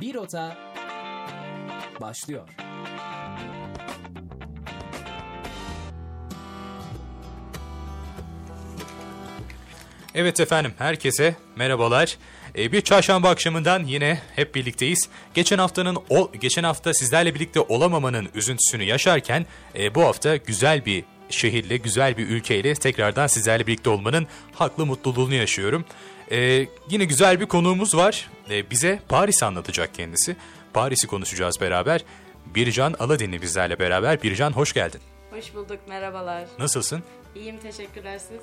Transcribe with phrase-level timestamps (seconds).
[0.00, 0.56] Bir Rota
[2.00, 2.48] başlıyor.
[10.14, 12.16] Evet efendim herkese merhabalar.
[12.56, 15.08] Ee, bir çarşamba akşamından yine hep birlikteyiz.
[15.34, 19.46] Geçen haftanın o geçen hafta sizlerle birlikte olamamanın üzüntüsünü yaşarken
[19.78, 25.34] e, bu hafta güzel bir şehirle, güzel bir ülkeyle tekrardan sizlerle birlikte olmanın haklı mutluluğunu
[25.34, 25.84] yaşıyorum.
[26.30, 28.30] Ee, yine güzel bir konuğumuz var.
[28.50, 30.36] Ee, bize Paris anlatacak kendisi.
[30.72, 32.04] Paris'i konuşacağız beraber.
[32.46, 34.22] Bircan Aladin'i bizlerle beraber.
[34.22, 35.00] Bircan hoş geldin.
[35.30, 36.44] Hoş bulduk, merhabalar.
[36.58, 37.02] Nasılsın?
[37.34, 38.40] İyiyim, teşekkürler siz.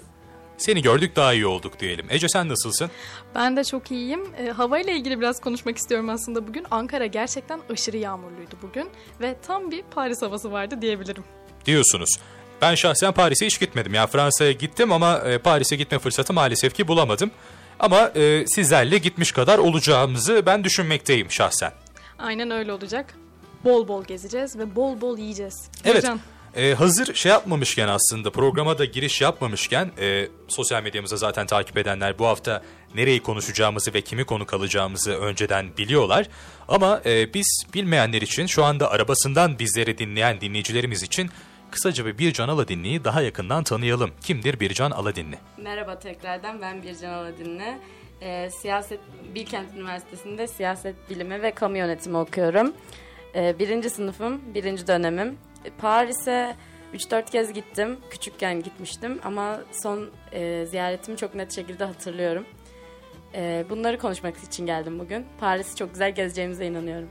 [0.58, 2.06] Seni gördük daha iyi olduk diyelim.
[2.10, 2.92] Ece sen nasılsın?
[3.36, 4.22] Ben de çok iyiyim.
[4.38, 6.66] E, hava ile ilgili biraz konuşmak istiyorum aslında bugün.
[6.72, 8.90] Ankara gerçekten aşırı yağmurluydu bugün
[9.22, 11.24] ve tam bir Paris havası vardı diyebilirim.
[11.66, 12.10] Diyorsunuz.
[12.62, 13.94] Ben şahsen Paris'e hiç gitmedim.
[13.94, 17.32] Ya Fransa'ya gittim ama e, Paris'e gitme fırsatı maalesef ki bulamadım.
[17.80, 21.72] Ama e, sizlerle gitmiş kadar olacağımızı ben düşünmekteyim şahsen.
[22.20, 23.14] Aynen öyle olacak.
[23.64, 25.70] Bol bol gezeceğiz ve bol bol yiyeceğiz.
[25.86, 26.04] Evet.
[26.04, 26.20] Bircan,
[26.56, 32.20] e, hazır şey yapmamışken aslında programa da giriş yapmamışken e, sosyal medyamızı zaten takip edenler
[32.20, 32.62] bu hafta
[32.96, 36.28] nereyi konuşacağımızı ve kimi konuk alacağımızı önceden biliyorlar.
[36.68, 41.30] Ama e, biz bilmeyenler için şu anda arabasından bizleri dinleyen dinleyicilerimiz için
[41.72, 44.12] kısaca bir Bircan Aladinli'yi daha yakından tanıyalım.
[44.22, 45.38] Kimdir Bircan Aladinli?
[45.58, 47.78] Merhaba tekrardan, ben Bircan Aladinli.
[48.22, 49.00] Ee, siyaset,
[49.36, 52.74] Bilkent Üniversitesi'nde siyaset bilimi ve kamu yönetimi okuyorum.
[53.36, 55.38] Ee, birinci sınıfım, birinci dönemim.
[55.66, 56.56] Ee, Paris'e
[56.94, 62.46] 3-4 kez gittim, küçükken gitmiştim ama son e, ziyaretimi çok net şekilde hatırlıyorum.
[63.36, 65.26] Ee, bunları konuşmak için geldim bugün.
[65.40, 67.10] Paris'i çok güzel gezeceğimize inanıyorum.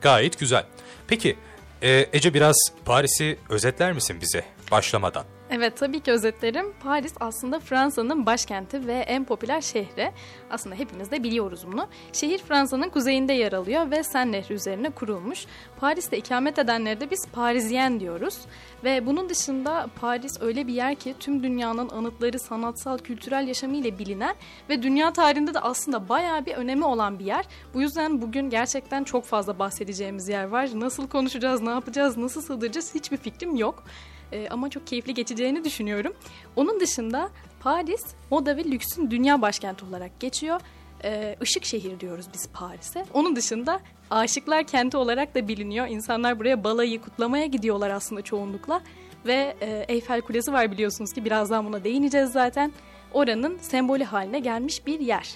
[0.00, 0.64] Gayet güzel.
[1.08, 1.36] Peki
[1.82, 5.24] e, Ece biraz Paris'i özetler misin bize başlamadan?
[5.54, 6.72] Evet tabii ki özetlerim.
[6.82, 10.12] Paris aslında Fransa'nın başkenti ve en popüler şehri.
[10.50, 11.88] Aslında hepimiz de biliyoruz bunu.
[12.12, 15.46] Şehir Fransa'nın kuzeyinde yer alıyor ve Sen Nehri üzerine kurulmuş.
[15.80, 18.38] Paris'te ikamet edenlere de biz Parisyen diyoruz.
[18.84, 23.98] Ve bunun dışında Paris öyle bir yer ki tüm dünyanın anıtları, sanatsal, kültürel yaşamı ile
[23.98, 24.34] bilinen
[24.68, 27.44] ve dünya tarihinde de aslında bayağı bir önemi olan bir yer.
[27.74, 30.68] Bu yüzden bugün gerçekten çok fazla bahsedeceğimiz yer var.
[30.74, 33.84] Nasıl konuşacağız, ne yapacağız, nasıl sığdıracağız hiçbir fikrim yok.
[34.32, 36.12] Ee, ama çok keyifli geçeceğini düşünüyorum.
[36.56, 40.60] Onun dışında Paris moda ve lüksün dünya başkenti olarak geçiyor.
[41.04, 43.04] Ee, ışık şehir diyoruz biz Paris'e.
[43.14, 45.86] Onun dışında aşıklar kenti olarak da biliniyor.
[45.86, 48.82] İnsanlar buraya balayı kutlamaya gidiyorlar aslında çoğunlukla.
[49.26, 52.72] Ve e, Eyfel Kulesi var biliyorsunuz ki birazdan buna değineceğiz zaten.
[53.12, 55.30] Oranın sembolü haline gelmiş bir yer.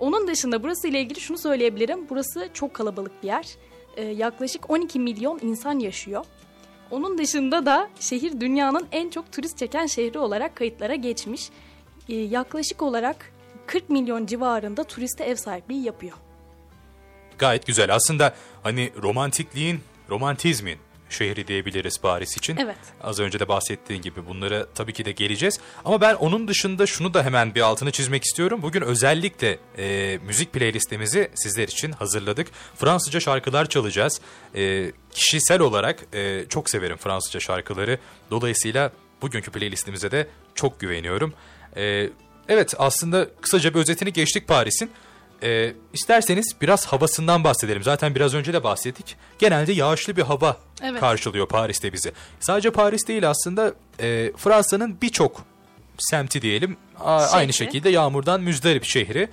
[0.00, 2.06] Onun dışında burası ile ilgili şunu söyleyebilirim.
[2.10, 3.46] Burası çok kalabalık bir yer.
[3.96, 6.24] Ee, yaklaşık 12 milyon insan yaşıyor.
[6.90, 11.50] Onun dışında da şehir dünyanın en çok turist çeken şehri olarak kayıtlara geçmiş.
[12.08, 13.32] Ee, yaklaşık olarak
[13.66, 16.16] 40 milyon civarında turiste ev sahipliği yapıyor.
[17.38, 17.94] Gayet güzel.
[17.94, 19.80] Aslında hani romantikliğin,
[20.10, 20.78] romantizmin
[21.14, 22.56] şehri diyebiliriz Paris için.
[22.56, 22.76] Evet.
[23.02, 25.60] Az önce de bahsettiğin gibi bunlara tabii ki de geleceğiz.
[25.84, 28.62] Ama ben onun dışında şunu da hemen bir altını çizmek istiyorum.
[28.62, 32.48] Bugün özellikle e, müzik playlistimizi sizler için hazırladık.
[32.76, 34.20] Fransızca şarkılar çalacağız.
[34.56, 37.98] E, kişisel olarak e, çok severim Fransızca şarkıları.
[38.30, 38.92] Dolayısıyla
[39.22, 41.34] bugünkü playlistimize de çok güveniyorum.
[41.76, 42.10] E,
[42.48, 44.90] evet aslında kısaca bir özetini geçtik Paris'in.
[45.42, 47.82] Ee, isterseniz biraz havasından bahsedelim.
[47.82, 49.16] Zaten biraz önce de bahsettik.
[49.38, 51.00] Genelde yağışlı bir hava Evet.
[51.00, 52.12] karşılıyor Paris'te bizi.
[52.40, 55.42] Sadece Paris değil aslında e, Fransa'nın birçok
[55.98, 57.36] semti diyelim a- Şehri.
[57.36, 59.28] aynı şekilde yağmurdan müzdarip şehri.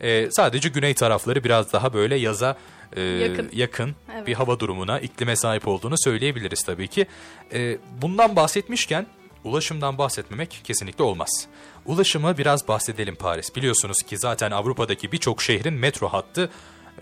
[0.00, 2.56] E, sadece güney tarafları biraz daha böyle yaza
[2.96, 3.48] e, Yakın.
[3.52, 4.26] yakın Evet.
[4.26, 7.06] bir hava durumuna, iklime sahip olduğunu söyleyebiliriz tabii ki.
[7.52, 9.06] E, bundan bahsetmişken
[9.44, 11.46] ulaşımdan bahsetmemek kesinlikle olmaz.
[11.86, 13.56] Ulaşıma biraz bahsedelim Paris.
[13.56, 16.50] Biliyorsunuz ki zaten Avrupa'daki birçok şehrin metro hattı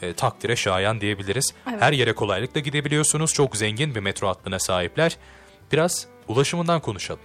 [0.02, 1.54] e, takdire şayan diyebiliriz.
[1.70, 1.82] Evet.
[1.82, 3.32] Her yere kolaylıkla gidebiliyorsunuz.
[3.32, 5.16] Çok zengin bir metro hattına sahipler.
[5.72, 7.20] Biraz ulaşımından konuşalım.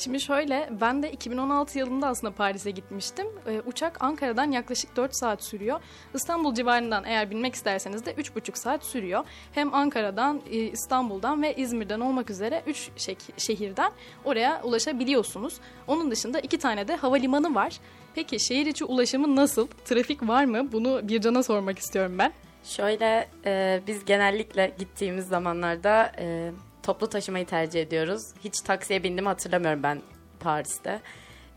[0.00, 3.26] Şimdi şöyle ben de 2016 yılında aslında Paris'e gitmiştim.
[3.46, 5.80] Ee, uçak Ankara'dan yaklaşık 4 saat sürüyor.
[6.14, 9.24] İstanbul civarından eğer binmek isterseniz de 3,5 saat sürüyor.
[9.52, 12.90] Hem Ankara'dan, e, İstanbul'dan ve İzmir'den olmak üzere 3
[13.36, 13.92] şehirden
[14.24, 15.54] oraya ulaşabiliyorsunuz.
[15.86, 17.80] Onun dışında iki tane de havalimanı var.
[18.14, 19.66] Peki şehir içi ulaşımı nasıl?
[19.84, 20.72] Trafik var mı?
[20.72, 22.32] Bunu Bircan'a sormak istiyorum ben.
[22.64, 26.50] Şöyle e, biz genellikle gittiğimiz zamanlarda e,
[26.82, 28.22] toplu taşımayı tercih ediyoruz.
[28.44, 30.02] Hiç taksiye bindim hatırlamıyorum ben
[30.40, 31.00] Paris'te.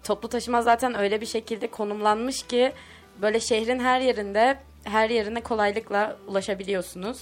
[0.04, 2.74] Toplu taşıma zaten öyle bir şekilde konumlanmış ki
[3.22, 7.22] böyle şehrin her yerinde her yerine kolaylıkla ulaşabiliyorsunuz.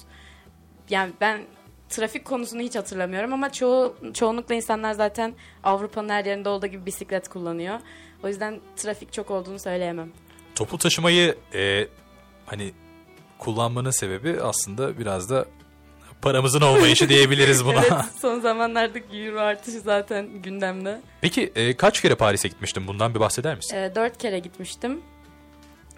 [0.90, 1.42] Yani ben
[1.90, 5.34] trafik konusunu hiç hatırlamıyorum ama çoğu çoğunlukla insanlar zaten
[5.64, 7.80] Avrupa'nın her yerinde olduğu gibi bisiklet kullanıyor.
[8.24, 10.12] O yüzden trafik çok olduğunu söyleyemem.
[10.56, 11.88] Toplu taşımayı e,
[12.46, 12.74] hani
[13.38, 15.46] kullanmanın sebebi aslında biraz da
[16.22, 17.82] paramızın olmayışı diyebiliriz buna.
[17.92, 21.02] Evet son zamanlardaki euro artışı zaten gündemde.
[21.22, 22.88] Peki e, kaç kere Paris'e gitmiştin?
[22.88, 23.76] Bundan bir bahseder misin?
[23.76, 25.02] Ee, dört kere gitmiştim.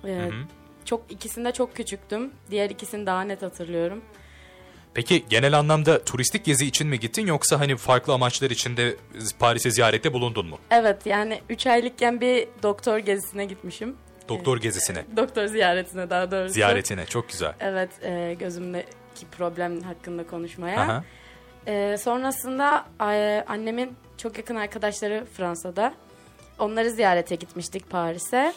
[0.01, 0.31] Hı hı.
[0.85, 2.31] çok ikisinde çok küçüktüm.
[2.51, 4.01] Diğer ikisini daha net hatırlıyorum.
[4.93, 8.95] Peki genel anlamda turistik gezi için mi gittin yoksa hani farklı amaçlar için de
[9.39, 10.59] Paris'e ziyarette bulundun mu?
[10.71, 13.95] Evet yani 3 aylıkken bir doktor gezisine gitmişim.
[14.29, 16.53] Doktor gezisine, Doktor ziyaretine daha doğrusu.
[16.53, 17.53] ziyaretine çok güzel.
[17.59, 18.33] Evet e,
[19.13, 20.81] gözümdeki problem hakkında konuşmaya.
[20.81, 21.03] Aha.
[21.67, 25.93] E, sonrasında e, annemin çok yakın arkadaşları Fransa'da.
[26.59, 28.53] Onları ziyarete gitmiştik Paris'e.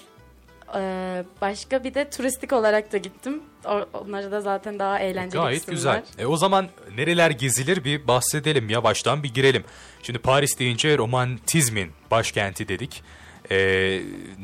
[0.75, 3.43] E, başka bir de turistik olarak da gittim.
[3.64, 6.03] O- onları da zaten daha eğlenceli Gayet güzel.
[6.19, 8.69] E, o zaman nereler gezilir bir bahsedelim.
[8.69, 9.64] Yavaştan bir girelim.
[10.03, 13.03] Şimdi Paris deyince romantizmin başkenti dedik.
[13.50, 13.56] E,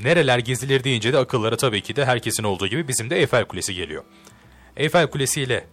[0.03, 3.75] nereler gezilir deyince de akıllara tabii ki de herkesin olduğu gibi bizim de Eyfel Kulesi
[3.75, 4.05] geliyor.
[4.77, 5.65] Eyfel Kulesi ile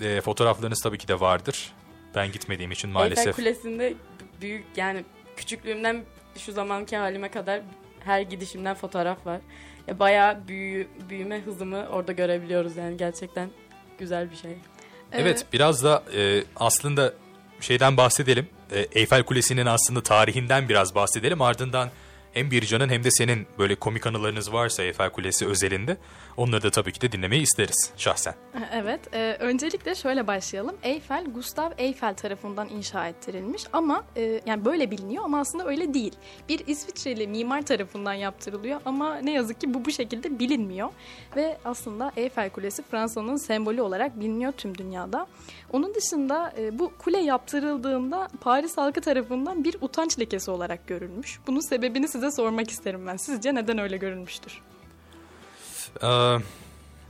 [0.00, 1.72] e, fotoğraflarınız tabii ki de vardır.
[2.14, 3.26] Ben gitmediğim için maalesef.
[3.26, 3.94] Eyfel Kulesi'nde
[4.40, 5.04] büyük yani
[5.36, 6.04] küçüklüğümden
[6.38, 7.60] şu zamanki halime kadar
[8.04, 9.40] her gidişimden fotoğraf var.
[9.86, 13.50] Ya bayağı büyü, büyüme hızımı orada görebiliyoruz yani gerçekten
[13.98, 14.56] güzel bir şey.
[15.12, 17.14] Evet biraz da e, aslında
[17.60, 18.48] şeyden bahsedelim.
[18.72, 21.42] E, Eyfel Kulesi'nin aslında tarihinden biraz bahsedelim.
[21.42, 21.90] Ardından
[22.38, 25.96] hem Bircan'ın hem de senin böyle komik anılarınız varsa Eyfel Kulesi özelinde
[26.36, 28.34] onları da tabii ki de dinlemeyi isteriz şahsen.
[28.72, 30.76] Evet, e, öncelikle şöyle başlayalım.
[30.82, 36.12] Eyfel, Gustav Eiffel tarafından inşa ettirilmiş ama e, yani böyle biliniyor ama aslında öyle değil.
[36.48, 40.88] Bir İsviçreli mimar tarafından yaptırılıyor ama ne yazık ki bu bu şekilde bilinmiyor.
[41.36, 45.26] Ve aslında Eyfel Kulesi Fransa'nın sembolü olarak biliniyor tüm dünyada.
[45.72, 51.38] Onun dışında e, bu kule yaptırıldığında Paris halkı tarafından bir utanç lekesi olarak görülmüş.
[51.46, 53.16] Bunun sebebini size sormak isterim ben.
[53.16, 54.62] Sizce neden öyle görülmüştür?
[56.02, 56.36] Ee,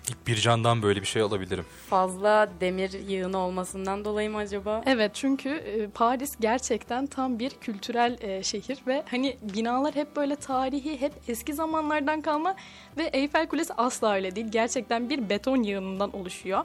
[0.08, 1.64] ilk Bircan'dan böyle bir şey alabilirim.
[1.90, 4.82] Fazla demir yığını olmasından dolayı mı acaba?
[4.86, 10.36] Evet çünkü e, Paris gerçekten tam bir kültürel e, şehir ve hani binalar hep böyle
[10.36, 12.54] tarihi, hep eski zamanlardan kalma
[12.96, 14.46] ve Eyfel Kulesi asla öyle değil.
[14.50, 16.64] Gerçekten bir beton yığınından oluşuyor.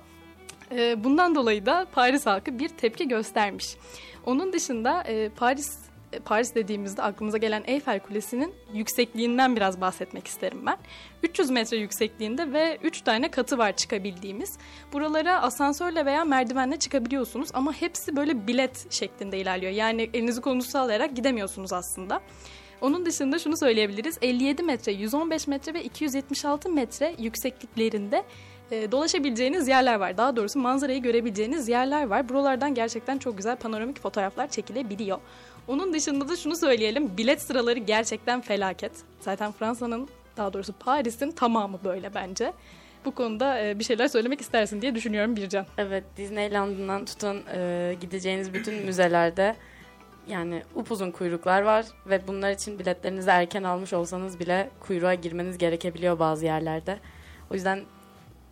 [0.72, 3.76] E, bundan dolayı da Paris halkı bir tepki göstermiş.
[4.26, 5.04] Onun dışında
[5.36, 5.78] Paris
[6.26, 10.78] Paris dediğimizde aklımıza gelen Eyfel Kulesi'nin yüksekliğinden biraz bahsetmek isterim ben.
[11.24, 14.58] 300 metre yüksekliğinde ve 3 tane katı var çıkabildiğimiz.
[14.94, 19.72] Buralara asansörle veya merdivenle çıkabiliyorsunuz ama hepsi böyle bilet şeklinde ilerliyor.
[19.72, 22.22] Yani elinizi kolunuzu sallayarak gidemiyorsunuz aslında.
[22.82, 24.18] Onun dışında şunu söyleyebiliriz.
[24.22, 28.24] 57 metre, 115 metre ve 276 metre yüksekliklerinde
[28.72, 30.18] e, dolaşabileceğiniz yerler var.
[30.18, 32.30] Daha doğrusu manzarayı görebileceğiniz yerler var.
[32.30, 35.20] Buralardan gerçekten çok güzel panoramik fotoğraflar çekilebiliyor.
[35.68, 37.18] Onun dışında da şunu söyleyelim.
[37.18, 38.92] Bilet sıraları gerçekten felaket.
[39.20, 42.54] Zaten Fransa'nın daha doğrusu Paris'in tamamı böyle bence.
[43.06, 45.66] Bu konuda e, bir şeyler söylemek istersin diye düşünüyorum Bircan.
[45.78, 49.56] Evet Disneyland'ından tutun e, gideceğiniz bütün müzelerde
[50.28, 56.20] yani upuzun kuyruklar var ve bunlar için biletlerinizi erken almış olsanız bile kuyruğa girmeniz gerekebiliyor
[56.20, 57.00] bazı yerlerde.
[57.52, 57.82] O yüzden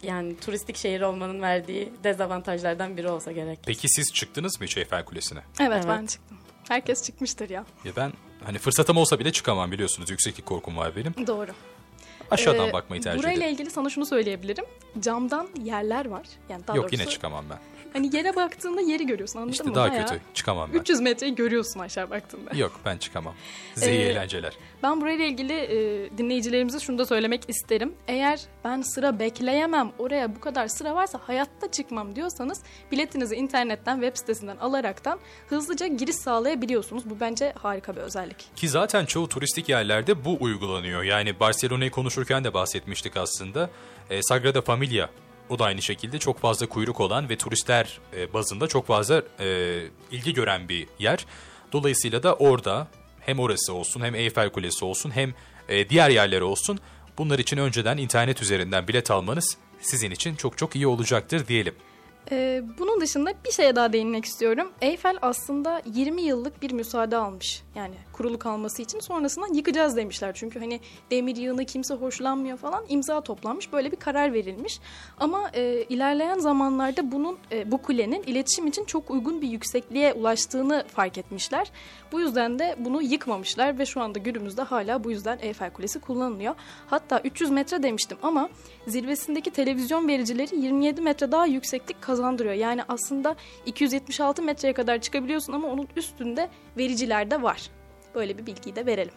[0.03, 3.59] yani turistik şehir olmanın verdiği dezavantajlardan biri olsa gerek.
[3.65, 5.39] Peki siz çıktınız mı hiç Eyfel Kulesi'ne?
[5.59, 5.85] Evet, Evet.
[5.87, 6.37] ben çıktım.
[6.71, 7.65] Herkes çıkmıştır ya.
[7.85, 8.13] Ya ben
[8.45, 10.09] hani fırsatım olsa bile çıkamam biliyorsunuz.
[10.09, 11.27] Yükseklik korkum var benim.
[11.27, 11.51] Doğru.
[12.31, 13.53] Aşağıdan Ee, bakmayı tercih Burayla ederim.
[13.53, 14.65] ilgili sana şunu söyleyebilirim.
[15.00, 16.25] Camdan yerler var.
[16.49, 17.57] Yani daha Yok doğrusu, yine çıkamam ben.
[17.94, 19.76] Hani yere baktığında yeri görüyorsun anladın İşte mı?
[19.76, 20.21] daha Bayağı kötü.
[20.33, 20.80] Çıkamam ben.
[20.80, 22.57] 300 metreyi görüyorsun aşağı baktığında.
[22.57, 23.33] Yok ben çıkamam.
[23.74, 24.54] Size iyi Ee, eğlenceler.
[24.83, 27.94] Ben burayla ilgili e, dinleyicilerimize şunu da söylemek isterim.
[28.07, 34.18] Eğer ben sıra bekleyemem, oraya bu kadar sıra varsa hayatta çıkmam diyorsanız biletinizi internetten, web
[34.18, 35.19] sitesinden alaraktan
[35.50, 37.10] hızlıca giriş sağlayabiliyorsunuz.
[37.10, 38.56] Bu bence harika bir özellik.
[38.56, 41.04] Ki zaten çoğu turistik yerlerde bu uygulanıyor.
[41.04, 43.69] Yani Barcelona'yı konuşurken de bahsetmiştik aslında.
[44.10, 45.10] E, Sagrada Familia
[45.50, 49.80] o da aynı şekilde çok fazla kuyruk olan ve turistler e, bazında çok fazla e,
[50.12, 51.26] ilgi gören bir yer.
[51.71, 52.88] Dolayısıyla da orada
[53.19, 55.33] hem orası olsun hem Eyfel Kulesi olsun hem
[55.69, 56.80] e, diğer yerler olsun
[57.18, 61.76] bunlar için önceden internet üzerinden bilet almanız sizin için çok çok iyi olacaktır diyelim.
[62.31, 64.71] Ee, bunun dışında bir şeye daha değinmek istiyorum.
[64.81, 67.64] Eyfel aslında 20 yıllık bir müsaade almış.
[67.76, 70.31] Yani kurulu kalması için sonrasında yıkacağız demişler.
[70.33, 70.80] Çünkü hani
[71.11, 73.73] demir yığını kimse hoşlanmıyor falan imza toplanmış.
[73.73, 74.80] Böyle bir karar verilmiş.
[75.18, 80.85] Ama e, ilerleyen zamanlarda bunun e, bu kulenin iletişim için çok uygun bir yüksekliğe ulaştığını
[80.87, 81.71] fark etmişler.
[82.11, 86.56] Bu yüzden de bunu yıkmamışlar ve şu anda günümüzde hala bu yüzden Eyfel Kulesi kullanılıyor.
[86.87, 88.49] Hatta 300 metre demiştim ama
[88.87, 92.56] zirvesindeki televizyon vericileri 27 metre daha yükseklik kazandırıyor.
[92.56, 93.35] Yani aslında
[93.66, 97.81] 276 metreye kadar çıkabiliyorsun ama onun üstünde vericiler de var.
[98.15, 99.13] Böyle bir bilgiyi de verelim.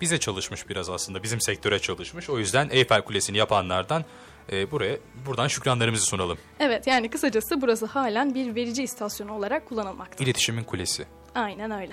[0.00, 1.22] bize çalışmış biraz aslında.
[1.22, 2.30] Bizim sektöre çalışmış.
[2.30, 4.04] O yüzden Eyfel Kulesi'ni yapanlardan
[4.52, 6.38] e, buraya buradan şükranlarımızı sunalım.
[6.60, 10.24] Evet yani kısacası burası halen bir verici istasyonu olarak kullanılmakta.
[10.24, 11.06] İletişimin kulesi.
[11.34, 11.92] Aynen öyle.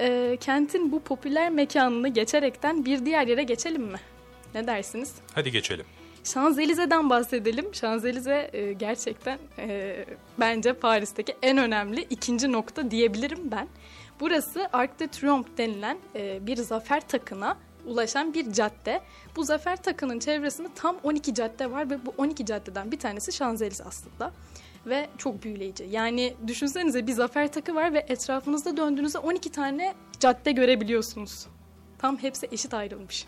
[0.00, 3.98] Ee, kentin bu popüler mekanını geçerekten bir diğer yere geçelim mi?
[4.54, 5.14] Ne dersiniz?
[5.34, 5.86] Hadi geçelim.
[6.24, 7.74] Şanzelize'den bahsedelim.
[7.74, 10.04] Şanzelize e, gerçekten e,
[10.40, 13.68] bence Paris'teki en önemli ikinci nokta diyebilirim ben.
[14.20, 17.56] Burası Arc de Triomphe denilen e, bir zafer takına
[17.86, 19.00] ulaşan bir cadde.
[19.36, 23.84] Bu zafer takının çevresinde tam 12 cadde var ve bu 12 caddeden bir tanesi Şanzelize
[23.84, 24.32] aslında.
[24.86, 25.86] Ve çok büyüleyici.
[25.90, 31.46] Yani düşünsenize bir zafer takı var ve etrafınızda döndüğünüzde 12 tane cadde görebiliyorsunuz.
[31.98, 33.26] Tam hepsi eşit ayrılmış.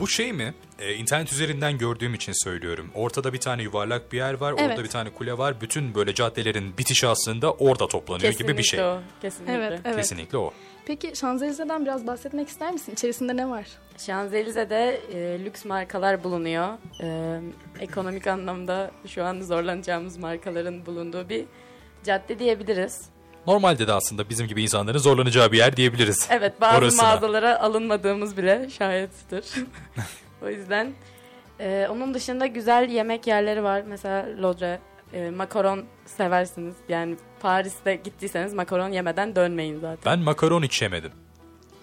[0.00, 0.54] Bu şey mi?
[0.78, 2.90] Ee, internet üzerinden gördüğüm için söylüyorum.
[2.94, 4.70] Ortada bir tane yuvarlak bir yer var, Evet.
[4.70, 5.60] orada bir tane kule var.
[5.60, 8.80] Bütün böyle caddelerin bitişi aslında orada toplanıyor gibi bir şey.
[8.84, 8.98] o.
[9.22, 9.54] Kesinlikle.
[9.54, 9.96] Evet, evet.
[9.96, 10.52] Kesinlikle o.
[10.86, 12.92] Peki Şanzelize'den biraz bahsetmek ister misin?
[12.92, 13.66] İçerisinde ne var?
[13.98, 16.68] Şanzelize'de e, lüks markalar bulunuyor.
[17.02, 17.40] E,
[17.80, 21.44] ekonomik anlamda şu an zorlanacağımız markaların bulunduğu bir
[22.04, 23.02] cadde diyebiliriz.
[23.46, 26.26] Normalde de aslında bizim gibi insanların zorlanacağı bir yer diyebiliriz.
[26.30, 27.02] Evet bazı Orasına.
[27.02, 29.44] mağazalara alınmadığımız bile şahittir.
[30.42, 30.92] o yüzden
[31.60, 33.82] e, onun dışında güzel yemek yerleri var.
[33.86, 34.78] Mesela Lodre,
[35.12, 36.74] e, makaron seversiniz.
[36.88, 40.12] Yani Paris'te gittiyseniz makaron yemeden dönmeyin zaten.
[40.12, 41.12] Ben makaron hiç yemedim.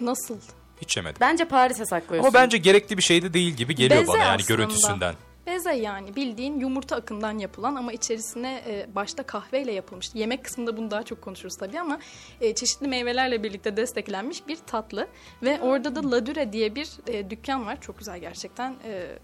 [0.00, 0.36] Nasıl?
[0.80, 1.16] Hiç yemedim.
[1.20, 2.28] Bence Paris'e saklıyorsun.
[2.28, 4.56] Ama bence gerekli bir şey de değil gibi geliyor Beze bana yani aslında.
[4.56, 5.14] görüntüsünden.
[5.48, 10.14] Beze yani bildiğin yumurta akından yapılan ama içerisine e, başta kahveyle yapılmış.
[10.14, 11.98] Yemek kısmında bunu daha çok konuşuruz tabii ama
[12.40, 15.08] e, çeşitli meyvelerle birlikte desteklenmiş bir tatlı.
[15.42, 17.80] Ve orada da Ladure diye bir e, dükkan var.
[17.80, 18.76] Çok güzel gerçekten.
[18.84, 19.18] E,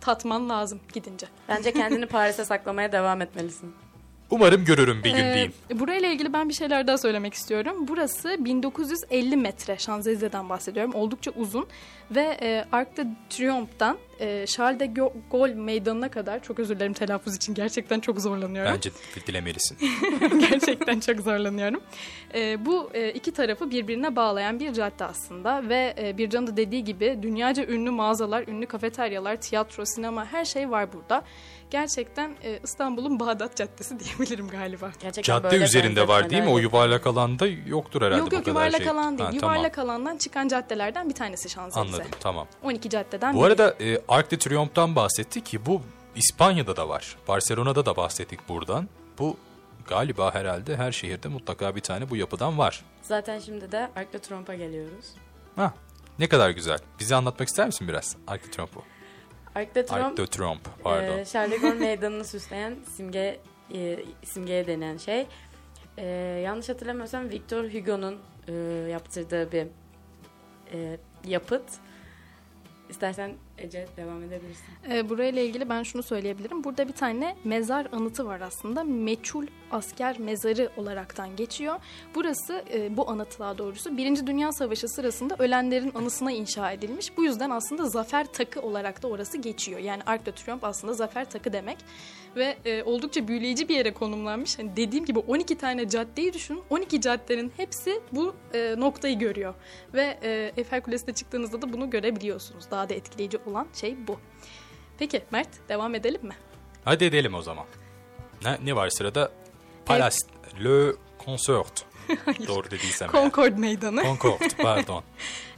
[0.00, 1.26] tatman lazım gidince.
[1.48, 3.74] Bence kendini Paris'e saklamaya devam etmelisin.
[4.30, 5.52] Umarım görürüm bir gün Ee, diyeyim.
[5.74, 7.88] burayla ilgili ben bir şeyler daha söylemek istiyorum.
[7.88, 10.94] Burası 1950 metre Şanzelize'den bahsediyorum.
[10.94, 11.66] Oldukça uzun
[12.10, 14.86] ve e, Arc de Triomphe'dan e, Charles de
[15.30, 18.72] Gaulle meydanına kadar çok özür dilerim telaffuz için gerçekten çok zorlanıyorum.
[18.74, 18.90] Bence
[19.26, 19.78] dilemelisin.
[20.50, 21.80] Gerçekten çok zorlanıyorum.
[22.34, 26.84] Ee, bu e, iki tarafı birbirine bağlayan bir cadde aslında ve e, Bircan'ın da dediği
[26.84, 31.24] gibi dünyaca ünlü mağazalar, ünlü kafeteryalar, tiyatro, sinema her şey var burada.
[31.74, 34.90] Gerçekten e, İstanbul'un Bağdat Caddesi diyebilirim galiba.
[35.00, 36.48] Gerçekten Cadde böyle üzerinde var değil mi?
[36.48, 38.90] O yuvarlak alanda yoktur herhalde yok bu yok kadar yuvarlak şey.
[38.90, 39.30] alan değil.
[39.30, 39.54] Ha, tamam.
[39.54, 41.96] yuvarlak alandan çıkan caddelerden bir tanesi Şanzelize.
[41.96, 42.46] Anladım tamam.
[42.62, 43.46] 12 caddeden Bu biri.
[43.46, 45.80] arada e, Arc de Triomphe'dan bahsettik ki bu
[46.16, 47.16] İspanya'da da var.
[47.28, 48.88] Barcelona'da da bahsettik buradan.
[49.18, 49.36] Bu
[49.88, 52.84] galiba herhalde her şehirde mutlaka bir tane bu yapıdan var.
[53.02, 55.06] Zaten şimdi de Arc de Triomphe'a geliyoruz.
[55.56, 55.74] Ha,
[56.18, 56.78] ne kadar güzel.
[57.00, 58.82] Bize anlatmak ister misin biraz Arc de Triomphe'u?
[59.54, 61.18] Arc de Arc Triomphe de Triomphe pardon.
[61.18, 63.40] Ee, Charles de Gaulle meydanını süsleyen simge
[63.74, 65.26] e, simgeye denen şey.
[65.98, 66.06] Ee,
[66.44, 68.18] yanlış hatırlamıyorsam Victor Hugo'nun
[68.48, 68.52] e,
[68.90, 69.66] yaptırdığı bir
[70.72, 71.64] e, yapıt.
[72.90, 74.64] İstersen Ece devam edebilirsin.
[74.90, 76.64] Ee, burayla ilgili ben şunu söyleyebilirim.
[76.64, 78.84] Burada bir tane mezar anıtı var aslında.
[78.84, 81.76] Meçhul asker mezarı olaraktan geçiyor.
[82.14, 87.16] Burası e, bu anıt daha doğrusu Birinci Dünya Savaşı sırasında ölenlerin anısına inşa edilmiş.
[87.16, 89.80] Bu yüzden aslında zafer takı olarak da orası geçiyor.
[89.80, 91.78] Yani Arc de Triomphe aslında zafer takı demek.
[92.36, 94.58] Ve e, oldukça büyüleyici bir yere konumlanmış.
[94.58, 96.62] Hani dediğim gibi 12 tane caddeyi düşünün.
[96.70, 99.54] 12 caddenin hepsi bu e, noktayı görüyor.
[99.94, 102.70] Ve e, Eiffel Kulesi'ne çıktığınızda da bunu görebiliyorsunuz.
[102.70, 104.18] Daha da etkileyici olan şey bu.
[104.98, 106.34] Peki Mert devam edelim mi?
[106.84, 107.64] Hadi edelim o zaman.
[108.44, 109.32] Ne, ne var sırada?
[109.86, 110.16] Palace,
[110.64, 110.92] Le
[111.24, 111.84] Concert.
[112.48, 113.08] Doğru dediysem.
[113.14, 113.22] eğer.
[113.22, 114.02] Concord Meydanı.
[114.02, 115.02] Concorde, pardon.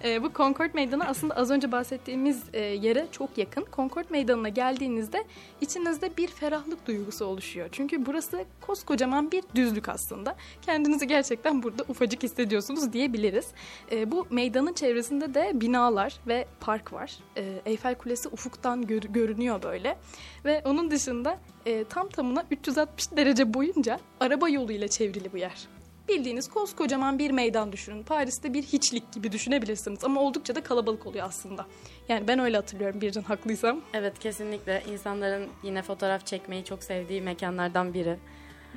[0.05, 3.67] Ee, bu Concord Meydanı aslında az önce bahsettiğimiz e, yere çok yakın.
[3.73, 5.25] Concord Meydanı'na geldiğinizde
[5.61, 7.69] içinizde bir ferahlık duygusu oluşuyor.
[7.73, 10.37] Çünkü burası koskocaman bir düzlük aslında.
[10.62, 13.47] Kendinizi gerçekten burada ufacık hissediyorsunuz diyebiliriz.
[13.93, 17.12] E, bu meydanın çevresinde de binalar ve park var.
[17.37, 19.97] E, Eyfel Kulesi ufuktan gör- görünüyor böyle.
[20.45, 25.69] Ve onun dışında e, tam tamına 360 derece boyunca araba yoluyla çevrili bu yer.
[26.09, 28.03] Bildiğiniz koskocaman bir meydan düşünün.
[28.03, 31.67] Paris'te bir hiçlik gibi düşünebilirsiniz ama oldukça da kalabalık oluyor aslında.
[32.09, 33.81] Yani ben öyle hatırlıyorum Bircan haklıysam.
[33.95, 38.19] Evet kesinlikle insanların yine fotoğraf çekmeyi çok sevdiği mekanlardan biri.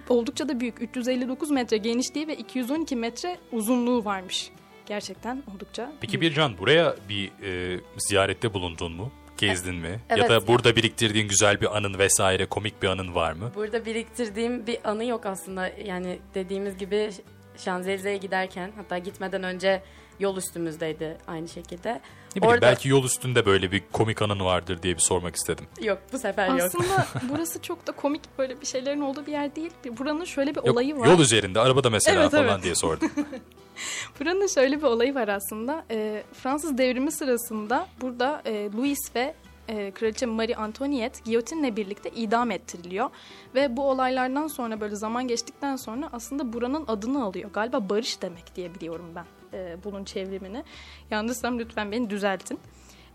[0.10, 0.82] Oldukça da büyük.
[0.82, 4.52] 359 metre genişliği ve 212 metre uzunluğu varmış.
[4.86, 9.12] Gerçekten oldukça Peki Bircan buraya bir e, ziyarette bulundun mu?
[9.40, 10.00] Gezdin mi?
[10.10, 10.24] Evet.
[10.24, 13.52] Ya da burada biriktirdiğin güzel bir anın vesaire komik bir anın var mı?
[13.56, 15.68] Burada biriktirdiğim bir anı yok aslında.
[15.68, 17.10] Yani dediğimiz gibi
[17.58, 19.84] Şanzelize'ye giderken hatta gitmeden önce
[20.20, 21.90] yol üstümüzdeydi aynı şekilde.
[22.36, 25.66] Ne bileyim Orada- belki yol üstünde böyle bir komik anın vardır diye bir sormak istedim.
[25.82, 26.62] Yok bu sefer yok.
[26.62, 29.72] Aslında burası çok da komik böyle bir şeylerin olduğu bir yer değil.
[29.98, 31.08] Buranın şöyle bir Yok, olayı var.
[31.08, 32.64] yol üzerinde arabada mesela Evet, falan evet.
[32.64, 33.12] diye sordum.
[34.20, 35.86] Buranın şöyle bir olayı var aslında.
[35.92, 39.36] Ee, Fransız devrimi sırasında burada e, Louis ve
[39.68, 43.10] e, Kraliçe Marie Antoinette giyotinle birlikte idam ettiriliyor.
[43.56, 47.50] Ve bu olaylardan sonra böyle zaman geçtikten sonra aslında buranın adını alıyor.
[47.54, 50.64] Galiba barış demek diye biliyorum ben e, bunun çevrimini.
[51.12, 52.60] Yanlışsam lütfen beni düzeltin.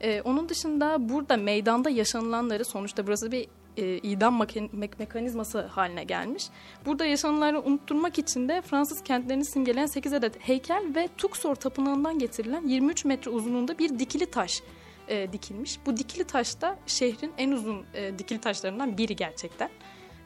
[0.00, 6.46] E, onun dışında burada meydanda yaşanılanları sonuçta burası bir e, idam me- mekanizması haline gelmiş.
[6.86, 12.68] Burada yaşananları unutturmak için de Fransız kentlerini simgeleyen 8 adet heykel ve Tuxor Tapınağı'ndan getirilen
[12.68, 14.62] 23 metre uzunluğunda bir dikili taş
[15.08, 15.78] e, dikilmiş.
[15.86, 19.70] Bu dikili taş da şehrin en uzun e, dikili taşlarından biri gerçekten.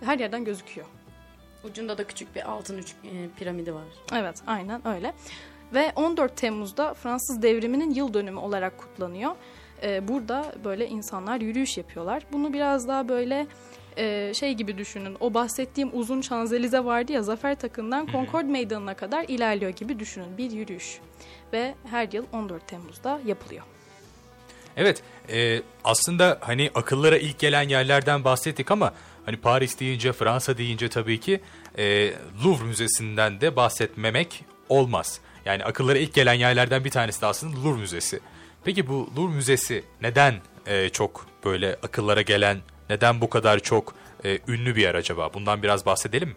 [0.00, 0.86] Her yerden gözüküyor.
[1.64, 3.84] Ucunda da küçük bir altın üç, e, piramidi var.
[4.12, 5.14] Evet aynen öyle.
[5.74, 9.32] Ve 14 Temmuz'da Fransız devriminin yıl dönümü olarak kutlanıyor.
[9.82, 12.22] Ee, burada böyle insanlar yürüyüş yapıyorlar.
[12.32, 13.46] Bunu biraz daha böyle
[13.96, 15.16] e, şey gibi düşünün.
[15.20, 20.38] O bahsettiğim uzun Şanzelize vardı ya Zafer Takı'ndan Concord Meydanı'na kadar ilerliyor gibi düşünün.
[20.38, 20.98] Bir yürüyüş.
[21.52, 23.64] Ve her yıl 14 Temmuz'da yapılıyor.
[24.76, 28.94] Evet e, aslında hani akıllara ilk gelen yerlerden bahsettik ama
[29.26, 31.40] hani Paris deyince Fransa deyince tabii ki
[31.78, 32.12] e,
[32.44, 35.20] Louvre Müzesi'nden de bahsetmemek olmaz.
[35.44, 38.20] Yani akıllara ilk gelen yerlerden bir tanesi de aslında Louvre Müzesi.
[38.64, 40.34] Peki bu Louvre Müzesi neden
[40.66, 42.58] e, çok böyle akıllara gelen,
[42.90, 45.34] neden bu kadar çok e, ünlü bir yer acaba?
[45.34, 46.34] Bundan biraz bahsedelim mi?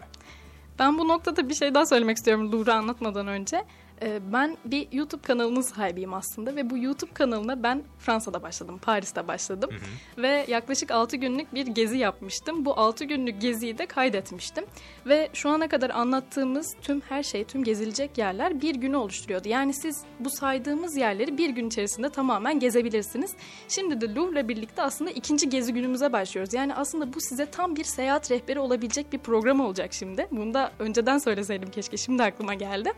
[0.78, 3.64] Ben bu noktada bir şey daha söylemek istiyorum Louvre'u anlatmadan önce.
[4.02, 9.28] Ee, Ben bir YouTube kanalının sahibiyim aslında ve bu YouTube kanalına ben Fransa'da başladım, Paris'te
[9.28, 9.70] başladım.
[10.18, 12.64] Ve yaklaşık 6 günlük bir gezi yapmıştım.
[12.64, 14.64] Bu 6 günlük geziyi de kaydetmiştim.
[15.06, 19.48] Ve şu ana kadar anlattığımız tüm her şey, tüm gezilecek yerler bir günü oluşturuyordu.
[19.48, 23.34] Yani siz bu saydığımız yerleri bir gün içerisinde tamamen gezebilirsiniz.
[23.68, 26.54] Şimdi de Louvre'la birlikte aslında ikinci gezi günümüze başlıyoruz.
[26.54, 30.28] Yani aslında bu size tam bir seyahat rehberi olabilecek bir program olacak şimdi.
[30.30, 32.92] Bunu da önceden söyleseydim keşke şimdi aklıma geldi.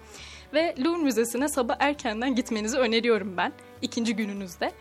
[0.54, 4.72] Ve Louvre Müzesi'ne sabah erkenden gitmenizi öneriyorum ben ikinci gününüzde.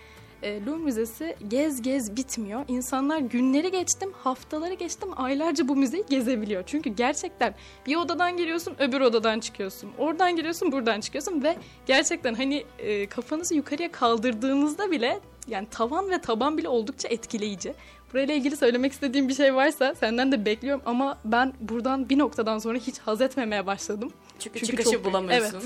[0.43, 2.65] E, Louvre Müzesi gez gez bitmiyor.
[2.67, 6.63] İnsanlar günleri geçtim, haftaları geçtim, aylarca bu müzeyi gezebiliyor.
[6.65, 9.91] Çünkü gerçekten bir odadan giriyorsun, öbür odadan çıkıyorsun.
[9.97, 16.21] Oradan giriyorsun, buradan çıkıyorsun ve gerçekten hani e, kafanızı yukarıya kaldırdığınızda bile yani tavan ve
[16.21, 17.73] taban bile oldukça etkileyici.
[18.13, 22.57] Burayla ilgili söylemek istediğim bir şey varsa senden de bekliyorum ama ben buradan bir noktadan
[22.57, 24.11] sonra hiç haz etmemeye başladım.
[24.39, 25.61] Çünkü, Çünkü çıkışı çok bulamıyorsun.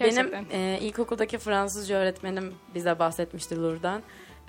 [0.16, 4.02] Benim e, ilkokuldaki Fransızca öğretmenim bize bahsetmişti Louvre'dan.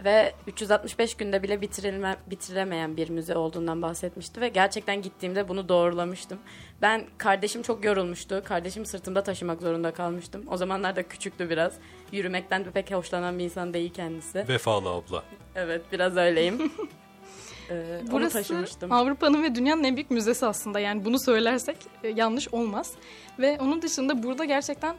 [0.03, 4.41] Ve 365 günde bile bitirilme, bitirilemeyen bir müze olduğundan bahsetmişti.
[4.41, 6.39] Ve gerçekten gittiğimde bunu doğrulamıştım.
[6.81, 8.41] Ben kardeşim çok yorulmuştu.
[8.45, 10.43] Kardeşim sırtımda taşımak zorunda kalmıştım.
[10.51, 11.73] O zamanlar da küçüktü biraz.
[12.11, 14.45] Yürümekten de pek hoşlanan bir insan değil kendisi.
[14.49, 15.23] Vefalı abla.
[15.55, 16.71] Evet biraz öyleyim.
[17.69, 18.37] Ee, Burası.
[18.89, 20.79] Avrupa'nın ve dünyanın en büyük müzesi aslında.
[20.79, 22.91] Yani bunu söylersek e, yanlış olmaz.
[23.39, 24.95] Ve onun dışında burada gerçekten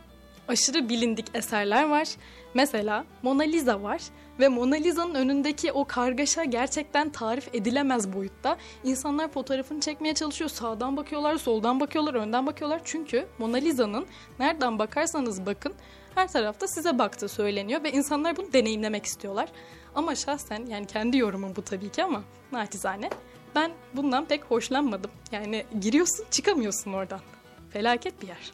[0.48, 2.08] aşırı bilindik eserler var.
[2.54, 4.00] Mesela Mona Lisa var
[4.40, 8.56] ve Mona Lisa'nın önündeki o kargaşa gerçekten tarif edilemez boyutta.
[8.84, 10.50] İnsanlar fotoğrafını çekmeye çalışıyor.
[10.50, 12.80] Sağdan bakıyorlar, soldan bakıyorlar, önden bakıyorlar.
[12.84, 14.06] Çünkü Mona Lisa'nın
[14.40, 15.74] nereden bakarsanız bakın
[16.14, 19.48] her tarafta size baktığı söyleniyor ve insanlar bunu deneyimlemek istiyorlar.
[19.94, 23.10] Ama şahsen yani kendi yorumum bu tabii ki ama naçizane
[23.54, 25.10] ben bundan pek hoşlanmadım.
[25.32, 27.20] Yani giriyorsun çıkamıyorsun oradan.
[27.70, 28.52] Felaket bir yer.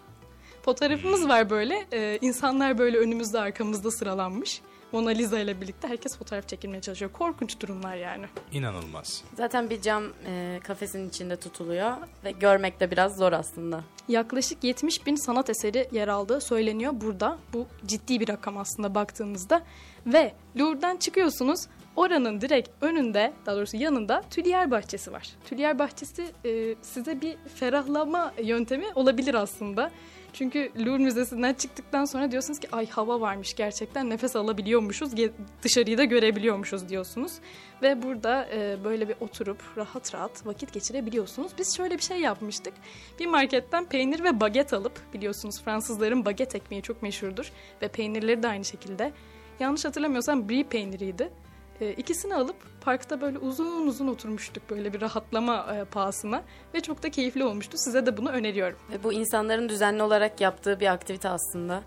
[0.62, 1.86] Fotoğrafımız var böyle.
[1.92, 4.60] Ee, insanlar böyle önümüzde arkamızda sıralanmış.
[4.92, 7.12] Mona Lisa ile birlikte herkes fotoğraf çekilmeye çalışıyor.
[7.12, 8.26] Korkunç durumlar yani.
[8.52, 9.24] İnanılmaz.
[9.36, 11.92] Zaten bir cam e, kafesin içinde tutuluyor.
[12.24, 13.84] Ve görmek de biraz zor aslında.
[14.08, 17.38] Yaklaşık 70 bin sanat eseri yer aldığı söyleniyor burada.
[17.52, 19.62] Bu ciddi bir rakam aslında baktığınızda.
[20.06, 21.66] Ve Louvre'dan çıkıyorsunuz.
[21.96, 25.28] Oranın direkt önünde, daha doğrusu yanında Tüliyer Bahçesi var.
[25.44, 29.90] Tüliyer Bahçesi e, size bir ferahlama yöntemi olabilir aslında.
[30.32, 35.10] Çünkü Louvre Müzesi'nden çıktıktan sonra diyorsunuz ki ay hava varmış gerçekten nefes alabiliyormuşuz,
[35.62, 37.32] dışarıyı da görebiliyormuşuz diyorsunuz.
[37.82, 41.52] Ve burada e, böyle bir oturup rahat rahat vakit geçirebiliyorsunuz.
[41.58, 42.74] Biz şöyle bir şey yapmıştık.
[43.20, 48.48] Bir marketten peynir ve baget alıp biliyorsunuz Fransızların baget ekmeği çok meşhurdur ve peynirleri de
[48.48, 49.12] aynı şekilde.
[49.60, 51.30] Yanlış hatırlamıyorsam brie peyniriydi.
[51.80, 56.42] E, ikisini alıp parkta böyle uzun uzun oturmuştuk böyle bir rahatlama e, pahasına
[56.74, 57.78] ve çok da keyifli olmuştu.
[57.78, 58.78] Size de bunu öneriyorum.
[58.92, 61.82] Ve bu insanların düzenli olarak yaptığı bir aktivite aslında.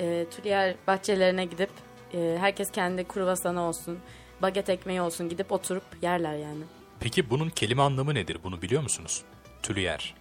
[0.00, 1.70] E, Tüliyer bahçelerine gidip
[2.14, 3.98] e, herkes kendi kruvasanı olsun,
[4.42, 6.64] baget ekmeği olsun gidip oturup yerler yani.
[7.00, 8.38] Peki bunun kelime anlamı nedir?
[8.44, 9.22] Bunu biliyor musunuz?
[9.62, 10.14] Tülüyer.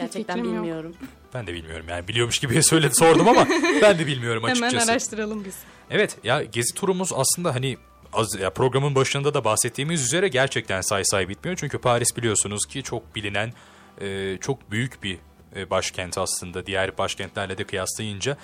[0.00, 0.64] Gerçekten fikrim yok.
[0.64, 0.94] bilmiyorum.
[1.34, 3.46] Ben de bilmiyorum yani biliyormuş gibi söyledi sordum ama
[3.82, 4.76] ben de bilmiyorum açıkçası.
[4.76, 5.54] Hemen araştıralım biz.
[5.90, 7.76] Evet ya gezi turumuz aslında hani
[8.12, 11.56] az ya programın başında da bahsettiğimiz üzere gerçekten say say bitmiyor.
[11.56, 13.52] Çünkü Paris biliyorsunuz ki çok bilinen
[14.00, 15.18] e, çok büyük bir
[15.56, 18.36] e, başkent aslında diğer başkentlerle de kıyaslayınca.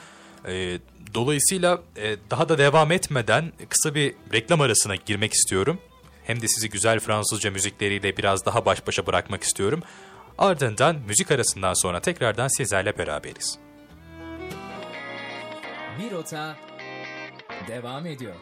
[0.49, 0.79] E,
[1.15, 5.79] dolayısıyla e, daha da devam etmeden kısa bir reklam arasına girmek istiyorum.
[6.25, 9.83] Hem de sizi güzel Fransızca müzikleriyle biraz daha baş başa bırakmak istiyorum.
[10.39, 13.59] Ardından müzik arasından sonra tekrardan sizlerle beraberiz.
[15.99, 16.57] Bir rota
[17.69, 18.35] devam ediyor.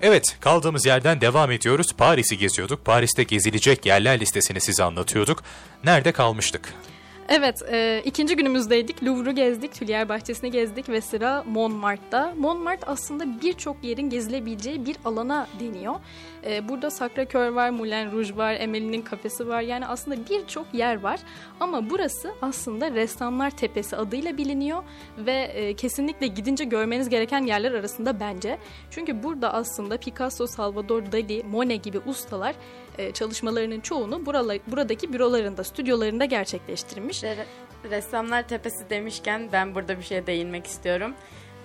[0.00, 1.92] Evet, kaldığımız yerden devam ediyoruz.
[1.98, 2.84] Paris'i geziyorduk.
[2.84, 5.42] Paris'te gezilecek yerler listesini size anlatıyorduk.
[5.84, 6.74] Nerede kalmıştık?
[7.28, 9.04] Evet, e, ikinci günümüzdeydik.
[9.04, 12.34] Louvre'u gezdik, Tüliyer Bahçesi'ni gezdik ve sıra Montmartre'da.
[12.38, 15.94] Montmartre aslında birçok yerin gezilebileceği bir alana deniyor.
[16.46, 19.60] E, burada Sacré-Cœur var, Moulin Rouge var, Emily'nin kafesi var.
[19.60, 21.20] Yani aslında birçok yer var.
[21.60, 24.82] Ama burası aslında Ressamlar Tepesi adıyla biliniyor
[25.18, 28.58] ve e, kesinlikle gidince görmeniz gereken yerler arasında bence.
[28.90, 32.54] Çünkü burada aslında Picasso, Salvador Dali, Monet gibi ustalar
[32.98, 37.22] e, çalışmalarının çoğunu buralar, buradaki bürolarında, stüdyolarında gerçekleştirmiş.
[37.22, 37.44] Re-
[37.90, 41.14] Ressamlar Tepesi demişken ben burada bir şeye değinmek istiyorum.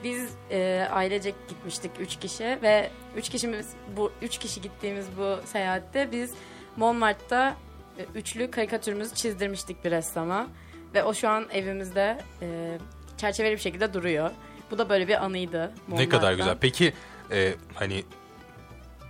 [0.03, 6.11] Biz e, ailecek gitmiştik üç kişi ve üç kişimiz bu üç kişi gittiğimiz bu seyahatte
[6.11, 6.33] biz
[6.77, 7.55] Montmartre'da
[7.97, 10.47] e, üçlü karikatürümüzü çizdirmiştik bir ressama
[10.93, 12.77] ve o şu an evimizde e,
[13.17, 14.31] çerçeveli bir şekilde duruyor.
[14.71, 15.71] Bu da böyle bir anıydı.
[15.87, 16.57] Ne kadar güzel.
[16.61, 16.93] Peki
[17.31, 18.03] e, hani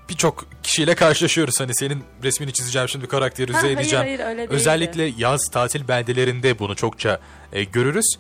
[0.10, 0.45] birçok
[0.77, 1.59] kişiyle karşılaşıyoruz.
[1.59, 4.05] Hani senin resmini çizeceğim şimdi Ha, karakterize hayır edeceğim.
[4.05, 4.53] hayır öyle değildi.
[4.53, 7.19] Özellikle yaz tatil beldelerinde bunu çokça
[7.53, 8.17] e, görürüz.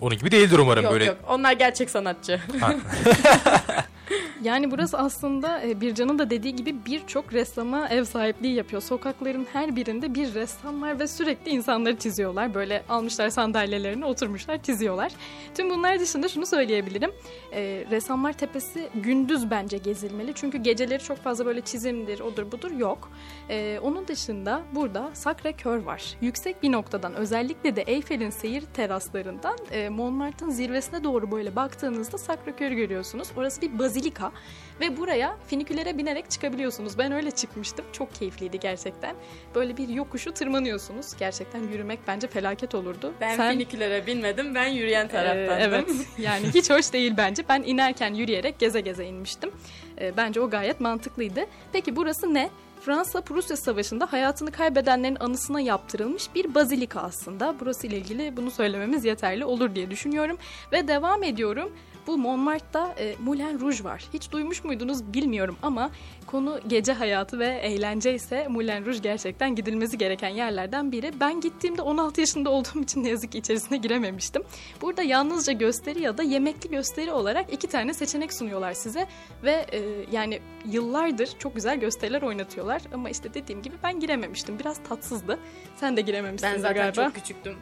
[0.00, 1.04] Onun gibi değildir umarım yok böyle.
[1.04, 2.40] yok onlar gerçek sanatçı.
[4.42, 8.82] Yani burası aslında e, Bircan'ın da dediği gibi birçok ressama ev sahipliği yapıyor.
[8.82, 12.54] Sokakların her birinde bir ressam var ve sürekli insanları çiziyorlar.
[12.54, 15.12] Böyle almışlar sandalyelerine oturmuşlar çiziyorlar.
[15.54, 17.10] Tüm bunlar dışında şunu söyleyebilirim.
[17.52, 20.32] E, Ressamlar Tepesi gündüz bence gezilmeli.
[20.34, 23.10] Çünkü geceleri çok fazla böyle çizimdir, odur budur yok.
[23.48, 26.02] E, onun dışında burada Sacré-Cœur var.
[26.20, 32.74] Yüksek bir noktadan özellikle de Eyfel'in seyir teraslarından e, Montmartre'ın zirvesine doğru böyle baktığınızda Sacré-Cœur'ü
[32.74, 33.28] görüyorsunuz.
[33.36, 34.29] Orası bir bazilika
[34.80, 36.98] ve buraya finikülere binerek çıkabiliyorsunuz.
[36.98, 37.84] Ben öyle çıkmıştım.
[37.92, 39.16] Çok keyifliydi gerçekten.
[39.54, 41.16] Böyle bir yokuşu tırmanıyorsunuz.
[41.18, 43.12] Gerçekten yürümek bence felaket olurdu.
[43.20, 45.50] Ben Sen- finikülere binmedim ben yürüyen ee, taraftandım.
[45.60, 47.42] evet yani hiç hoş değil bence.
[47.48, 49.50] Ben inerken yürüyerek geze geze inmiştim.
[50.00, 51.40] Ee, bence o gayet mantıklıydı.
[51.72, 52.50] Peki burası ne?
[52.80, 57.54] Fransa-Prusya Savaşı'nda hayatını kaybedenlerin anısına yaptırılmış bir bazilika aslında.
[57.60, 60.38] Burası ile ilgili bunu söylememiz yeterli olur diye düşünüyorum.
[60.72, 61.72] Ve devam ediyorum.
[62.10, 64.04] Bu Montmartre'da e, Moulin Rouge var.
[64.14, 65.90] Hiç duymuş muydunuz bilmiyorum ama
[66.26, 71.12] konu gece hayatı ve eğlence ise Moulin Rouge gerçekten gidilmesi gereken yerlerden biri.
[71.20, 74.42] Ben gittiğimde 16 yaşında olduğum için ne yazık ki içerisine girememiştim.
[74.82, 79.06] Burada yalnızca gösteri ya da yemekli gösteri olarak iki tane seçenek sunuyorlar size
[79.42, 79.80] ve e,
[80.12, 84.58] yani yıllardır çok güzel gösteriler oynatıyorlar ama işte dediğim gibi ben girememiştim.
[84.58, 85.38] Biraz tatsızdı.
[85.76, 87.04] Sen de girememişsin Ben zaten galiba.
[87.04, 87.56] çok küçüktüm.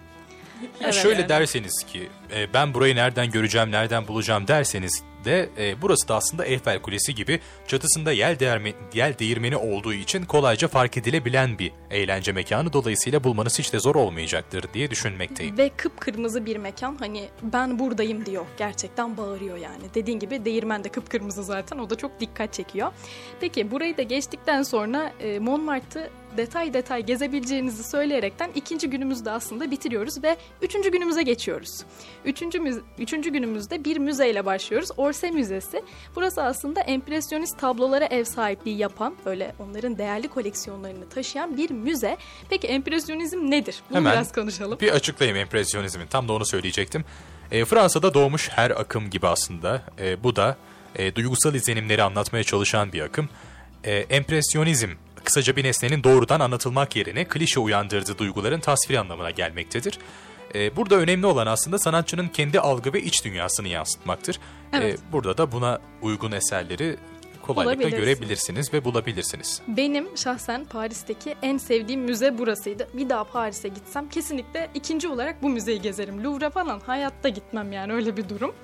[0.81, 6.09] Ya şöyle derseniz ki e, ben burayı nereden göreceğim, nereden bulacağım derseniz de e, burası
[6.09, 11.59] da aslında Eiffel Kulesi gibi çatısında yel, değirme, yel değirmeni olduğu için kolayca fark edilebilen
[11.59, 12.73] bir eğlence mekanı.
[12.73, 15.59] Dolayısıyla bulmanız hiç de zor olmayacaktır diye düşünmekteyim.
[15.59, 18.47] Ve kıpkırmızı bir mekan hani ben buradayım diyor.
[18.59, 19.85] Gerçekten bağırıyor yani.
[19.95, 22.93] Dediğin gibi değirmen de kıpkırmızı zaten o da çok dikkat çekiyor.
[23.41, 30.23] Peki burayı da geçtikten sonra e, Montmartre'ı detay detay gezebileceğinizi söyleyerekten ikinci günümüzde aslında bitiriyoruz
[30.23, 31.85] ve üçüncü günümüze geçiyoruz.
[32.25, 34.89] Üçüncü, üçüncü günümüzde bir müzeyle başlıyoruz.
[34.97, 35.83] Orsay Müzesi.
[36.17, 42.17] Burası aslında empresyonist tablolara ev sahipliği yapan, böyle onların değerli koleksiyonlarını taşıyan bir müze.
[42.51, 43.83] Peki empresyonizm nedir?
[43.91, 44.81] Bunu Hemen biraz konuşalım.
[44.81, 46.07] Bir açıklayayım empresyonizmin.
[46.07, 47.05] Tam da onu söyleyecektim.
[47.51, 49.83] E, Fransa'da doğmuş her akım gibi aslında.
[49.99, 50.57] E, bu da
[50.97, 53.29] e, duygusal izlenimleri anlatmaya çalışan bir akım.
[53.85, 54.91] E, empresyonizm
[55.29, 59.99] kısaca bir nesnenin doğrudan anlatılmak yerine klişe uyandırdığı duyguların tasviri anlamına gelmektedir.
[60.55, 64.41] E, burada önemli olan aslında sanatçının kendi algı ve iç dünyasını yansıtmaktır.
[64.73, 64.99] Evet.
[64.99, 66.97] E, burada da buna uygun eserleri
[67.43, 69.63] kolaylıkla görebilirsiniz ve bulabilirsiniz.
[69.69, 72.89] Benim şahsen Paris'teki en sevdiğim müze burasıydı.
[72.93, 76.25] Bir daha Paris'e gitsem kesinlikle ikinci olarak bu müzeyi gezerim.
[76.25, 78.55] Louvre falan hayatta gitmem yani öyle bir durum.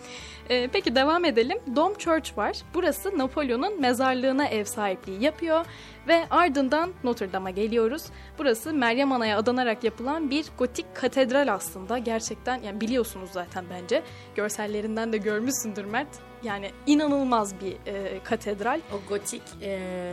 [0.50, 1.58] Ee, peki devam edelim.
[1.76, 2.56] Dome Church var.
[2.74, 5.66] Burası Napolyon'un mezarlığına ev sahipliği yapıyor.
[6.08, 8.04] Ve ardından Notre Dame'a geliyoruz.
[8.38, 11.98] Burası Meryem Ana'ya adanarak yapılan bir gotik katedral aslında.
[11.98, 14.02] Gerçekten yani biliyorsunuz zaten bence.
[14.34, 16.08] Görsellerinden de görmüşsündür Mert.
[16.42, 18.80] Yani inanılmaz bir e, katedral.
[18.92, 20.12] O gotik e,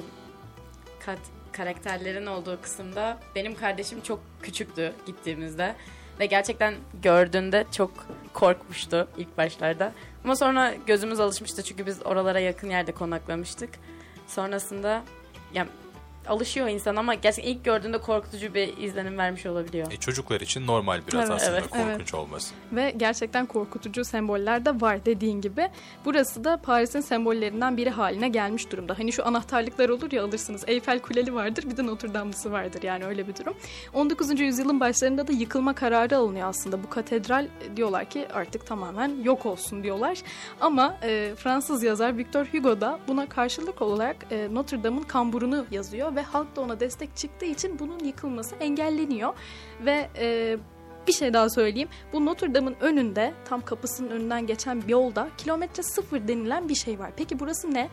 [1.06, 1.20] kat,
[1.52, 5.76] karakterlerin olduğu kısımda benim kardeşim çok küçüktü gittiğimizde.
[6.20, 7.92] Ve gerçekten gördüğünde çok
[8.34, 9.92] korkmuştu ilk başlarda.
[10.24, 13.70] Ama sonra gözümüz alışmıştı çünkü biz oralara yakın yerde konaklamıştık.
[14.28, 15.04] Sonrasında
[15.54, 15.68] ya
[16.28, 19.92] alışıyor insan ama gerçekten ilk gördüğünde korkutucu bir izlenim vermiş olabiliyor.
[19.92, 22.54] E, çocuklar için normal biraz Evet, aslında evet, korkunç olması.
[22.72, 25.70] Ve gerçekten korkutucu semboller de var dediğin gibi.
[26.06, 29.00] Burası da Paris'in sembollerinden biri haline gelmiş durumda.
[29.00, 30.64] Hani şu anahtarlıklar olur ya alırsınız.
[30.68, 33.54] Eyfel Kuleli vardır bir de Notre Dame'lısı vardır yani öyle bir durum.
[33.94, 34.40] 19.
[34.40, 36.84] yüzyılın başlarında da yıkılma kararı alınıyor aslında.
[36.84, 40.18] Bu katedral e, diyorlar ki artık tamamen yok olsun diyorlar.
[40.62, 46.11] Ama e, Fransız yazar Victor Hugo da buna karşılık olarak e, Notre Dame'ın kamburunu yazıyor
[46.16, 49.34] ve halk da ona destek çıktığı için bunun yıkılması engelleniyor.
[49.86, 50.58] Ve e,
[51.08, 51.90] bir şey daha söyleyeyim.
[52.14, 57.00] Bu Notre Dame'ın önünde tam kapısının önünden geçen bir yolda kilometre sıfır denilen bir şey
[57.00, 57.12] var.
[57.18, 57.90] Peki burası ne?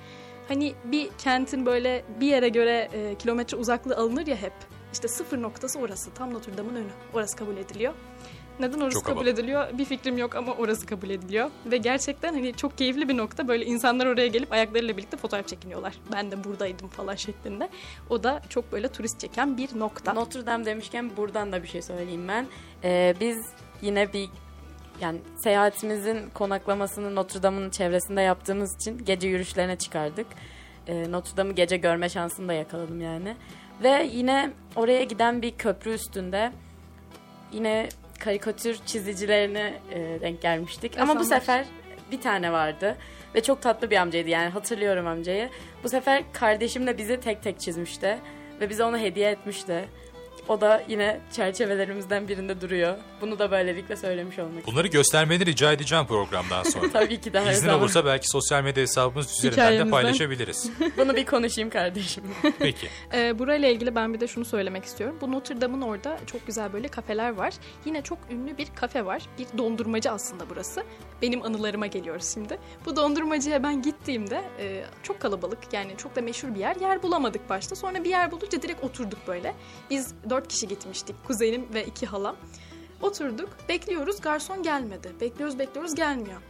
[0.48, 4.52] Hani bir kentin böyle bir yere göre e, kilometre uzaklığı alınır ya hep.
[4.92, 6.10] İşte sıfır noktası orası.
[6.10, 6.90] Tam Notre Dame'ın önü.
[7.14, 7.94] Orası kabul ediliyor.
[8.60, 9.30] Neden orası Çok kabul havalı.
[9.30, 11.50] ediliyor bir fikrim yok ama orası kabul ediliyor.
[11.66, 13.48] Ve gerçekten hani çok keyifli bir nokta.
[13.48, 15.94] Böyle insanlar oraya gelip ayaklarıyla birlikte fotoğraf çekiniyorlar.
[16.12, 17.68] Ben de buradaydım falan şeklinde.
[18.10, 20.12] O da çok böyle turist çeken bir nokta.
[20.12, 22.46] Notre Dame demişken buradan da bir şey söyleyeyim ben.
[22.84, 23.46] Ee, biz
[23.82, 24.28] yine bir
[25.00, 30.26] yani seyahatimizin konaklamasını Notre Dame'ın çevresinde yaptığımız için gece yürüyüşlerine çıkardık.
[30.86, 33.36] Ee, Notre Dame'ı gece görme şansını da yakaladım yani.
[33.82, 36.52] Ve yine oraya giden bir köprü üstünde
[37.52, 37.88] yine
[38.18, 40.98] karikatür çizicilerine e, denk gelmiştik.
[40.98, 41.24] Ama bu var.
[41.24, 41.64] sefer
[42.12, 42.96] bir tane vardı
[43.34, 45.48] ve çok tatlı bir amcaydı yani hatırlıyorum amcayı.
[45.84, 48.18] Bu sefer kardeşimle bizi tek tek çizmişti
[48.60, 49.84] ve bize onu hediye etmişti.
[50.48, 52.96] O da yine çerçevelerimizden birinde duruyor.
[53.20, 54.66] Bunu da böylelikle söylemiş olmak.
[54.66, 56.88] Bunları göstermeni rica edeceğim programdan sonra.
[56.92, 57.80] Tabii ki de her İznin zaman.
[57.80, 59.90] olursa belki sosyal medya hesabımız üzerinden de Hikayemizden.
[59.90, 60.70] paylaşabiliriz.
[60.96, 62.28] Bunu bir konuşayım kardeşimle.
[62.58, 62.88] Peki.
[63.14, 65.16] Ee, burayla ilgili ben bir de şunu söylemek istiyorum.
[65.20, 67.54] Bu Notre Dame'ın orada çok güzel böyle kafeler var.
[67.84, 69.22] Yine çok ünlü bir kafe var.
[69.38, 70.82] Bir dondurmacı aslında burası.
[71.22, 72.58] Benim anılarıma geliyoruz şimdi.
[72.86, 76.76] Bu dondurmacıya ben gittiğimde e, çok kalabalık yani çok da meşhur bir yer.
[76.76, 77.76] Yer bulamadık başta.
[77.76, 79.54] Sonra bir yer bulunca direkt oturduk böyle.
[79.90, 81.16] Biz dört kişi gitmiştik.
[81.26, 82.36] Kuzenim ve iki halam.
[83.02, 83.48] Oturduk.
[83.68, 84.20] Bekliyoruz.
[84.20, 85.12] Garson gelmedi.
[85.20, 86.42] Bekliyoruz bekliyoruz gelmiyor.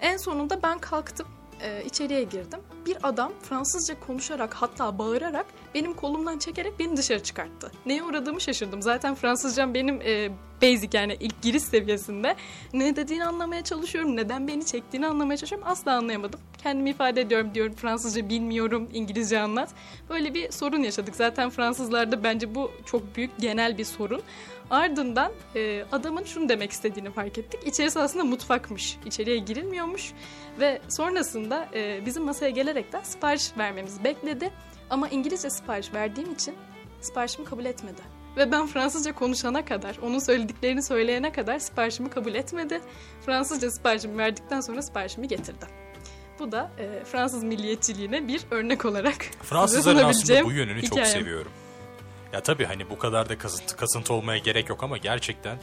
[0.00, 1.26] En sonunda ben kalktım.
[1.62, 2.60] E, içeriye girdim.
[2.86, 7.72] Bir adam Fransızca konuşarak hatta bağırarak benim kolumdan çekerek beni dışarı çıkarttı.
[7.86, 8.82] Neye uğradığımı şaşırdım.
[8.82, 10.30] Zaten Fransızcam benim e,
[10.62, 12.36] basic yani ilk giriş seviyesinde.
[12.72, 14.16] Ne dediğini anlamaya çalışıyorum.
[14.16, 15.68] Neden beni çektiğini anlamaya çalışıyorum.
[15.70, 16.40] Asla anlayamadım.
[16.62, 17.74] Kendimi ifade ediyorum diyorum.
[17.74, 18.88] Fransızca bilmiyorum.
[18.92, 19.68] İngilizce anlat.
[20.10, 21.16] Böyle bir sorun yaşadık.
[21.16, 24.22] Zaten Fransızlarda bence bu çok büyük genel bir sorun.
[24.70, 27.60] Ardından e, adamın şunu demek istediğini fark ettik.
[27.66, 28.98] İçerisi aslında mutfakmış.
[29.06, 30.12] İçeriye girilmiyormuş.
[30.60, 34.50] Ve sonrasında e, bizim masaya gelerekten sipariş vermemizi bekledi.
[34.90, 36.54] Ama İngilizce sipariş verdiğim için
[37.00, 38.02] siparişimi kabul etmedi.
[38.36, 42.80] Ve ben Fransızca konuşana kadar, onun söylediklerini söyleyene kadar siparişimi kabul etmedi.
[43.26, 45.66] Fransızca siparişimi verdikten sonra siparişimi getirdi.
[46.38, 51.20] Bu da e, Fransız milliyetçiliğine bir örnek olarak Fransızların aslında bu yönünü çok hikayem.
[51.20, 51.52] seviyorum.
[52.32, 55.58] Ya tabii hani bu kadar da kasıntı, kasıntı olmaya gerek yok ama gerçekten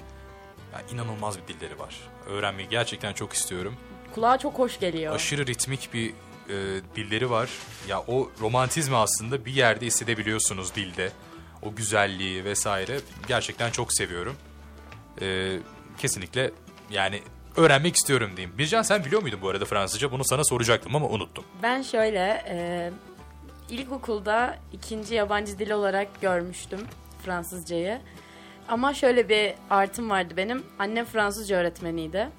[0.73, 1.95] ya inanılmaz bir dilleri var.
[2.27, 3.75] Öğrenmeyi gerçekten çok istiyorum.
[4.15, 5.15] Kulağa çok hoş geliyor.
[5.15, 6.09] Aşırı ritmik bir
[6.49, 7.49] e, dilleri var.
[7.87, 11.11] Ya o romantizmi aslında bir yerde hissedebiliyorsunuz dilde.
[11.61, 14.35] O güzelliği vesaire gerçekten çok seviyorum.
[15.21, 15.57] E,
[15.97, 16.51] kesinlikle
[16.89, 17.21] yani
[17.57, 18.57] öğrenmek istiyorum diyeyim.
[18.57, 20.11] Bircan sen biliyor muydun bu arada Fransızca?
[20.11, 21.43] Bunu sana soracaktım ama unuttum.
[21.63, 22.91] Ben şöyle e,
[23.69, 26.79] ilkokulda ikinci yabancı dil olarak görmüştüm
[27.25, 27.99] Fransızcayı.
[28.67, 30.63] Ama şöyle bir artım vardı benim.
[30.79, 32.29] Annem Fransızca öğretmeniydi.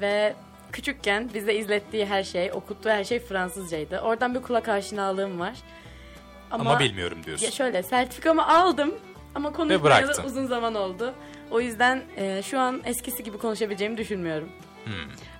[0.00, 0.34] Ve
[0.72, 3.98] küçükken bize izlettiği her şey, okuttuğu her şey Fransızcaydı.
[4.00, 5.54] Oradan bir kulak aşinalığım var.
[6.50, 7.44] Ama, bilmiyorum diyorsun.
[7.44, 8.94] Ya şöyle sertifikamı aldım
[9.34, 10.24] ama konuşmaya da bıraktın.
[10.24, 11.14] uzun zaman oldu.
[11.50, 14.48] O yüzden e, şu an eskisi gibi konuşabileceğimi düşünmüyorum.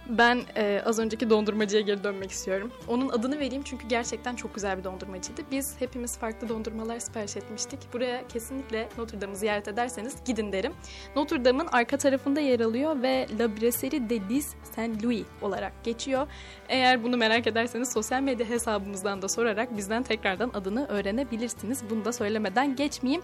[0.09, 2.73] Ben e, az önceki dondurmacıya geri dönmek istiyorum.
[2.89, 5.43] Onun adını vereyim çünkü gerçekten çok güzel bir dondurmacıydı.
[5.51, 7.79] Biz hepimiz farklı dondurmalar sipariş etmiştik.
[7.93, 10.73] Buraya kesinlikle Notre Dame'ı ziyaret ederseniz gidin derim.
[11.17, 16.27] Notre Dame'ın arka tarafında yer alıyor ve La Brasserie de Lis Saint Louis olarak geçiyor.
[16.69, 21.83] Eğer bunu merak ederseniz sosyal medya hesabımızdan da sorarak bizden tekrardan adını öğrenebilirsiniz.
[21.91, 23.23] Bunu da söylemeden geçmeyeyim.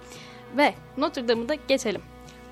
[0.57, 2.01] Ve Notre Dame'ı da geçelim.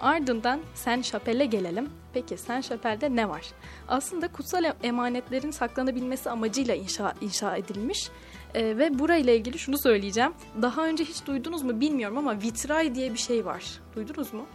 [0.00, 1.90] Ardından Saint Chapel'e gelelim.
[2.14, 3.42] Peki Saint Chapel'de ne var?
[3.88, 8.08] Aslında kutsal e- emanetlerin saklanabilmesi amacıyla inşa, inşa edilmiş.
[8.54, 10.32] Ee, ve burayla ilgili şunu söyleyeceğim.
[10.62, 13.64] Daha önce hiç duydunuz mu bilmiyorum ama vitray diye bir şey var.
[13.96, 14.46] Duydunuz mu?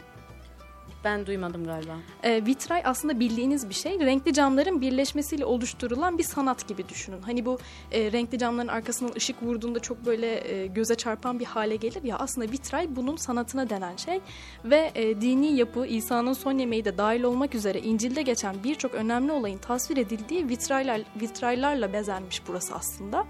[1.04, 1.98] Ben duymadım galiba.
[2.24, 4.00] E, vitray aslında bildiğiniz bir şey.
[4.00, 7.22] Renkli camların birleşmesiyle oluşturulan bir sanat gibi düşünün.
[7.22, 7.60] Hani bu
[7.92, 12.18] e, renkli camların arkasından ışık vurduğunda çok böyle e, göze çarpan bir hale gelir ya.
[12.18, 14.20] Aslında vitray bunun sanatına denen şey.
[14.66, 19.32] Ve e, dini yapı, İsa'nın son yemeği de dahil olmak üzere İncil'de geçen birçok önemli
[19.32, 23.26] olayın tasvir edildiği vitraylar, vitraylarla bezenmiş burası aslında.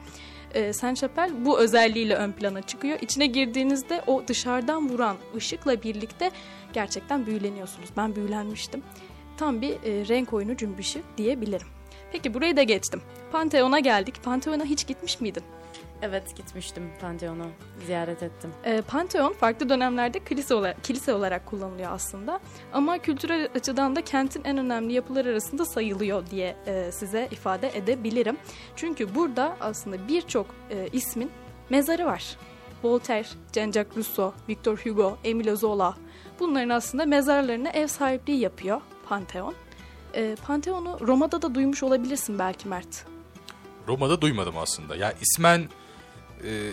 [0.53, 2.99] E, Saint Chapelle bu özelliğiyle ön plana çıkıyor.
[3.01, 6.31] İçine girdiğinizde o dışarıdan vuran ışıkla birlikte
[6.73, 7.89] gerçekten büyüleniyorsunuz.
[7.97, 8.83] Ben büyülenmiştim.
[9.37, 11.67] Tam bir e, renk oyunu cümbüşü diyebilirim.
[12.11, 13.01] Peki burayı da geçtim.
[13.31, 14.23] Pantheon'a geldik.
[14.23, 15.43] Pantheon'a hiç gitmiş miydin?
[16.01, 17.45] Evet gitmiştim Pantheon'u
[17.85, 18.51] ziyaret ettim.
[18.63, 22.39] E, Pantheon farklı dönemlerde kilise olarak, kilise olarak kullanılıyor aslında.
[22.73, 28.37] Ama kültürel açıdan da kentin en önemli yapılar arasında sayılıyor diye e, size ifade edebilirim.
[28.75, 31.31] Çünkü burada aslında birçok e, ismin
[31.69, 32.37] mezarı var.
[32.83, 35.95] Voltaire, Jean-Jacques Rousseau, Victor Hugo, Emile Zola
[36.39, 39.55] bunların aslında mezarlarına ev sahipliği yapıyor Pantheon.
[40.13, 43.05] E, Pantheon'u Roma'da da duymuş olabilirsin belki Mert.
[43.87, 44.95] Roma'da duymadım aslında.
[44.95, 45.69] Ya ismen
[46.43, 46.71] e,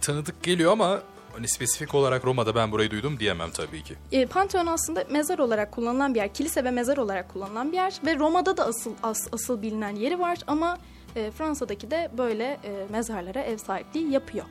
[0.00, 1.02] tanıdık geliyor ama
[1.32, 3.94] hani spesifik olarak Roma'da ben burayı duydum diyemem tabii ki.
[4.12, 6.34] E, Pantheon aslında mezar olarak kullanılan bir yer.
[6.34, 8.00] Kilise ve mezar olarak kullanılan bir yer.
[8.06, 10.78] Ve Roma'da da asıl as, asıl bilinen yeri var ama
[11.16, 14.44] e, Fransa'daki de böyle e, mezarlara ev sahipliği yapıyor.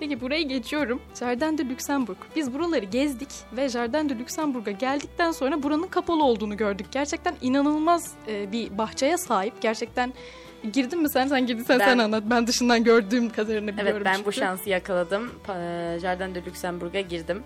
[0.00, 1.02] Peki burayı geçiyorum.
[1.18, 2.18] Jardin de Luxembourg.
[2.36, 6.86] Biz buraları gezdik ve Jardin de Luxembourg'a geldikten sonra buranın kapalı olduğunu gördük.
[6.90, 9.62] Gerçekten inanılmaz e, bir bahçeye sahip.
[9.62, 10.12] Gerçekten
[10.72, 11.26] girdin mi sen?
[11.26, 12.22] Sen girdiysen Ben- sen anlat.
[12.26, 13.92] Ben dışından gördüğüm kadarını biliyorum.
[13.96, 14.36] Evet ben bu çünkü.
[14.36, 15.30] şansı yakaladım.
[15.48, 17.42] E, Jardin de Luxembourg'a girdim.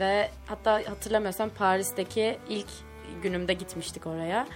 [0.00, 2.68] Ve hatta hatırlamıyorsam Paris'teki ilk
[3.22, 4.46] günümde gitmiştik oraya.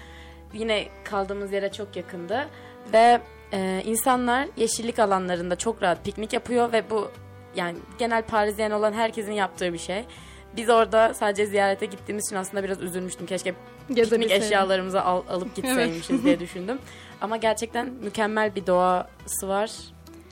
[0.52, 2.48] Yine kaldığımız yere çok yakındı.
[2.92, 3.20] Ve
[3.52, 7.10] e, insanlar yeşillik alanlarında çok rahat piknik yapıyor ve bu
[7.56, 10.04] yani genel Parisyen olan herkesin yaptığı bir şey.
[10.56, 13.26] Biz orada sadece ziyarete gittiğimiz için aslında biraz üzülmüştüm.
[13.26, 13.54] Keşke
[13.88, 16.78] piknik eşyalarımızı al- alıp gitseymişiz diye düşündüm.
[17.20, 19.70] Ama gerçekten mükemmel bir doğası var.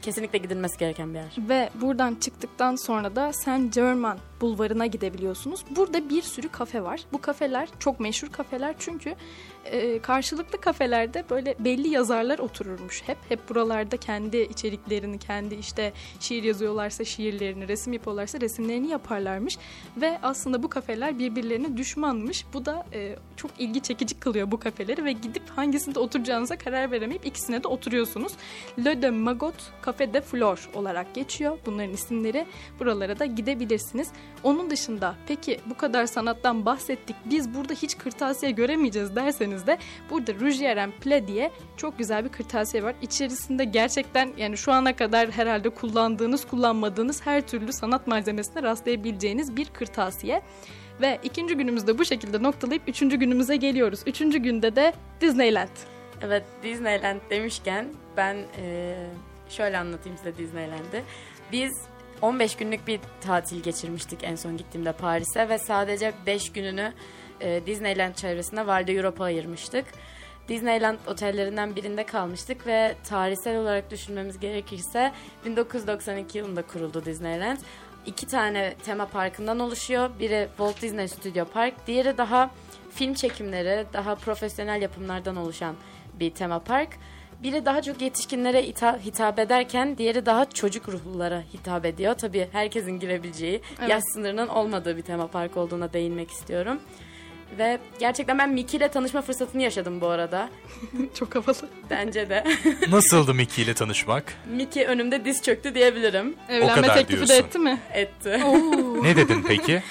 [0.03, 1.35] Kesinlikle gidilmesi gereken bir yer.
[1.39, 5.65] Ve buradan çıktıktan sonra da Saint Germain bulvarına gidebiliyorsunuz.
[5.71, 7.01] Burada bir sürü kafe var.
[7.13, 9.15] Bu kafeler çok meşhur kafeler çünkü
[9.65, 13.19] e, karşılıklı kafelerde böyle belli yazarlar otururmuş hep.
[13.29, 19.59] Hep buralarda kendi içeriklerini, kendi işte şiir yazıyorlarsa şiirlerini, resim yapıyorlarsa resimlerini yaparlarmış.
[19.97, 22.45] Ve aslında bu kafeler birbirlerine düşmanmış.
[22.53, 27.27] Bu da e, çok ilgi çekici kılıyor bu kafeleri ve gidip hangisinde oturacağınıza karar veremeyip
[27.27, 28.33] ikisine de oturuyorsunuz.
[28.85, 31.59] Le de Magot Café de Flor olarak geçiyor.
[31.67, 32.47] Bunların isimleri
[32.81, 34.09] buralara da gidebilirsiniz.
[34.45, 37.17] Onun dışında peki bu kadar sanattan bahsettik.
[37.25, 39.79] Biz burada hiç kırtasiye göremeyeceğiz derseniz de
[40.11, 42.95] burada Rougier en Ple diye çok güzel bir kırtasiye var.
[43.03, 49.67] İçerisinde gerçekten yani şu ana kadar herhalde kullandığınız, kullanmadığınız her türlü sanat malzemesine rastlayabileceğiniz bir
[49.67, 50.43] kırtasiye.
[51.01, 54.01] Ve ikinci günümüzde bu şekilde noktalayıp üçüncü günümüze geliyoruz.
[54.07, 55.69] Üçüncü günde de Disneyland.
[56.23, 58.95] Evet Disneyland demişken ben e,
[59.49, 61.05] şöyle anlatayım size Disneyland'i.
[61.53, 61.73] Biz
[62.23, 66.93] 15 günlük bir tatil geçirmiştik en son gittiğimde Paris'e ve sadece 5 gününü
[67.41, 69.85] e, Disneyland çevresinde Val de Europa ayırmıştık.
[70.49, 75.13] Disneyland otellerinden birinde kalmıştık ve tarihsel olarak düşünmemiz gerekirse
[75.45, 77.59] 1992 yılında kuruldu Disneyland.
[78.07, 80.11] İki tane tema parkından oluşuyor.
[80.21, 82.51] Biri Walt Disney Studio Park, diğeri daha
[82.91, 85.77] film çekimleri, daha profesyonel yapımlardan oluşan
[86.21, 86.89] bir tema park.
[87.43, 92.15] Biri daha çok yetişkinlere hita- hitap ederken diğeri daha çocuk ruhlulara hitap ediyor.
[92.15, 93.91] Tabii herkesin girebileceği, Evet.
[93.91, 96.81] yaş sınırının olmadığı bir tema park olduğuna değinmek istiyorum.
[97.59, 100.49] Ve gerçekten ben Mickey ile tanışma fırsatını yaşadım bu arada.
[101.15, 101.69] çok havalı.
[101.91, 102.45] Bence de.
[102.91, 104.25] Nasıldı Mickey ile tanışmak?
[104.51, 106.37] Mickey önümde diz çöktü diyebilirim.
[106.49, 107.45] Evlenme kadar teklifi de diyorsun.
[107.47, 107.79] etti mi?
[107.93, 108.41] Etti.
[109.03, 109.83] Ne dedin peki?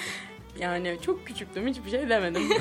[0.58, 2.42] Yani çok küçüktüm hiçbir şey demedim.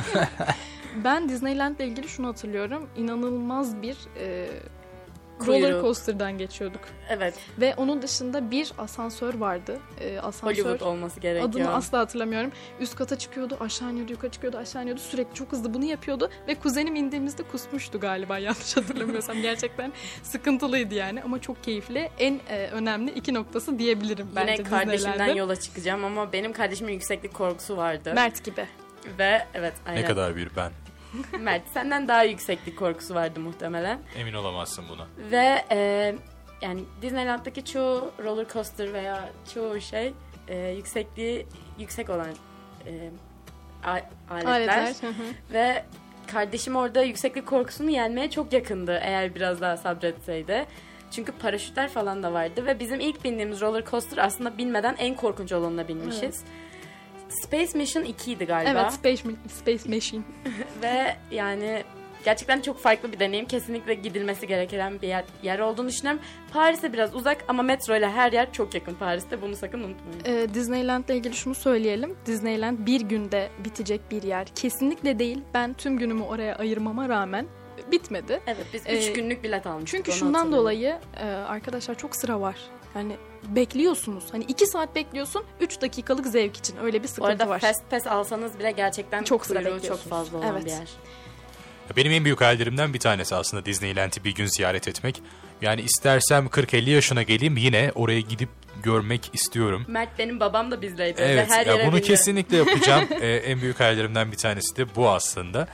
[0.95, 2.89] Ben Disneyland'le ilgili şunu hatırlıyorum.
[2.97, 4.47] İnanılmaz bir e,
[5.45, 5.67] Kuyruğu.
[5.67, 6.81] roller coaster'dan geçiyorduk.
[7.09, 7.33] evet.
[7.59, 9.79] Ve onun dışında bir asansör vardı.
[10.01, 11.49] E, asansör Hollywood olması gerekiyor.
[11.49, 12.51] adını asla hatırlamıyorum.
[12.79, 15.01] Üst kata çıkıyordu, aşağı iniyordu, yukarı çıkıyordu, aşağı iniyordu.
[15.01, 16.29] Sürekli çok hızlı bunu yapıyordu.
[16.47, 19.37] Ve kuzenim indiğimizde kusmuştu galiba yanlış hatırlamıyorsam.
[19.41, 22.09] Gerçekten sıkıntılıydı yani ama çok keyifli.
[22.19, 27.33] En e, önemli iki noktası diyebilirim bence Yine kardeşimden yola çıkacağım ama benim kardeşimin yükseklik
[27.33, 28.11] korkusu vardı.
[28.15, 28.65] Mert gibi.
[29.17, 30.01] Ve evet aynen.
[30.01, 30.71] Ne kadar bir ben.
[31.39, 33.99] Mert senden daha yükseklik korkusu vardı muhtemelen.
[34.15, 35.07] Emin olamazsın buna.
[35.31, 36.15] Ve e,
[36.61, 40.13] yani Disneyland'daki çoğu roller coaster veya çoğu şey
[40.47, 41.47] e, yüksekliği
[41.79, 42.29] yüksek olan
[42.87, 43.09] e,
[43.83, 44.51] aletler.
[44.51, 44.95] Aletler.
[45.53, 45.85] Ve
[46.27, 50.65] kardeşim orada yükseklik korkusunu yenmeye çok yakındı eğer biraz daha sabretseydi.
[51.11, 55.51] Çünkü paraşütler falan da vardı ve bizim ilk bindiğimiz roller coaster aslında binmeden en korkunç
[55.51, 56.43] olanına binmişiz.
[57.43, 58.69] Space Mission 2 idi galiba.
[58.69, 59.23] Evet Space,
[59.59, 60.21] Space Machine.
[60.81, 61.83] Ve yani
[62.25, 63.45] gerçekten çok farklı bir deneyim.
[63.45, 66.21] Kesinlikle gidilmesi gereken bir yer, yer olduğunu düşünüyorum.
[66.53, 69.41] Paris'e biraz uzak ama metro ile her yer çok yakın Paris'te.
[69.41, 70.21] Bunu sakın unutmayın.
[70.25, 72.15] Ee, Disneyland'le ilgili şunu söyleyelim.
[72.25, 74.47] Disneyland bir günde bitecek bir yer.
[74.55, 75.41] Kesinlikle değil.
[75.53, 77.47] Ben tüm günümü oraya ayırmama rağmen
[77.91, 78.39] bitmedi.
[78.47, 80.05] Evet biz 3 Ee, günlük bilet almıştık.
[80.05, 82.55] Çünkü şundan dolayı e, arkadaşlar çok sıra var.
[82.95, 83.17] Yani
[83.47, 84.23] bekliyorsunuz.
[84.31, 85.43] Hani iki saat bekliyorsun.
[85.59, 86.77] Üç dakikalık zevk için.
[86.77, 87.59] Öyle bir sıkıntı arada var.
[87.59, 90.65] Fast Pass alsanız bile gerçekten Çok sıra çok fazla olan Evet.
[90.65, 90.87] bir yer.
[91.97, 95.21] Benim en büyük hayallerimden bir tanesi aslında Disneyland'i bir gün ziyaret etmek.
[95.61, 98.49] Yani istersem 40-50 yaşına geleyim yine oraya gidip
[98.83, 99.85] görmek istiyorum.
[99.87, 101.21] Mert benim babam da bizleydi.
[101.21, 102.07] Ve Evet, her ya yere bunu bindi.
[102.07, 103.07] kesinlikle yapacağım.
[103.21, 105.67] Ee, en büyük hayallerimden bir tanesi de bu aslında.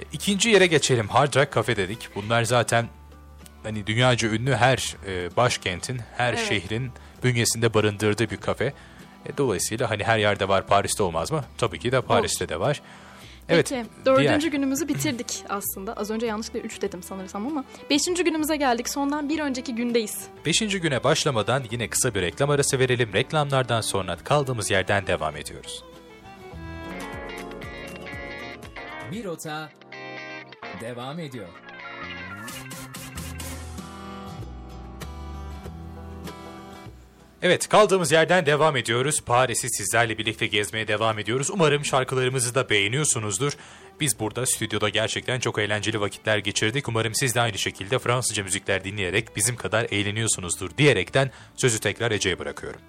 [0.00, 1.08] E, İkinci yere geçelim.
[1.08, 2.08] Hard Rock Cafe dedik.
[2.14, 2.88] Bunlar zaten
[3.68, 6.46] hani dünyaca ünlü her e, başkentin, her Evet.
[6.48, 6.90] şehrin
[7.24, 8.64] bünyesinde barındırdığı bir kafe.
[9.26, 11.44] E, dolayısıyla hani her yerde var Paris'te olmaz mı?
[11.58, 12.82] Tabii ki de Paris'te de var.
[13.48, 13.68] Evet.
[13.70, 15.94] Peki dördüncü diğer- günümüzü bitirdik aslında.
[15.94, 17.64] Az önce yanlışlıkla üç dedim sanırsam ama.
[17.90, 18.88] Beşinci günümüze geldik.
[18.88, 20.26] Sondan bir önceki gündeyiz.
[20.46, 23.12] Beşinci güne başlamadan yine kısa bir reklam arası verelim.
[23.12, 25.84] Reklamlardan sonra kaldığımız yerden devam ediyoruz.
[29.12, 29.68] Bir rota
[30.80, 31.48] devam ediyor.
[37.42, 39.20] Evet kaldığımız yerden devam ediyoruz.
[39.26, 41.50] Paris'i sizlerle birlikte gezmeye devam ediyoruz.
[41.50, 43.52] Umarım şarkılarımızı da beğeniyorsunuzdur.
[44.00, 46.88] Biz burada stüdyoda gerçekten çok eğlenceli vakitler geçirdik.
[46.88, 52.38] Umarım siz de aynı şekilde Fransızca müzikler dinleyerek bizim kadar eğleniyorsunuzdur diyerekten sözü tekrar Ece'ye
[52.38, 52.80] bırakıyorum.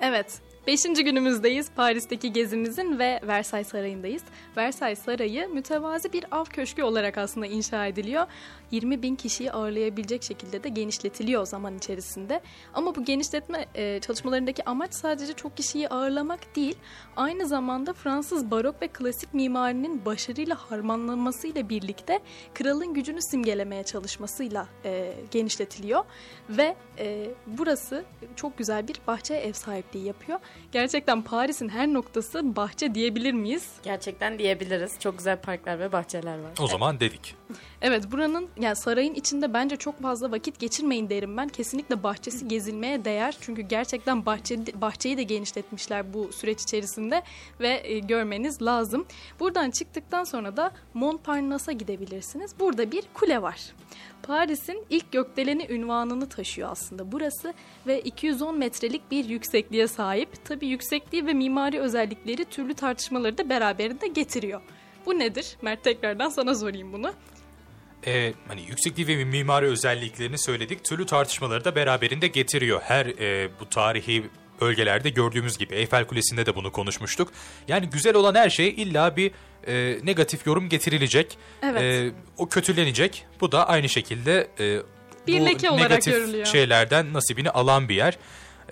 [0.00, 0.49] Evet.
[0.70, 1.70] Beşinci günümüzdeyiz.
[1.76, 4.22] Paris'teki gezimizin ve Versailles Sarayı'ndayız.
[4.56, 8.26] Versailles Sarayı mütevazi bir av köşkü olarak aslında inşa ediliyor.
[8.70, 12.40] 20 bin kişiyi ağırlayabilecek şekilde de genişletiliyor zaman içerisinde.
[12.74, 16.76] Ama bu genişletme e, çalışmalarındaki amaç sadece çok kişiyi ağırlamak değil.
[17.16, 22.20] Aynı zamanda Fransız barok ve klasik mimarinin başarıyla harmanlanmasıyla birlikte
[22.54, 26.04] kralın gücünü simgelemeye çalışmasıyla e, genişletiliyor.
[26.48, 28.04] Ve e, burası
[28.36, 30.38] çok güzel bir bahçe ev sahipliği yapıyor.
[30.72, 33.68] Gerçekten Paris'in her noktası bahçe diyebilir miyiz?
[33.82, 34.92] Gerçekten diyebiliriz.
[35.00, 36.50] Çok güzel parklar ve bahçeler var.
[36.60, 37.34] O zaman dedik.
[37.82, 41.48] Evet buranın yani sarayın içinde bence çok fazla vakit geçirmeyin derim ben.
[41.48, 43.36] Kesinlikle bahçesi gezilmeye değer.
[43.40, 47.22] Çünkü gerçekten bahçe, bahçeyi de genişletmişler bu süreç içerisinde
[47.60, 49.06] ve e, görmeniz lazım.
[49.40, 52.54] Buradan çıktıktan sonra da Montparnasse'a gidebilirsiniz.
[52.60, 53.60] Burada bir kule var.
[54.22, 57.54] Paris'in ilk gökdeleni ünvanını taşıyor aslında burası
[57.86, 60.44] ve 210 metrelik bir yüksekliğe sahip.
[60.44, 64.60] Tabii yüksekliği ve mimari özellikleri türlü tartışmaları da beraberinde getiriyor.
[65.06, 65.56] Bu nedir?
[65.62, 67.12] Mert tekrardan sana sorayım bunu.
[68.06, 70.84] Ee, hani yüksekliği ve mimari özelliklerini söyledik.
[70.84, 72.80] Türlü tartışmaları da beraberinde getiriyor.
[72.84, 74.24] Her e, bu tarihi
[74.60, 77.32] bölgelerde gördüğümüz gibi Eyfel Kulesi'nde de bunu konuşmuştuk.
[77.68, 79.30] Yani güzel olan her şey illa bir
[79.66, 81.38] e, negatif yorum getirilecek.
[81.62, 81.82] Evet.
[81.82, 83.26] E, o kötülenecek.
[83.40, 84.78] Bu da aynı şekilde e,
[85.26, 86.46] Bir bu leke olarak negatif görülüyor.
[86.46, 88.18] şeylerden nasibini alan bir yer.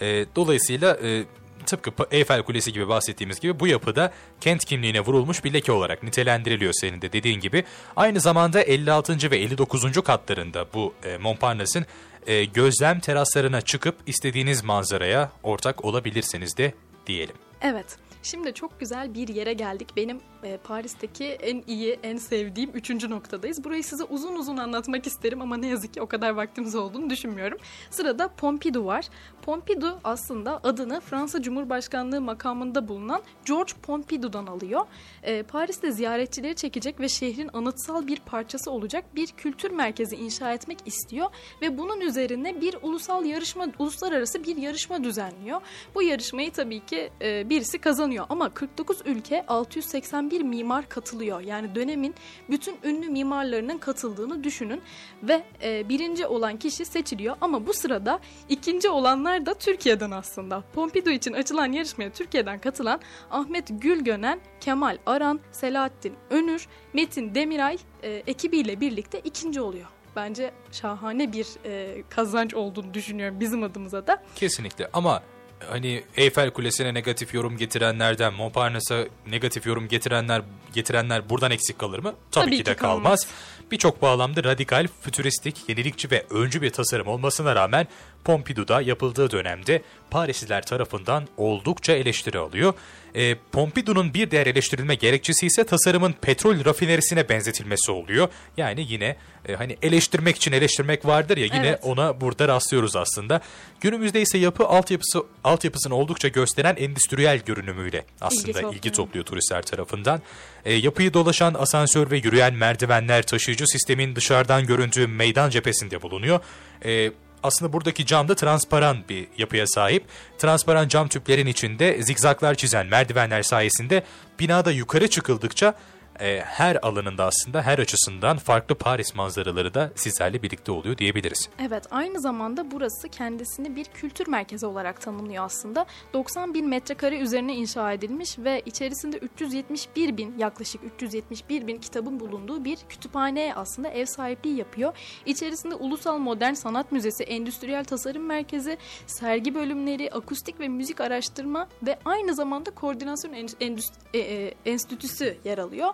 [0.00, 1.24] E, dolayısıyla e,
[1.68, 6.72] tıpkı Eyfel Kulesi gibi bahsettiğimiz gibi bu yapıda kent kimliğine vurulmuş bir leke olarak nitelendiriliyor
[6.72, 7.64] senin de dediğin gibi.
[7.96, 9.30] Aynı zamanda 56.
[9.30, 10.02] ve 59.
[10.02, 11.86] katlarında bu e, Montparnasse'ın
[12.26, 16.74] e, gözlem teraslarına çıkıp istediğiniz manzaraya ortak olabilirsiniz de
[17.06, 17.36] diyelim.
[17.62, 18.07] Evet.
[18.30, 19.88] Şimdi çok güzel bir yere geldik.
[19.96, 23.64] Benim e, Paris'teki en iyi, en sevdiğim üçüncü noktadayız.
[23.64, 27.58] Burayı size uzun uzun anlatmak isterim ama ne yazık ki o kadar vaktimiz olduğunu düşünmüyorum.
[27.90, 29.08] Sırada Pompidou var.
[29.42, 34.86] Pompidou aslında adını Fransa Cumhurbaşkanlığı makamında bulunan George Pompidou'dan alıyor.
[35.22, 40.78] E, Paris'te ziyaretçileri çekecek ve şehrin anıtsal bir parçası olacak bir kültür merkezi inşa etmek
[40.86, 41.26] istiyor
[41.62, 45.60] ve bunun üzerine bir ulusal yarışma, uluslararası bir yarışma düzenliyor.
[45.94, 51.40] Bu yarışmayı tabii ki e, birisi kazanıyor ama 49 ülke 681 mimar katılıyor.
[51.40, 52.14] Yani dönemin
[52.50, 54.82] bütün ünlü mimarlarının katıldığını düşünün
[55.22, 60.64] ve e, birinci olan kişi seçiliyor ama bu sırada ikinci olanlar da Türkiye'den aslında.
[60.74, 63.00] Pompidou için açılan yarışmaya Türkiye'den katılan
[63.30, 69.86] Ahmet Gülgönen, Kemal Aran, Selahattin Önür, Metin Demiray e, ekibiyle birlikte ikinci oluyor.
[70.16, 74.22] Bence şahane bir e, kazanç olduğunu düşünüyorum bizim adımıza da.
[74.34, 75.22] Kesinlikle ama
[75.70, 80.42] hani Eyfel Kulesi'ne negatif yorum getirenlerden Montparnasse'a negatif yorum getirenler
[80.74, 82.14] getirenler buradan eksik kalır mı?
[82.30, 83.02] Tabii, Tabii ki ki de kalmaz.
[83.02, 83.26] kalmaz.
[83.70, 87.86] Birçok bağlamda radikal, fütüristik, yenilikçi ve öncü bir tasarım olmasına rağmen
[88.24, 92.74] Pompidou'da yapıldığı dönemde Parisliler tarafından oldukça eleştiri alıyor.
[93.14, 98.28] E, Pompidou'nun bir diğer eleştirilme gerekçesi ise tasarımın petrol rafinerisine benzetilmesi oluyor.
[98.56, 99.16] Yani yine
[99.48, 101.80] e, hani eleştirmek için eleştirmek vardır ya yine Evet.
[101.82, 103.40] ona burada rastlıyoruz aslında.
[103.80, 108.74] Günümüzde ise yapı altyapısı altyapısını oldukça gösteren endüstriyel görünümüyle aslında topluyor.
[108.74, 110.22] ilgi topluyor turistler tarafından.
[110.64, 116.40] E, yapıyı dolaşan asansör ve yürüyen merdivenler taşıyıcı sistemin dışarıdan göründüğü meydan cephesinde bulunuyor.
[116.84, 117.12] E,
[117.42, 120.04] aslında buradaki cam da transparan bir yapıya sahip.
[120.38, 124.02] Transparan cam tüplerin içinde zigzaklar çizen merdivenler sayesinde
[124.40, 125.74] binada yukarı çıkıldıkça
[126.20, 131.48] e, her alanında aslında her açısından farklı Paris manzaraları da sizlerle birlikte oluyor diyebiliriz.
[131.68, 135.86] Evet aynı zamanda burası kendisini bir kültür merkezi olarak tanımlıyor aslında.
[136.12, 142.64] 90 bin metrekare üzerine inşa edilmiş ve içerisinde 371 bin yaklaşık 371 bin kitabın bulunduğu
[142.64, 144.92] bir kütüphaneye aslında ev sahipliği yapıyor.
[145.26, 151.98] İçerisinde Ulusal Modern Sanat Müzesi, Endüstriyel Tasarım Merkezi, sergi bölümleri, akustik ve müzik araştırma ve
[152.04, 155.88] aynı zamanda koordinasyon en- endüst- e, e, enstitüsü yer alıyor.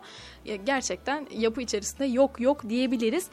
[0.64, 3.26] Gerçekten yapı içerisinde yok yok diyebiliriz.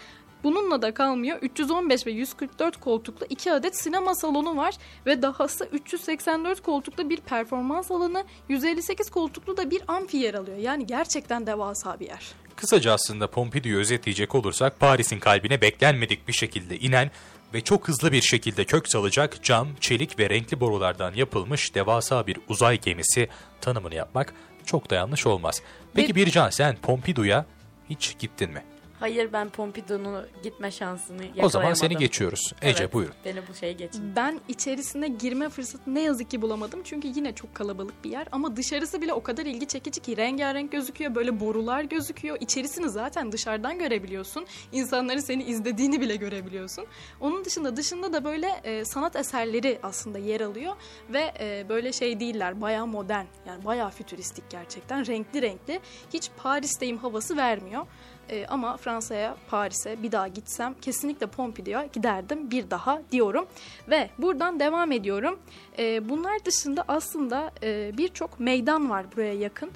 [0.43, 1.37] Bununla da kalmıyor.
[1.41, 4.75] 315 ve 144 koltuklu 2 adet sinema salonu var
[5.05, 10.57] ve dahası 384 koltuklu bir performans alanı, 158 koltuklu da bir amfi yer alıyor.
[10.57, 12.33] Yani gerçekten devasa bir yer.
[12.55, 17.11] Kısaca aslında Pompidou'yu özetleyecek olursak Paris'in kalbine beklenmedik bir şekilde inen
[17.53, 22.37] ve çok hızlı bir şekilde kök salacak cam, çelik ve renkli borulardan yapılmış devasa bir
[22.49, 23.29] uzay gemisi
[23.61, 24.33] tanımını yapmak
[24.71, 25.61] çok da yanlış olmaz.
[25.93, 27.45] Peki Ve- Bircan sen Pompidou'ya
[27.89, 28.63] hiç gittin mi?
[29.01, 31.75] Hayır ben Pompidou'nun gitme şansını O zaman yakalayamadım.
[31.75, 32.53] seni geçiyoruz.
[32.61, 33.13] Ece Evet, buyurun.
[33.25, 34.15] Beni bu şeye geçin.
[34.15, 36.81] Ben içerisine girme fırsatı ne yazık ki bulamadım.
[36.83, 38.27] Çünkü yine çok kalabalık bir yer.
[38.31, 41.15] Ama dışarısı bile o kadar ilgi çekici ki rengarenk gözüküyor.
[41.15, 42.37] Böyle borular gözüküyor.
[42.39, 44.45] İçerisini zaten dışarıdan görebiliyorsun.
[44.71, 46.85] İnsanların seni izlediğini bile görebiliyorsun.
[47.19, 50.75] Onun dışında dışında da böyle e, sanat eserleri aslında yer alıyor.
[51.09, 52.61] Ve e, böyle şey değiller.
[52.61, 53.25] Bayağı modern.
[53.47, 55.07] Yani bayağı fütüristik gerçekten.
[55.07, 55.79] Renkli renkli.
[56.13, 57.85] Hiç Paris'teyim havası vermiyor.
[58.31, 63.45] E, ama Fransa'ya, Paris'e bir daha gitsem kesinlikle Pompidou'ya giderdim bir daha diyorum.
[63.89, 65.39] Ve buradan devam ediyorum.
[65.79, 69.71] E, bunlar dışında aslında e, birçok meydan var buraya yakın.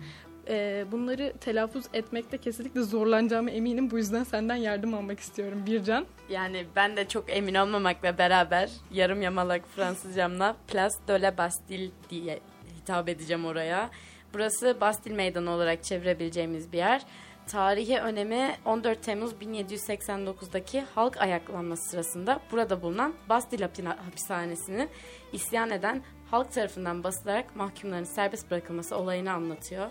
[0.47, 3.91] E, bunları telaffuz etmekte kesinlikle zorlanacağımı eminim.
[3.91, 6.05] Bu yüzden senden yardım almak istiyorum Bircan.
[6.29, 12.39] Yani ben de çok emin olmamakla beraber yarım yamalak Fransızcamla Place de la Bastille diye
[12.77, 13.89] hitap edeceğim oraya.
[14.33, 17.01] Burası Bastille Meydanı olarak çevirebileceğimiz bir yer.
[17.47, 23.69] Tarihi önemi 14 Temmuz 1789'daki halk ayaklanması sırasında burada bulunan Bastille
[24.05, 24.87] hapishanesini
[25.33, 29.87] isyan eden halk tarafından basılarak mahkumların serbest bırakılması olayını anlatıyor.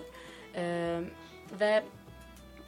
[0.54, 1.00] Ee,
[1.60, 1.82] ve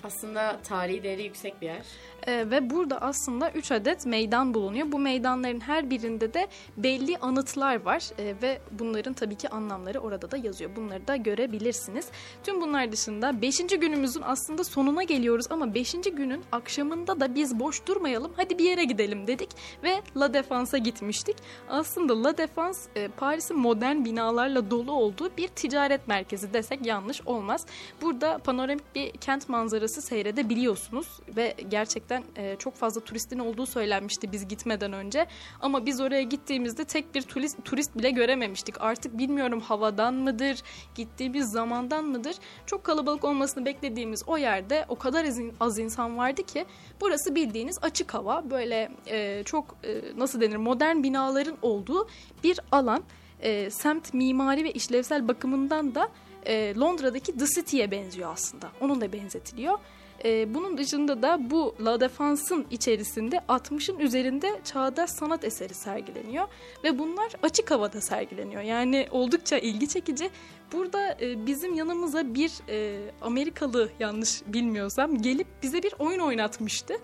[0.04, 1.82] aslında tarihi değeri yüksek bir yer.
[2.26, 4.92] Ee, ve burada aslında 3 adet meydan bulunuyor.
[4.92, 10.30] Bu meydanların her birinde de belli anıtlar var Ee, ve bunların tabii ki anlamları orada
[10.30, 10.76] da yazıyor.
[10.76, 12.08] Bunları da görebilirsiniz.
[12.44, 13.58] Tüm bunlar dışında 5.
[13.58, 15.92] günümüzün aslında sonuna geliyoruz ama 5.
[15.92, 18.32] günün akşamında da biz boş durmayalım.
[18.36, 19.50] Hadi bir yere gidelim dedik
[19.82, 21.36] ve La Défense'a gitmiştik.
[21.68, 27.66] Aslında La Défense e, Paris'in modern binalarla dolu olduğu bir ticaret merkezi desek yanlış olmaz.
[28.02, 34.48] Burada panoramik bir kent manzarası seyredebiliyorsunuz ve gerçekten e, çok fazla turistin olduğu söylenmişti biz
[34.48, 35.26] gitmeden önce.
[35.60, 38.80] Ama biz oraya gittiğimizde tek bir turist, turist bile görememiştik.
[38.80, 40.62] Artık bilmiyorum havadan mıdır,
[40.94, 42.36] gittiğimiz zamandan mıdır?
[42.66, 45.26] Çok kalabalık olmasını beklediğimiz o yerde o kadar
[45.60, 46.64] az insan vardı ki
[47.00, 48.50] burası bildiğiniz açık hava.
[48.50, 52.08] Böyle e, çok e, nasıl denir modern binaların olduğu
[52.44, 53.02] bir alan.
[53.40, 56.08] E, semt mimari ve işlevsel bakımından da
[56.46, 58.68] e, Londra'daki The City'ye benziyor aslında.
[58.80, 59.78] Onun da benzetiliyor.
[60.24, 66.48] E, bunun dışında da bu La Défense'ın içerisinde 60'ın üzerinde çağdaş sanat eseri sergileniyor.
[66.84, 68.62] Ve bunlar açık havada sergileniyor.
[68.62, 70.30] Yani oldukça ilgi çekici.
[70.72, 76.94] Burada e, bizim yanımıza bir e, Amerikalı yanlış bilmiyorsam gelip bize bir oyun oynatmıştı.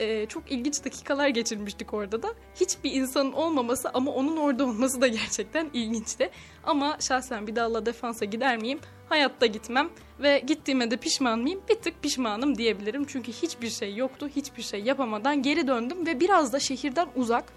[0.00, 2.34] E, çok ilginç dakikalar geçirmiştik orada da.
[2.60, 6.30] Hiçbir insanın olmaması ama onun orada olması da gerçekten ilginçti.
[6.64, 8.78] Ama şahsen bir daha La Défense'a gider miyim?
[9.08, 9.90] Hayatta gitmem
[10.20, 11.60] ve gittiğime de pişman mıyım?
[11.68, 13.04] Bir tık pişmanım diyebilirim.
[13.04, 17.52] Çünkü hiçbir şey yoktu, hiçbir şey yapamadan geri döndüm ve biraz da şehirden uzak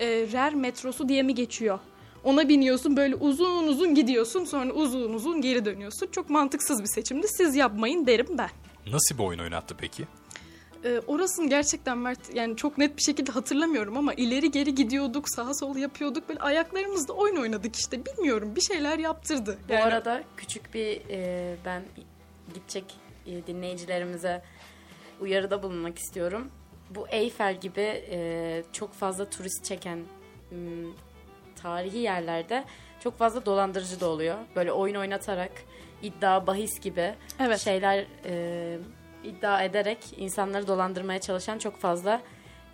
[0.00, 1.78] e, RER metrosu diye mi geçiyor?
[2.24, 6.06] Ona biniyorsun böyle uzun uzun gidiyorsun sonra uzun uzun geri dönüyorsun.
[6.12, 7.28] Çok mantıksız bir seçimdi.
[7.28, 8.50] Siz yapmayın derim ben.
[8.86, 10.06] Nasıl bir oyun oynattı peki?
[10.84, 15.54] Ee, orasını gerçekten Mert yani çok net bir şekilde hatırlamıyorum ama ileri geri gidiyorduk, sağa
[15.54, 16.28] sola yapıyorduk.
[16.28, 18.00] Böyle ayaklarımızla oyun oynadık işte.
[18.06, 19.58] Bilmiyorum bir şeyler yaptırdı.
[19.68, 21.82] Bu Yani- arada küçük bir e, ben
[22.54, 22.84] gidecek
[23.26, 24.42] e, dinleyicilerimize
[25.20, 26.50] uyarıda bulunmak istiyorum.
[26.90, 29.98] Bu Eyfel gibi e, çok fazla turist çeken
[30.48, 30.58] hmm,
[31.62, 32.64] tarihi yerlerde
[33.00, 34.36] çok fazla dolandırıcı da oluyor.
[34.56, 35.52] Böyle oyun oynatarak
[36.02, 37.60] iddia, bahis gibi Evet.
[37.60, 38.78] şeyler e,
[39.24, 42.22] iddia ederek insanları dolandırmaya çalışan çok fazla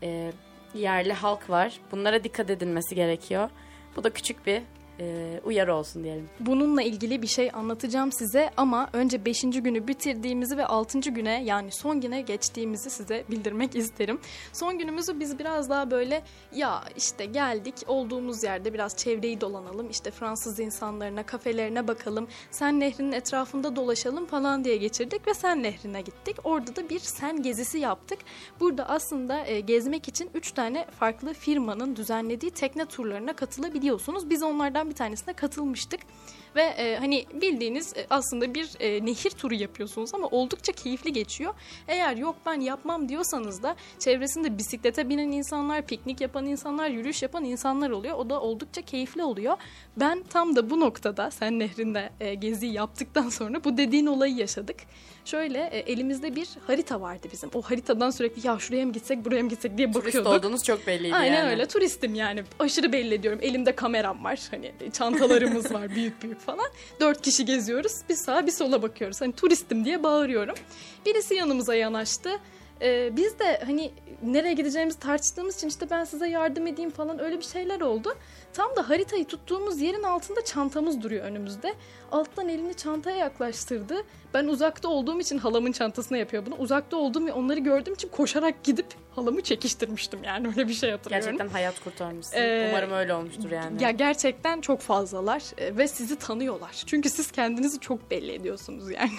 [0.03, 0.33] e,
[0.75, 1.81] yerli halk var.
[1.93, 3.51] Bunlara dikkat edilmesi gerekiyor.
[3.97, 4.63] Bu da küçük bir
[5.01, 6.29] e, uyarı olsun diyelim.
[6.41, 9.41] Bununla ilgili bir şey anlatacağım size ama önce 5.
[9.41, 10.99] günü bitirdiğimizi ve 6.
[10.99, 14.21] güne yani son güne geçtiğimizi size bildirmek isterim.
[14.53, 16.23] Son günümüzü biz biraz daha böyle
[16.55, 23.13] ya işte geldik olduğumuz yerde biraz çevreyi dolanalım işte Fransız insanlarına kafelerine bakalım Sen Nehri'nin
[23.13, 26.37] etrafında dolaşalım falan diye geçirdik ve Sen Nehri'ne gittik.
[26.45, 28.19] Orada da bir Sen gezisi yaptık.
[28.61, 34.31] Burada aslında e, gezmek için 3 tane farklı firmanın düzenlediği tekne turlarına katılabiliyorsunuz.
[34.31, 36.01] Biz onlardan bir tanesine katılmıştık.
[36.57, 41.55] Ve e, hani bildiğiniz e, aslında bir e, nehir turu yapıyorsunuz ama oldukça keyifli geçiyor.
[41.89, 47.45] Eğer yok ben yapmam diyorsanız da çevresinde bisiklete binen insanlar, piknik yapan insanlar, yürüyüş yapan
[47.45, 48.17] insanlar oluyor.
[48.17, 49.57] O da oldukça keyifli oluyor.
[49.97, 54.77] Ben tam da bu noktada sen nehrinde e, gezi yaptıktan sonra bu dediğin olayı yaşadık.
[55.25, 57.51] Şöyle e, elimizde bir harita vardı bizim.
[57.55, 60.33] O haritadan sürekli ya şuraya mı gitsek buraya mı gitsek diye Turist bakıyorduk.
[60.33, 61.51] olduğunuz çok belliydi Aynen yani.
[61.51, 66.67] öyle turistim yani aşırı belli ediyorum elimde kameram var hani çantalarımız var büyük büyük falan.
[67.01, 67.93] Dört kişi geziyoruz.
[68.09, 69.21] Bir sağa bir sola bakıyoruz.
[69.21, 70.55] Hani turistim diye bağırıyorum.
[71.07, 72.31] Birisi yanımıza yanaştı.
[72.83, 77.39] Ee, biz de hani nereye gideceğimizi tartıştığımız için işte ben size yardım edeyim falan öyle
[77.39, 78.15] bir şeyler oldu.
[78.53, 81.75] Tam da haritayı tuttuğumuz yerin altında çantamız duruyor önümüzde.
[82.13, 83.95] Alttan elini çantaya yaklaştırdı.
[84.35, 86.55] Ben uzakta olduğum için halamın çantasına yapıyor bunu.
[86.55, 88.87] Uzakta olduğum ve onları gördüğüm için koşarak gidip
[89.19, 91.25] halamı çekiştirmiştim yani öyle bir şey hatırlıyorum.
[91.27, 92.37] Gerçekten hayat kurtarmışsın.
[92.37, 93.83] Ee, Umarım öyle olmuştur yani.
[93.83, 96.83] Ya gerçekten çok fazlalar e, ve sizi tanıyorlar.
[96.87, 99.11] Çünkü siz kendinizi çok belli ediyorsunuz yani.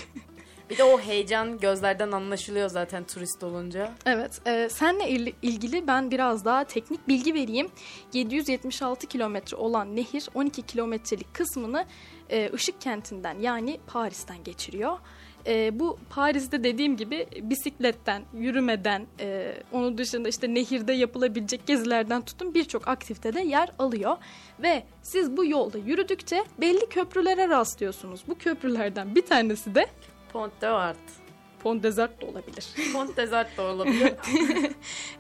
[0.70, 3.92] Bir de o heyecan gözlerden anlaşılıyor zaten turist olunca.
[4.06, 7.70] Evet, e, senle il- ilgili ben biraz daha teknik bilgi vereyim.
[8.14, 11.86] 776 kilometre olan nehir 12 kilometrelik kısmını
[12.30, 14.98] e, Işık kentinden yani Paris'ten geçiriyor.
[15.48, 22.54] E, bu Paris'te dediğim gibi bisikletten, yürümeden, e, onun dışında işte nehirde yapılabilecek gezilerden tutun
[22.54, 24.18] birçok aktivitede yer alıyor.
[24.60, 28.22] Ve siz bu yolda yürüdükçe belli köprülere rastlıyorsunuz.
[28.28, 29.88] Bu köprülerden bir tanesi de
[30.34, 31.19] Pont de Art.
[31.60, 32.66] Pont des Arts da olabilir.
[32.94, 34.14] Pont des Art da olabilir.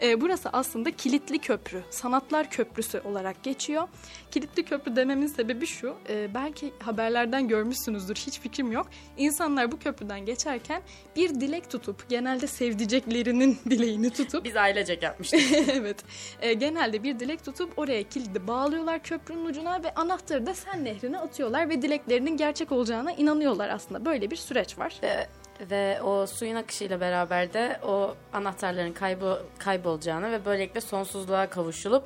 [0.01, 3.87] E, burası aslında kilitli köprü, sanatlar köprüsü olarak geçiyor.
[4.31, 8.87] Kilitli köprü dememin sebebi şu, e, belki haberlerden görmüşsünüzdür, hiç fikrim yok.
[9.17, 10.81] İnsanlar bu köprüden geçerken
[11.15, 15.39] bir dilek tutup, genelde sevdiceklerinin dileğini tutup, Biz ailecek yapmıştık.
[15.71, 15.97] evet,
[16.41, 21.17] e, genelde bir dilek tutup oraya kilidi bağlıyorlar köprünün ucuna ve anahtarı da Sen Nehri'ne
[21.19, 24.05] atıyorlar ve dileklerinin gerçek olacağına inanıyorlar aslında.
[24.05, 24.95] Böyle bir süreç var.
[25.03, 25.27] ve,
[25.71, 32.03] ve o suyun akışıyla beraber de o anahtarların kaybı, kaybolacağına ve böylelikle sonsuzluğa kavuşulup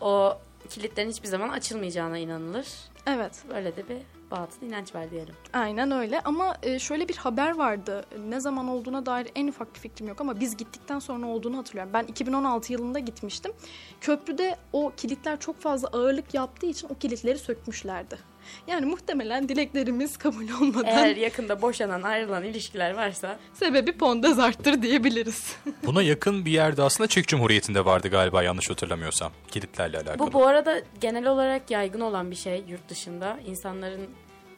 [0.00, 0.38] o
[0.68, 2.66] kilitlerin hiçbir zaman açılmayacağına inanılır.
[3.06, 3.32] Evet.
[3.48, 3.98] Böyle de bir
[4.30, 5.34] batıl inanç var diyelim.
[5.52, 8.04] Aynen öyle ama e, şöyle bir haber vardı.
[8.28, 11.92] Ne zaman olduğuna dair en ufak bir fikrim yok ama biz gittikten sonra olduğunu hatırlıyorum.
[11.92, 13.52] Ben 2016 yılında gitmiştim.
[14.00, 18.18] Köprüde o kilitler çok fazla ağırlık yaptığı için o kilitleri sökmüşlerdi.
[18.66, 25.56] Yani muhtemelen dileklerimiz kabul olmadan Eğer yakında boşanan, ayrılan ilişkiler varsa sebebi pondezarttır diyebiliriz.
[25.86, 29.32] Buna yakın bir yerde aslında Çek Cumhuriyeti'nde vardı galiba yanlış hatırlamıyorsam.
[29.50, 30.18] Kilitlerle alakalı.
[30.18, 33.38] Bu bu arada genel olarak yaygın olan bir şey yurt dışında.
[33.46, 34.10] İnsanların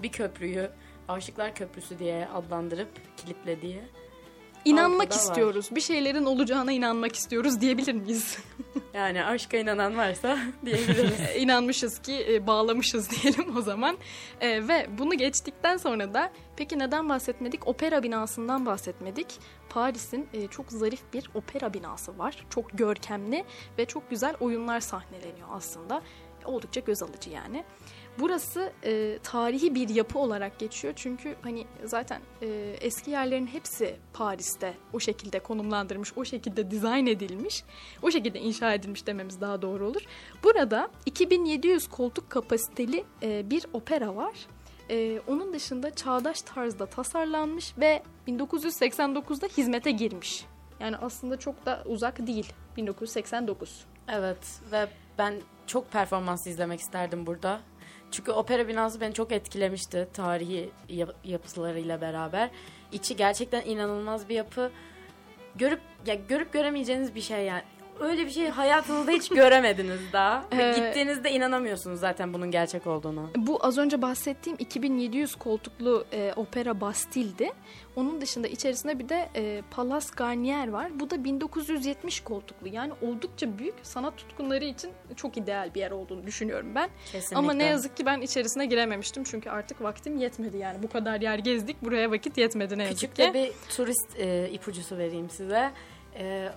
[0.03, 0.71] bir köprüyü
[1.09, 3.81] Aşıklar Köprüsü diye adlandırıp kilitlediği.
[4.65, 5.21] İnanmak Avrupa'da var.
[5.31, 5.69] istiyoruz.
[5.75, 8.39] Bir şeylerin olacağına inanmak istiyoruz diyebilir miyiz?
[8.95, 11.21] Yani aşka inanan varsa diyebiliriz.
[11.37, 13.99] İnanmışız ki e, bağlamışız diyelim o zaman.
[14.41, 17.69] E, ve bunu geçtikten sonra da peki neden bahsetmedik?
[17.69, 19.27] Opera binasından bahsetmedik.
[19.69, 22.47] Paris'in e, çok zarif bir opera binası var.
[22.51, 23.45] Çok görkemli
[23.79, 26.03] ve çok güzel oyunlar sahneleniyor aslında.
[26.45, 27.65] Oldukça göz alıcı yani.
[28.19, 34.75] Burası e, tarihi bir yapı olarak geçiyor çünkü hani zaten e, eski yerlerin hepsi Paris'te
[34.93, 37.65] o şekilde konumlandırmış, o şekilde dizayn edilmiş,
[38.03, 40.03] o şekilde inşa edilmiş dememiz daha doğru olur.
[40.45, 44.35] Burada 2700 koltuk kapasiteli e, bir opera var.
[44.91, 50.45] E, onun dışında çağdaş tarzda tasarlanmış ve 1989'da hizmete girmiş.
[50.81, 53.85] Yani aslında çok da uzak değil 1989.
[54.09, 54.89] evet ve
[55.19, 55.35] ben
[55.67, 57.61] çok performans izlemek isterdim burada.
[58.11, 62.51] Çünkü opera binası beni çok etkilemişti tarihi yap- yapılarıyla beraber.
[62.93, 64.71] İçi gerçekten inanılmaz bir yapı.
[65.55, 67.63] Görüp ya görüp göremeyeceğiniz bir şey yani.
[68.01, 70.45] Öyle bir şey hayatınızda hiç göremediniz daha.
[70.53, 73.31] Ee, Gittiğinizde inanamıyorsunuz zaten bunun gerçek olduğunu.
[73.37, 77.51] Bu az önce bahsettiğim 2700 koltuklu e, opera Bastille'di.
[77.97, 81.01] Onun dışında içerisinde bir de e, Palace Garnier var.
[81.01, 82.69] Bu da 1970 koltuklu.
[82.69, 86.91] Yani oldukça büyük sanat tutkunları için çok ideal bir yer olduğunu düşünüyorum ben.
[87.13, 87.37] Kesinlikle.
[87.37, 89.25] Ama ne yazık ki ben içerisine girememiştim.
[89.25, 90.83] Çünkü artık vaktim yetmedi yani.
[90.83, 91.83] Bu kadar yer gezdik.
[91.83, 93.23] Buraya vakit yetmedi ne yazık Küçük ki.
[93.23, 95.71] de bir turist e, ipucusu vereyim size.
[96.19, 96.49] E,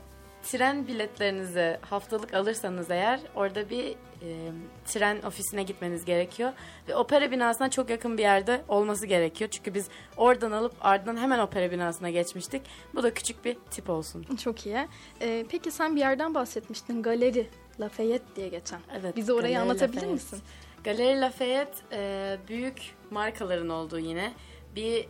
[0.44, 4.52] tren biletlerinizi haftalık alırsanız eğer orada bir e,
[4.86, 6.52] tren ofisine gitmeniz gerekiyor.
[6.88, 9.50] Ve opera binasına çok yakın bir yerde olması gerekiyor.
[9.50, 9.88] Çünkü biz
[10.18, 12.62] oradan alıp ardından hemen opera binasına geçmiştik.
[12.96, 14.24] Bu da küçük bir tip olsun.
[14.44, 14.88] Çok iyi.
[15.22, 17.04] E, peki sen bir yerden bahsetmiştin.
[17.04, 17.48] Galeri
[17.80, 18.80] Lafayette diye geçen.
[19.02, 19.16] Evet.
[19.16, 20.14] Bize orayı Galeri anlatabilir Lafayette.
[20.14, 20.40] misin?
[20.84, 24.34] Galeri Lafayette e, büyük markaların olduğu yine
[24.76, 25.06] bir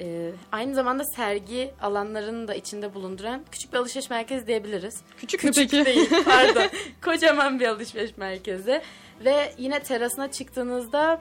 [0.00, 5.02] e, aynı zamanda sergi alanlarını da içinde bulunduran küçük bir alışveriş merkezi diyebiliriz.
[5.16, 5.84] Küçük, mü peki?
[5.84, 6.68] Değil pardon.
[7.04, 8.82] Kocaman bir alışveriş merkezi.
[9.24, 11.20] Ve yine terasına çıktığınızda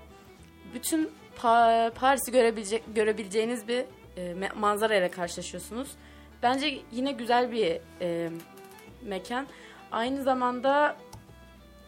[0.74, 3.86] bütün Pa- Paris'i görebilecek, görebileceğiniz bir
[4.18, 5.90] e, manzara ile karşılaşıyorsunuz.
[6.44, 8.30] Bence yine güzel bir e,
[9.04, 9.48] mekan.
[9.92, 10.96] Aynı zamanda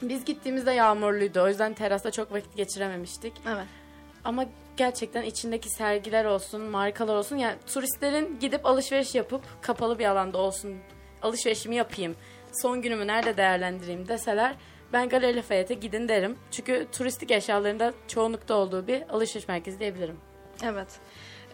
[0.01, 1.41] biz gittiğimizde yağmurluydu.
[1.41, 3.33] O yüzden terasta çok vakit geçirememiştik.
[3.47, 3.65] Evet.
[4.23, 4.45] Ama
[4.77, 7.37] gerçekten içindeki sergiler olsun, markalar olsun.
[7.37, 10.75] Yani turistlerin gidip alışveriş yapıp kapalı bir alanda olsun
[11.21, 12.15] alışverişimi yapayım.
[12.61, 14.55] Son günümü nerede değerlendireyim deseler
[14.93, 16.37] ben Galeri Lafayette'e gidin derim.
[16.51, 20.17] Çünkü turistik eşyalarında çoğunlukta olduğu bir alışveriş merkezi diyebilirim.
[20.63, 20.87] Evet.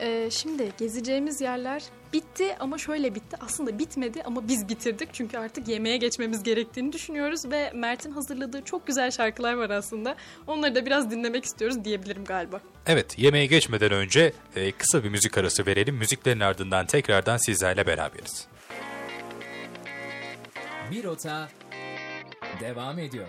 [0.02, 1.84] Ee, şimdi gezeceğimiz yerler
[2.14, 3.38] bitti ama şöyle bitti.
[3.42, 5.10] Aslında bitmedi ama biz bitirdik.
[5.14, 7.52] Çünkü artık yemeğe geçmemiz gerektiğini düşünüyoruz.
[7.52, 10.16] Ve Mert'in hazırladığı çok güzel şarkılar var aslında.
[10.48, 12.62] Onları da biraz dinlemek istiyoruz diyebilirim galiba.
[12.88, 15.96] Evet, yemeğe geçmeden önce e, kısa bir müzik arası verelim.
[15.96, 18.48] Müziklerin ardından tekrardan sizlerle beraberiz.
[20.92, 21.50] Bir rota
[22.62, 23.28] devam ediyor.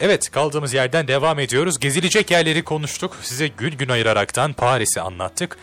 [0.00, 1.78] Evet, kaldığımız yerden devam ediyoruz.
[1.78, 3.16] Gezilecek yerleri konuştuk.
[3.22, 5.56] Size gün gün ayıraraktan Paris'i anlattık.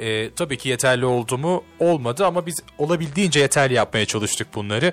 [0.00, 1.64] E, tabii ki yeterli oldu mu?
[1.78, 4.92] Olmadı ama biz olabildiğince yeterli yapmaya çalıştık bunları.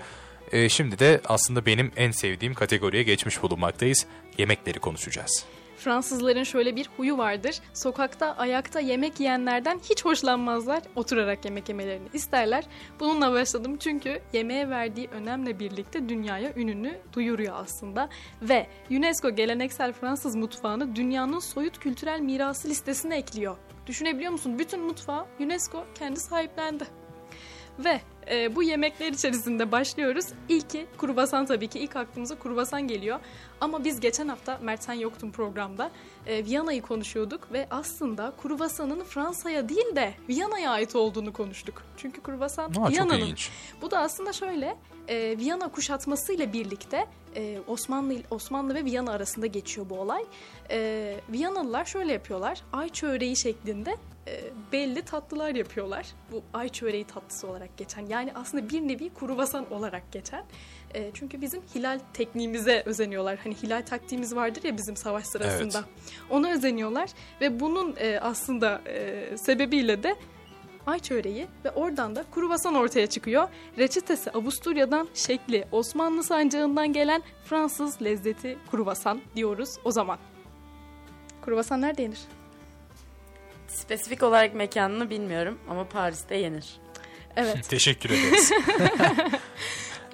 [0.52, 4.06] E, şimdi de aslında benim en sevdiğim kategoriye geçmiş bulunmaktayız.
[4.38, 5.46] Yemekleri konuşacağız.
[5.86, 7.56] Fransızların şöyle bir huyu vardır.
[7.74, 10.82] Sokakta ayakta yemek yiyenlerden hiç hoşlanmazlar.
[10.96, 12.64] Oturarak yemek yemelerini isterler.
[13.00, 18.10] Bununla başladım çünkü yemeğe verdiği önemle birlikte dünyaya ününü duyuruyor aslında.
[18.42, 23.58] Ve UNESCO geleneksel Fransız mutfağını dünyanın soyut kültürel mirası listesine ekliyor.
[23.88, 24.60] Düşünebiliyor musun?
[24.60, 26.84] Bütün mutfağı UNESCO kendi sahiplendi.
[27.80, 28.02] Ve
[28.32, 30.26] e, bu yemekler içerisinde başlıyoruz.
[30.50, 31.80] İlki kruvasan tabii ki.
[31.80, 33.20] ilk aklımıza kruvasan geliyor.
[33.62, 35.92] Ama biz geçen hafta, Mert sen yoktun programda,
[36.28, 41.84] e, Viyana'yı konuşuyorduk ve aslında kruvasanın Fransa'ya değil de Viyana'ya ait olduğunu konuştuk.
[41.98, 42.22] Çünkü
[42.74, 43.20] çok Viyana'nın.
[43.82, 49.90] Bu da aslında şöyle, e, Viyana kuşatmasıyla birlikte e, Osmanlı Osmanlı ve Viyana arasında geçiyor
[49.90, 50.24] bu olay.
[50.72, 53.98] E, Viyanalılar şöyle yapıyorlar, ay çöreği şeklinde
[54.28, 54.42] e,
[54.76, 56.06] belli tatlılar yapıyorlar.
[56.32, 58.06] Bu ay çöreği tatlısı olarak geçen.
[58.06, 60.44] Yani aslında bir nevi kruvasan olarak geçen.
[60.94, 63.38] E, çünkü bizim hilal tekniğimize özeniyorlar.
[63.44, 65.84] Hani hilal taktiğimiz vardır ya bizim savaş sırasında.
[66.30, 67.10] Ona özeniyorlar
[67.42, 70.16] ve bunun e, aslında e, sebebiyle de
[70.88, 73.48] ay çöreği ve oradan da kruvasan ortaya çıkıyor.
[73.78, 80.18] Reçetesi Avusturya'dan, şekli Osmanlı sancağından gelen Fransız lezzeti kruvasan diyoruz o zaman.
[81.46, 82.20] Kruvasan nerede yenir?
[83.68, 86.66] Spesifik olarak mekanını bilmiyorum ama Paris'te yenir.
[87.36, 87.64] Evet.
[87.70, 88.52] Teşekkür ederiz.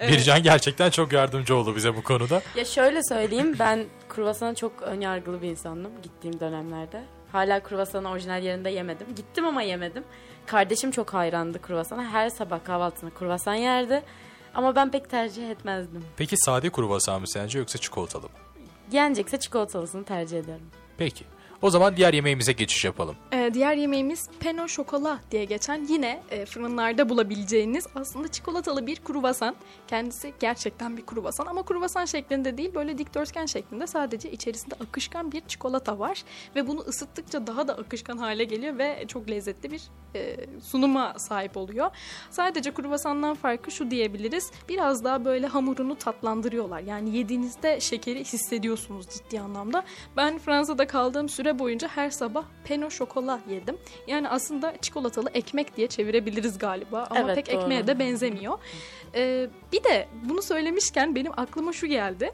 [0.00, 2.42] Bircan gerçekten çok yardımcı oldu bize bu konuda.
[2.56, 7.02] Ya şöyle söyleyeyim ben kruvasana çok önyargılı bir insandım gittiğim dönemlerde.
[7.32, 9.06] Hala kruvasanı orijinal yerinde yemedim.
[9.16, 10.04] Gittim ama yemedim.
[10.46, 12.04] Kardeşim çok hayrandı kruvasana.
[12.10, 14.02] Her sabah kahvaltısında kruvasan yerdi.
[14.54, 16.04] Ama ben pek tercih etmezdim.
[16.16, 18.28] Peki sade kruvasan mı sence yoksa çikolatalı mı?
[18.92, 20.70] Yenecekse çikolatalısını tercih ederim.
[20.98, 21.24] Peki.
[21.62, 23.16] O zaman diğer yemeğimize geçiş yapalım.
[23.32, 29.56] Ee, diğer yemeğimiz peno şokola diye geçen yine e, fırınlarda bulabileceğiniz aslında çikolatalı bir kruvasan.
[29.88, 35.40] Kendisi gerçekten bir kruvasan ama kruvasan şeklinde değil böyle dikdörtgen şeklinde sadece içerisinde akışkan bir
[35.40, 36.22] çikolata var.
[36.56, 39.82] Ve bunu ısıttıkça daha da akışkan hale geliyor ve çok lezzetli bir
[40.14, 41.90] e, sunuma sahip oluyor.
[42.30, 44.50] Sadece kruvasandan farkı şu diyebiliriz.
[44.68, 46.80] Biraz daha böyle hamurunu tatlandırıyorlar.
[46.80, 49.84] Yani yediğinizde şekeri hissediyorsunuz ciddi anlamda.
[50.16, 53.76] Ben Fransa'da kaldığım süre boyunca her sabah peno şokola yedim.
[54.06, 57.62] Yani aslında çikolatalı ekmek diye çevirebiliriz galiba ama Evet, pek doğru.
[57.62, 58.58] ekmeğe de benzemiyor.
[59.14, 62.32] Ee, bir de bunu söylemişken benim aklıma şu geldi.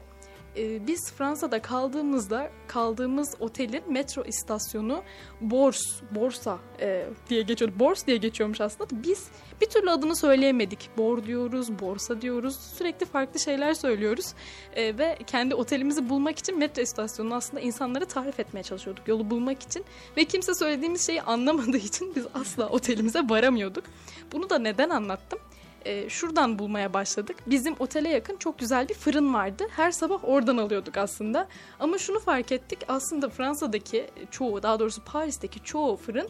[0.57, 5.03] e, biz Fransa'da kaldığımızda kaldığımız otelin metro istasyonu
[5.41, 7.71] Bors, Borsa e, diye geçiyor.
[7.79, 9.03] Bors diye geçiyormuş aslında.
[9.03, 9.27] Biz
[9.61, 10.89] bir türlü adını söyleyemedik.
[10.97, 12.55] Bor diyoruz, Borsa diyoruz.
[12.77, 14.33] Sürekli farklı şeyler söylüyoruz.
[14.75, 19.07] E, ve kendi otelimizi bulmak için metro istasyonunu aslında insanlara tarif etmeye çalışıyorduk.
[19.07, 19.85] Yolu bulmak için.
[20.17, 23.83] Ve kimse söylediğimiz şeyi anlamadığı için biz asla otelimize varamıyorduk.
[24.31, 25.39] Bunu da neden anlattım?
[25.85, 27.37] e, şuradan bulmaya başladık.
[27.47, 29.67] Bizim otele yakın çok güzel bir fırın vardı.
[29.69, 31.47] Her sabah oradan alıyorduk aslında.
[31.79, 32.79] Ama şunu fark ettik.
[32.87, 36.29] Aslında Fransa'daki çoğu, daha doğrusu Paris'teki çoğu fırın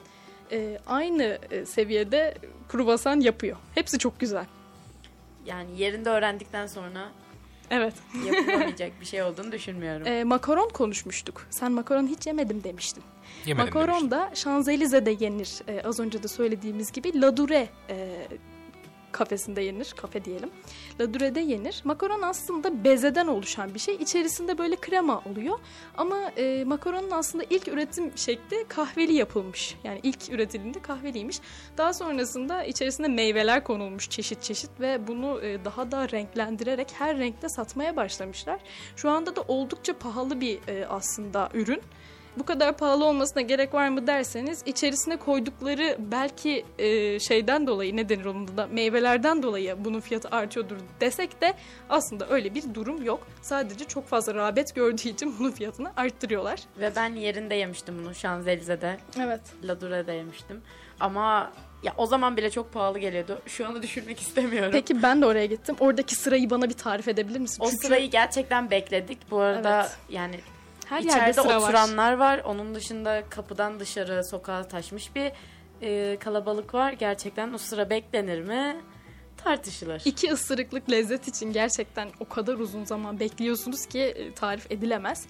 [0.52, 2.36] e, aynı e, seviyede
[2.70, 3.58] kruvasan yapıyor.
[3.76, 4.45] Hepsi çok güzel.
[5.45, 7.10] Yani yerinde öğrendikten sonra
[7.72, 7.93] Evet.
[8.26, 10.08] yapılamayacak bir şey olduğunu düşünmüyorum.
[10.08, 11.47] E, makaron konuşmuştuk.
[11.50, 13.04] Sen makaron hiç yemedim demiştin.
[13.45, 14.12] Yemedim makaron demiştim.
[14.12, 15.50] da Şanzelize'de yenir.
[15.68, 18.28] E, az önce de söylediğimiz gibi Ladure e,
[19.12, 19.93] kafesinde yenir.
[19.97, 20.49] Kafe diyelim.
[21.01, 21.82] Ladure'de yenir.
[21.84, 23.95] Makaron aslında bezeden oluşan bir şey.
[23.95, 25.60] İçerisinde böyle krema oluyor.
[25.97, 29.76] Ama e, makaronun aslında ilk üretim şekli kahveli yapılmış.
[29.84, 31.39] Yani ilk üretildiğinde kahveliymiş.
[31.78, 37.49] Daha sonrasında içerisine meyveler konulmuş çeşit çeşit ve bunu e, daha da renklendirerek her renkte
[37.49, 38.60] satmaya başlamışlar.
[38.95, 41.82] Şu anda da oldukça pahalı bir e, aslında ürün
[42.39, 48.09] bu kadar pahalı olmasına gerek var mı derseniz içerisine koydukları belki e, şeyden dolayı ne
[48.09, 51.53] denir onun da meyvelerden dolayı bunun fiyatı artıyordur desek de
[51.89, 53.27] aslında öyle bir durum yok.
[53.41, 56.59] Sadece çok fazla rağbet gördüğü için bunun fiyatını arttırıyorlar.
[56.79, 58.97] Ve ben yerinde yemiştim bunu Şanzelize'de.
[59.19, 59.41] Evet.
[59.63, 60.61] Ladure'de yemiştim.
[60.99, 61.51] Ama
[61.83, 63.41] ya o zaman bile çok pahalı geliyordu.
[63.45, 64.71] Şu anda düşürmek istemiyorum.
[64.73, 65.75] Peki ben de oraya gittim.
[65.79, 67.63] Oradaki sırayı bana bir tarif edebilir misin?
[67.63, 69.31] o Çünkü sırayı gerçekten bekledik.
[69.31, 69.97] Bu arada Evet.
[70.09, 70.39] yani
[70.89, 71.67] her yerde içeride sıra var.
[71.67, 72.39] oturanlar var.
[72.45, 75.31] Onun dışında kapıdan dışarı sokağa taşmış bir
[75.81, 76.91] e, kalabalık var.
[76.91, 78.81] Gerçekten o sıra beklenir mi?
[79.43, 80.01] Tartışılır.
[80.05, 85.27] İki ısırıklık lezzet için gerçekten o kadar uzun zaman bekliyorsunuz ki e, tarif edilemez.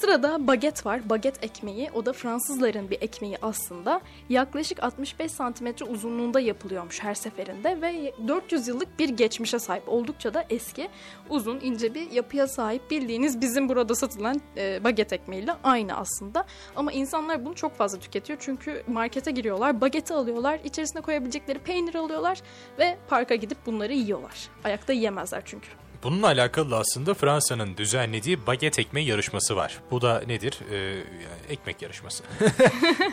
[0.00, 1.10] Sırada baget var.
[1.10, 1.90] Baget ekmeği.
[1.94, 4.00] O da Fransızların bir ekmeği aslında.
[4.28, 9.88] Yaklaşık 65 santimetre uzunluğunda yapılıyormuş her seferinde ve 400 yıllık bir geçmişe sahip.
[9.88, 10.88] Oldukça da eski,
[11.30, 12.90] uzun, ince bir yapıya sahip.
[12.90, 16.44] Bildiğiniz bizim burada satılan e, baget ekmeğiyle aynı aslında.
[16.76, 18.38] Ama insanlar bunu çok fazla tüketiyor.
[18.42, 22.42] Çünkü markete giriyorlar, bageti alıyorlar, içerisine koyabilecekleri peynir alıyorlar
[22.78, 24.48] ve parka gidip bunları yiyorlar.
[24.64, 25.85] Ayakta yiyemezler çünkü.
[26.02, 29.78] Bununla alakalı da aslında Fransa'nın düzenlediği baget ekmeği yarışması var.
[29.90, 30.58] Bu da nedir?
[30.72, 31.02] Ee,
[31.48, 32.24] ekmek yarışması.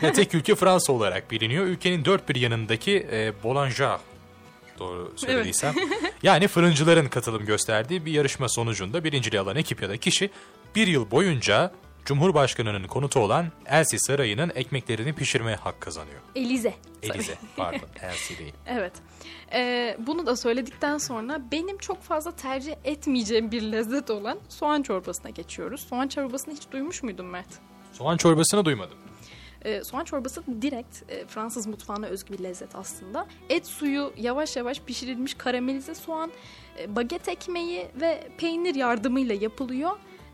[0.14, 1.64] Tek ülke Fransa olarak biliniyor.
[1.64, 3.98] Ülkenin dört bir yanındaki e, boulanger
[4.78, 5.74] doğru söylediysem.
[6.22, 10.30] yani fırıncıların katılım gösterdiği bir yarışma sonucunda birinciliği alan ekip ya da kişi
[10.74, 11.72] bir yıl boyunca
[12.04, 16.20] Cumhurbaşkanı'nın konutu olan Elsi Sarayı'nın ekmeklerini pişirmeye hak kazanıyor.
[16.34, 16.74] Elize.
[17.02, 18.52] Elize pardon Elsi değil.
[18.66, 18.92] Evet.
[19.52, 25.30] Ee, bunu da söyledikten sonra benim çok fazla tercih etmeyeceğim bir lezzet olan soğan çorbasına
[25.30, 25.80] geçiyoruz.
[25.80, 27.48] Soğan çorbasını hiç duymuş muydun Mert?
[27.92, 28.98] Soğan çorbasını duymadım.
[29.64, 33.26] Ee, soğan çorbası direkt e, Fransız mutfağına özgü bir lezzet aslında.
[33.48, 36.30] Et suyu yavaş yavaş pişirilmiş karamelize soğan,
[36.78, 39.90] e, baget ekmeği ve peynir yardımıyla yapılıyor.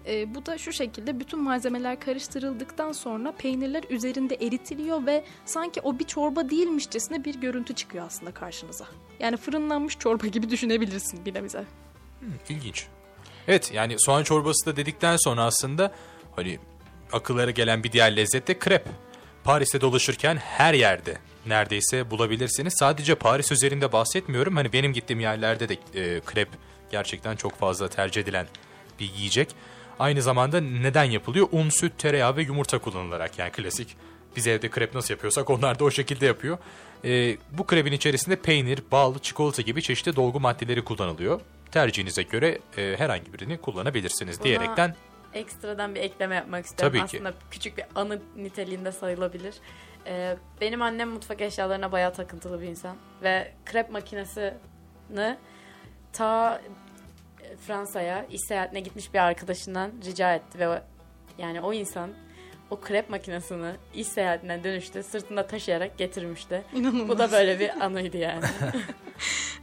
[0.07, 5.99] E, bu da şu şekilde bütün malzemeler karıştırıldıktan sonra peynirler üzerinde eritiliyor ve sanki o
[5.99, 8.87] bir çorba değilmişçesine bir görüntü çıkıyor aslında karşınıza.
[9.21, 11.65] Yani fırınlanmış çorba gibi düşünebilirsin bir nebze.
[12.49, 12.87] İlginç.
[13.49, 15.93] Evet yani soğan çorbası da dedikten sonra aslında
[16.37, 16.59] hani
[17.13, 18.87] akıllara gelen bir diğer lezzet de krep.
[19.45, 22.75] Paris'te dolaşırken her yerde neredeyse bulabilirsiniz.
[22.79, 24.57] Sadece Paris üzerinde bahsetmiyorum.
[24.57, 26.49] Hani benim gittiğim yerlerde de e, krep
[26.91, 28.47] gerçekten çok fazla tercih edilen
[29.01, 29.55] bir yiyecek.
[30.01, 31.49] Aynı zamanda neden yapılıyor?
[31.53, 33.97] Un, süt, tereyağı ve yumurta kullanılarak yani klasik.
[34.37, 36.59] Biz evde krep nasıl yapıyorsak onlar da o şekilde yapıyor.
[37.05, 41.41] E, bu krebin içerisinde peynir, bal, çikolata gibi çeşitli dolgu maddeleri kullanılıyor.
[41.71, 44.95] Tercihinize göre e, herhangi birini kullanabilirsiniz Buna- diyerekten
[45.35, 46.99] ekstradan bir ekleme yapmak istiyorum.
[46.99, 47.17] Tabii ki.
[47.17, 49.55] Aslında küçük bir anı niteliğinde sayılabilir.
[50.07, 52.97] Ee, benim annem mutfak eşyalarına bayağı takıntılı bir insan.
[53.23, 55.37] Ve krep makinesini
[56.13, 56.71] ta e,
[57.61, 60.59] Fransa'ya iş seyahatine gitmiş bir arkadaşından rica etti.
[60.59, 60.83] Ve
[61.39, 62.11] yani o insan
[62.71, 66.63] o krep makinesini iş seyahatinden dönüşte sırtında taşıyarak getirmişti.
[66.75, 67.09] İnanılmaz.
[67.09, 68.45] Bu da böyle bir anıydı yani.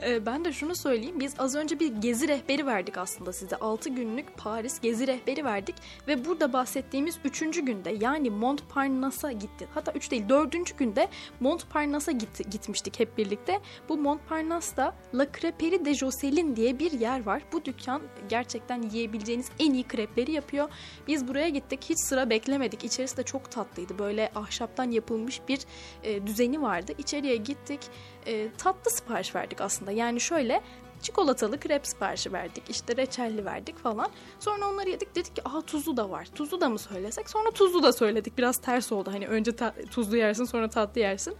[0.03, 1.20] Ee, ben de şunu söyleyeyim.
[1.20, 3.55] Biz az önce bir gezi rehberi verdik aslında size.
[3.55, 5.76] 6 günlük Paris gezi rehberi verdik.
[6.08, 7.39] Ve burada bahsettiğimiz 3.
[7.39, 9.68] günde yani Montparnasse'a gitti.
[9.74, 10.78] Hatta 3 değil 4.
[10.78, 11.08] günde
[11.39, 13.60] Montparnasse'a gitti, gitmiştik hep birlikte.
[13.89, 17.41] Bu Montparnasse'da La Crêperie de Jocelyn diye bir yer var.
[17.51, 20.70] Bu dükkan gerçekten yiyebileceğiniz en iyi krepleri yapıyor.
[21.08, 21.86] Biz buraya gittik.
[21.89, 22.84] Hiç sıra beklemedik.
[22.98, 24.00] İçerisi de çok tatlıydı.
[24.00, 25.60] Böyle ahşaptan yapılmış bir
[26.04, 26.91] e, düzeni vardı.
[26.98, 27.80] İçeriye gittik.
[28.26, 29.91] E, tatlı sipariş verdik aslında.
[29.91, 30.62] Yani şöyle
[31.02, 32.64] Çikolatalı krep siparişi verdik.
[32.70, 34.08] İşte reçelli verdik falan.
[34.39, 35.16] Sonra onları yedik.
[35.16, 36.28] Dedik ki aa tuzlu da var.
[36.36, 37.30] Tuzlu da mı söylesek?
[37.30, 38.38] Sonra tuzlu da söyledik.
[38.38, 39.12] Biraz ters oldu.
[39.14, 39.52] Hani önce
[39.91, 41.36] tuzlu yersin sonra tatlı yersin.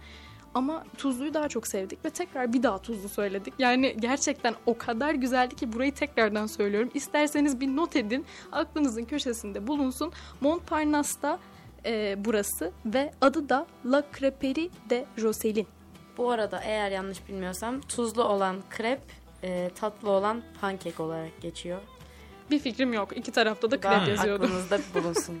[0.58, 3.54] Ama tuzluyu daha çok sevdik ve tekrar bir daha tuzlu söyledik.
[3.58, 6.90] Yani gerçekten o kadar güzeldi ki burayı tekrardan söylüyorum.
[6.94, 8.26] İsterseniz bir not edin.
[8.52, 10.12] Aklınızın köşesinde bulunsun.
[10.40, 11.38] Montparnasse'da
[11.84, 15.66] e, burası ve adı da La Creperie de Roselin.
[16.16, 19.00] Bu arada eğer yanlış bilmiyorsam tuzlu olan krep,
[19.42, 21.80] e, tatlı olan pankek olarak geçiyor.
[22.50, 23.16] Bir fikrim yok.
[23.16, 24.44] İki tarafta da krep yazıyordu.
[24.44, 25.40] aklınızda bulunsun.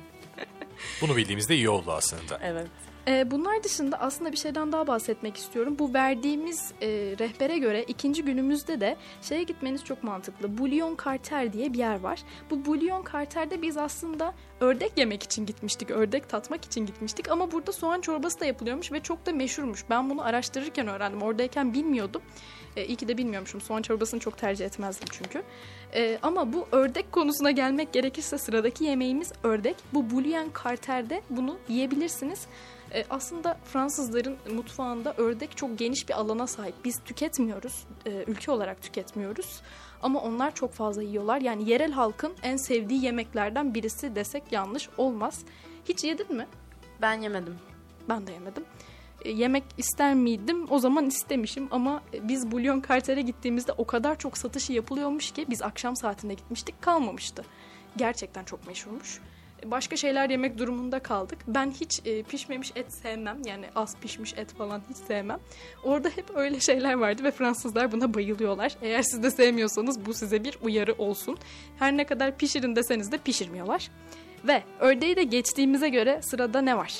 [1.02, 2.38] Bunu bildiğimizde iyi oldu aslında.
[2.42, 2.68] Evet.
[3.08, 5.76] Ee, bunlar dışında aslında bir şeyden daha bahsetmek istiyorum.
[5.78, 6.88] Bu verdiğimiz e,
[7.18, 10.58] rehbere göre ikinci günümüzde de şeye gitmeniz çok mantıklı.
[10.58, 12.22] Bullion Carter diye bir yer var.
[12.50, 15.90] Bu Bullion Carter'de biz aslında ördek yemek için gitmiştik.
[15.90, 17.30] Ördek tatmak için gitmiştik.
[17.30, 19.84] Ama burada soğan çorbası da yapılıyormuş ve çok da meşhurmuş.
[19.90, 21.22] Ben bunu araştırırken öğrendim.
[21.22, 22.22] Oradayken bilmiyordum.
[22.76, 23.60] E, iyi ki de bilmiyormuşum.
[23.60, 25.42] Soğan çorbasını çok tercih etmezdim çünkü.
[25.94, 29.76] E, ama bu ördek konusuna gelmek gerekirse sıradaki yemeğimiz ördek.
[29.94, 32.46] Bu Bullion Carter'de bunu yiyebilirsiniz.
[32.94, 36.74] E, aslında Fransızların mutfağında ördek çok geniş bir alana sahip.
[36.84, 39.60] Biz tüketmiyoruz, e, ülke olarak tüketmiyoruz.
[40.02, 41.40] Ama onlar çok fazla yiyorlar.
[41.40, 45.40] Yani yerel halkın en sevdiği yemeklerden birisi desek yanlış olmaz.
[45.88, 46.46] Hiç yedin mi?
[47.02, 47.58] Ben yemedim.
[48.08, 48.64] Ben de yemedim.
[49.24, 50.66] E, yemek ister miydim?
[50.70, 55.62] O zaman istemişim ama biz Bullion Carter'e gittiğimizde o kadar çok satışı yapılıyormuş ki biz
[55.62, 57.44] akşam saatinde gitmiştik kalmamıştı.
[57.96, 59.20] Gerçekten çok meşhurmuş.
[59.64, 61.38] Başka şeyler yemek durumunda kaldık.
[61.46, 63.38] Ben hiç e, pişmemiş et sevmem.
[63.46, 65.38] Yani az pişmiş et falan hiç sevmem.
[65.84, 68.72] Orada hep öyle şeyler vardı ve Fransızlar buna bayılıyorlar.
[68.82, 71.38] Eğer siz de sevmiyorsanız bu size bir uyarı olsun.
[71.78, 73.90] Her ne kadar pişirin deseniz de pişirmiyorlar.
[74.44, 76.94] Ve ördeği de geçtiğimize göre sırada ne var?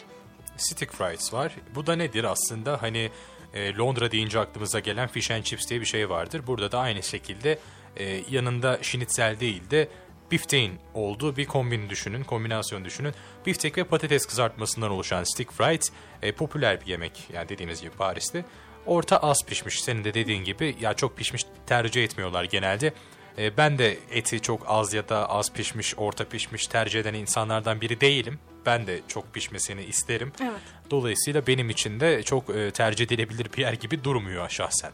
[0.57, 1.57] Stick fries var.
[1.75, 2.83] Bu da nedir aslında?
[2.83, 3.11] Hani
[3.55, 6.43] e, Londra deyince aklımıza gelen fish and chips diye bir şey vardır.
[6.47, 7.59] Burada da aynı şekilde
[7.97, 9.89] e, yanında schnitzel değil de
[10.31, 13.15] bifteğin olduğu bir kombin düşünün, kombinasyon düşünün.
[13.47, 15.91] Biftek ve patates kızartmasından oluşan stick fries
[16.23, 17.13] e, popüler bir yemek.
[17.33, 18.45] Yani dediğimiz gibi Paris'te.
[18.87, 19.81] Orta az pişmiş.
[19.81, 22.93] Senin de dediğin gibi ya çok pişmiş tercih etmiyorlar genelde.
[23.39, 27.81] E, ben de eti çok az ya da az pişmiş, orta pişmiş tercih eden insanlardan
[27.81, 28.39] biri değilim.
[28.67, 30.33] Ben de çok pişmesini isterim.
[30.43, 30.61] Evet.
[30.91, 34.93] Dolayısıyla benim için de çok e, tercih edilebilir bir yer gibi durmuyor şahsen.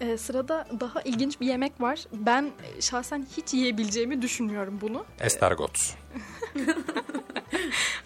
[0.00, 1.98] Ee, sırada daha ilginç bir yemek var.
[2.12, 5.04] Ben şahsen hiç yiyebileceğimi düşünmüyorum bunu.
[5.20, 5.76] Estargot.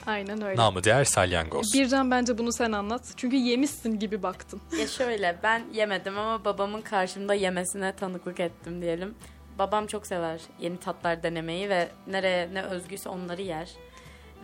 [0.06, 0.56] Aynen öyle.
[0.56, 1.66] Namı değer salyangoz.
[1.74, 3.02] Bircan bence bunu sen anlat.
[3.16, 4.60] Çünkü yemişsin gibi baktın.
[4.80, 9.14] Ya şöyle ben yemedim ama babamın karşımda yemesine tanıklık ettim diyelim.
[9.58, 13.70] Babam çok sever yeni tatlar denemeyi ve nereye ne özgüyse onları yer.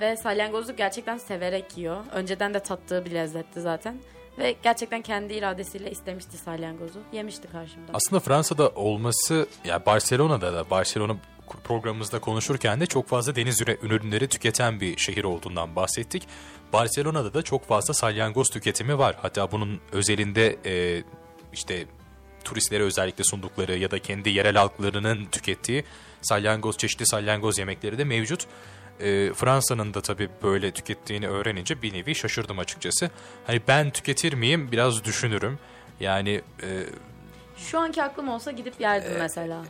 [0.01, 2.05] Ve salyangozu gerçekten severek yiyor.
[2.13, 3.99] Önceden de tattığı bir lezzetti zaten.
[4.39, 7.01] Ve gerçekten kendi iradesiyle istemişti salyangozu.
[7.13, 7.93] Yemişti karşımda.
[7.95, 11.17] Aslında Fransa'da olması, ya Barcelona'da da Barcelona
[11.65, 16.29] programımızda konuşurken de çok fazla deniz ürünleri tüketen bir şehir olduğundan bahsettik.
[16.73, 19.17] Barcelona'da da çok fazla salyangoz tüketimi var.
[19.23, 21.03] Hatta bunun özelinde e,
[21.53, 21.87] işte
[22.45, 25.85] turistlere özellikle sundukları ya da kendi yerel halklarının tükettiği
[26.23, 28.47] salyangoz, çeşitli salyangoz yemekleri de mevcut.
[29.01, 33.11] E, Fransa'nın da tabii böyle tükettiğini öğrenince bir nevi şaşırdım açıkçası.
[33.47, 35.59] Hani ben tüketir miyim biraz düşünürüm.
[36.01, 36.69] Yani e,
[37.57, 39.63] Şu anki aklım olsa gidip yerdim mesela.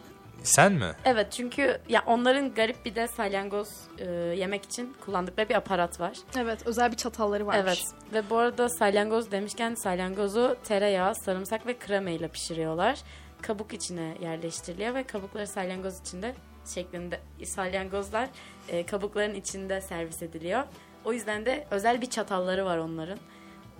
[0.42, 0.92] sen mi?
[1.04, 3.68] Evet çünkü ya onların garip bir de salyangoz
[3.98, 6.12] e, yemek için kullandıkları bir aparat var.
[6.38, 7.62] Evet özel bir çatalları varmış.
[7.64, 12.98] Evet ve bu arada salyangoz demişken salyangozu tereyağı, sarımsak ve krema ile pişiriyorlar.
[13.42, 16.34] Kabuk içine yerleştiriliyor ve kabukları salyangoz içinde
[16.74, 18.28] şeklinde salyangozlar
[18.68, 20.62] e, kabukların içinde servis ediliyor.
[21.04, 23.18] O yüzden de özel bir çatalları var onların.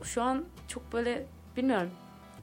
[0.05, 1.27] Şu an çok böyle
[1.57, 1.91] bilmiyorum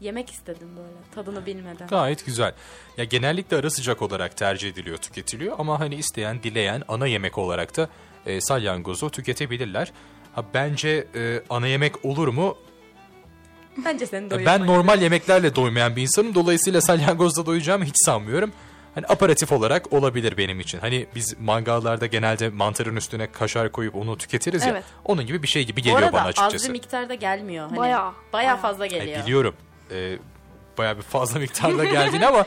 [0.01, 1.87] yemek istedim böyle tadını bilmeden.
[1.87, 2.53] Gayet güzel.
[2.97, 7.77] Ya genellikle ara sıcak olarak tercih ediliyor, tüketiliyor ama hani isteyen, dileyen ana yemek olarak
[7.77, 7.89] da
[8.25, 9.91] e, salyangozu tüketebilirler.
[10.35, 12.57] Ha bence e, ana yemek olur mu?
[13.85, 14.61] Bence seni Ya doyurmayın.
[14.61, 16.35] ben normal yemeklerle doymayan bir insanım.
[16.35, 18.51] Dolayısıyla salyangozda doyacağımı hiç sanmıyorum.
[18.95, 20.79] Hani aparatif olarak olabilir benim için.
[20.79, 24.71] Hani biz mangallarda genelde mantarın üstüne kaşar koyup onu tüketiriz ya.
[24.71, 24.83] Evet.
[25.05, 26.67] Onun gibi bir şey gibi Bu geliyor arada bana az açıkçası.
[26.67, 27.67] bir miktarda gelmiyor.
[27.67, 29.23] Hani Bayağı, bayağı, fazla geliyor.
[29.23, 29.55] biliyorum.
[29.91, 30.17] E,
[30.77, 32.45] bayağı bir fazla miktarda geldiğini ama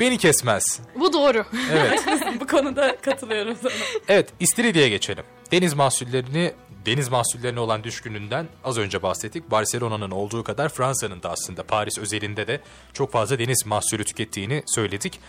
[0.00, 0.80] beni kesmez.
[0.94, 1.44] Bu doğru.
[1.72, 2.04] Evet.
[2.40, 3.72] Bu konuda katılıyorum sana.
[4.08, 5.24] Evet, İstiridye'ye geçelim.
[5.52, 6.52] Deniz mahsullerini
[6.86, 9.50] deniz mahsullerine olan düşkünlüğünden az önce bahsettik.
[9.50, 12.60] Barcelona'nın olduğu kadar Fransa'nın da aslında Paris özelinde de
[12.92, 15.20] çok fazla deniz mahsulü tükettiğini söyledik.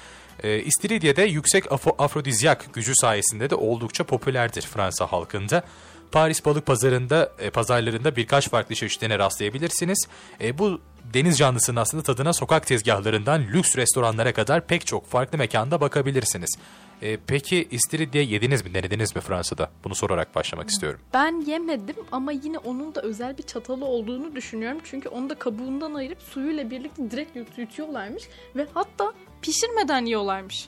[0.44, 5.64] Ee, İstiridye de yüksek afo- afrodizyak gücü sayesinde de oldukça popülerdir Fransa halkında.
[6.12, 10.08] Paris balık pazarında e, pazarlarında birkaç farklı çeşidine rastlayabilirsiniz.
[10.42, 10.82] E, bu
[11.14, 16.58] deniz canlısının aslında tadına sokak tezgahlarından lüks restoranlara kadar pek çok farklı mekanda bakabilirsiniz.
[17.02, 19.72] E, peki istiridye yediniz mi, denediniz mi Fransa'da?
[19.84, 21.00] Bunu sorarak başlamak istiyorum.
[21.14, 24.80] Ben yemedim ama yine onun da özel bir çatalı olduğunu düşünüyorum.
[24.84, 28.24] Çünkü onu da kabuğundan ayırıp suyuyla birlikte direkt yut- yutuyorlarmış.
[28.56, 30.68] Ve hatta pişirmeden yiyorlarmış.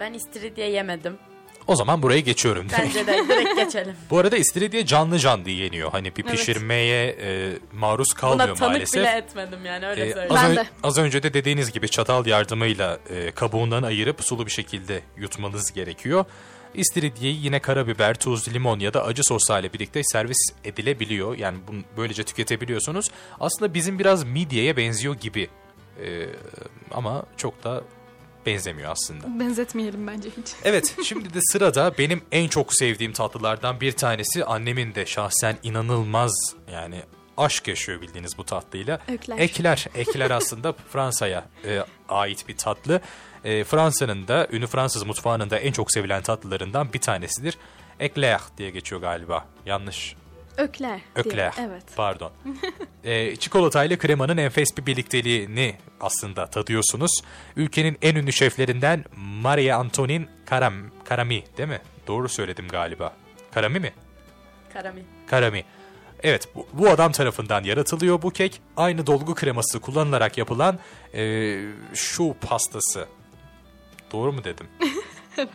[0.00, 1.18] Ben istiridye yemedim.
[1.70, 2.66] O zaman buraya geçiyorum.
[2.78, 3.94] Bence de direkt geçelim.
[4.10, 5.90] Bu arada istiridye canlı canlı yeniyor.
[5.92, 9.00] Hani bir pişirmeye e, maruz kalmıyor Buna tanık maalesef.
[9.02, 10.32] bile etmedim yani öyle Ee, söyleyeyim.
[10.36, 10.64] az, Ben de.
[10.82, 16.24] az önce de dediğiniz gibi çatal yardımıyla e, kabuğundan ayırıp sulu bir şekilde yutmanız gerekiyor.
[16.74, 21.38] İstiridyeyi yine karabiber, tuz, limon ya da acı sosla ile birlikte servis edilebiliyor.
[21.38, 23.10] Yani bunu böylece tüketebiliyorsunuz.
[23.40, 25.48] Aslında bizim biraz midyeye benziyor gibi.
[26.04, 26.26] Ee,
[26.90, 27.82] ama çok da
[28.46, 29.40] benzemiyor aslında.
[29.40, 30.52] Benzetmeyelim bence hiç.
[30.64, 36.54] Evet şimdi de sırada benim en çok sevdiğim tatlılardan bir tanesi annemin de şahsen inanılmaz
[36.72, 37.02] yani
[37.36, 39.00] aşk yaşıyor bildiğiniz bu tatlıyla.
[39.08, 39.38] Ekler.
[39.38, 39.86] Ekler.
[39.94, 43.00] Ekler aslında Fransa'ya e, ait bir tatlı.
[43.44, 47.58] E, Fransa'nın da ünlü Fransız mutfağının da en çok sevilen tatlılarından bir tanesidir.
[48.00, 49.46] Ekler diye geçiyor galiba.
[49.66, 50.16] Yanlış.
[50.60, 50.90] Ökler.
[50.90, 51.24] diye.
[51.24, 51.54] Ökler.
[51.58, 51.84] Evet.
[51.96, 52.32] Pardon.
[53.04, 57.22] e, çikolatayla kremanın enfes bir birlikteliğini aslında tadıyorsunuz.
[57.56, 61.80] Ülkenin en ünlü şeflerinden Maria Antonin Karam, Karami değil mi?
[62.06, 63.12] Doğru söyledim galiba.
[63.52, 63.92] Karami mi?
[64.72, 65.02] Karami.
[65.26, 65.64] Karami.
[66.22, 68.60] Evet bu, bu adam tarafından yaratılıyor bu kek.
[68.76, 70.78] Aynı dolgu kreması kullanılarak yapılan
[71.14, 71.56] e,
[71.94, 73.06] şu pastası.
[74.12, 74.66] Doğru mu dedim?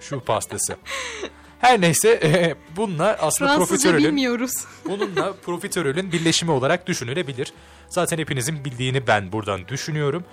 [0.00, 0.76] Şu pastası.
[1.60, 4.52] Her neyse e, bunlar aslında Fransızca profiterolün bilmiyoruz.
[4.84, 7.52] Bununla profiterolün birleşimi olarak düşünülebilir.
[7.88, 10.24] Zaten hepinizin bildiğini ben buradan düşünüyorum.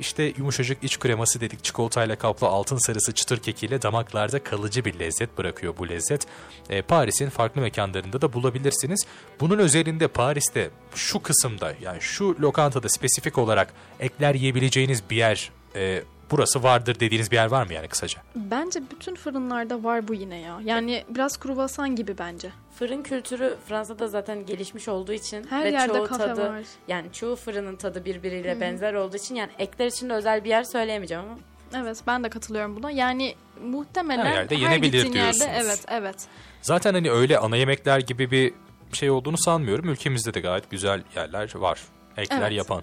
[0.00, 5.38] İşte yumuşacık iç kreması dedik çikolatayla kaplı altın sarısı çıtır kekiyle damaklarda kalıcı bir lezzet
[5.38, 6.26] bırakıyor bu lezzet.
[6.70, 9.06] Ee, Paris'in farklı mekanlarında da bulabilirsiniz.
[9.40, 16.02] Bunun özelinde Paris'te şu kısımda yani şu lokantada spesifik olarak ekler yiyebileceğiniz bir yer e,
[16.30, 18.18] burası vardır dediğiniz bir yer var mı yani kısaca?
[18.36, 20.60] Bence bütün fırınlarda var bu yine ya.
[20.64, 22.50] Yani biraz kruvasan gibi bence.
[22.78, 26.62] Fırın kültürü Fransa'da zaten gelişmiş olduğu için Her ve yerde çoğu kafe tadı var.
[26.88, 30.64] yani çoğu fırının tadı birbiriyle benzer olduğu için yani ekler için de özel bir yer
[30.64, 31.38] söyleyemeyeceğim ama
[31.84, 32.90] Evet ben de katılıyorum buna.
[32.90, 35.46] Yani muhtemelen Her her, yerde yenebilir yerde diyorsunuz.
[35.54, 36.16] evet evet.
[36.62, 38.52] Zaten hani öyle ana yemekler gibi bir
[38.92, 39.88] şey olduğunu sanmıyorum.
[39.88, 41.80] Ülkemizde de gayet güzel yerler var.
[42.16, 42.52] Ekler Evet.
[42.52, 42.82] yapan.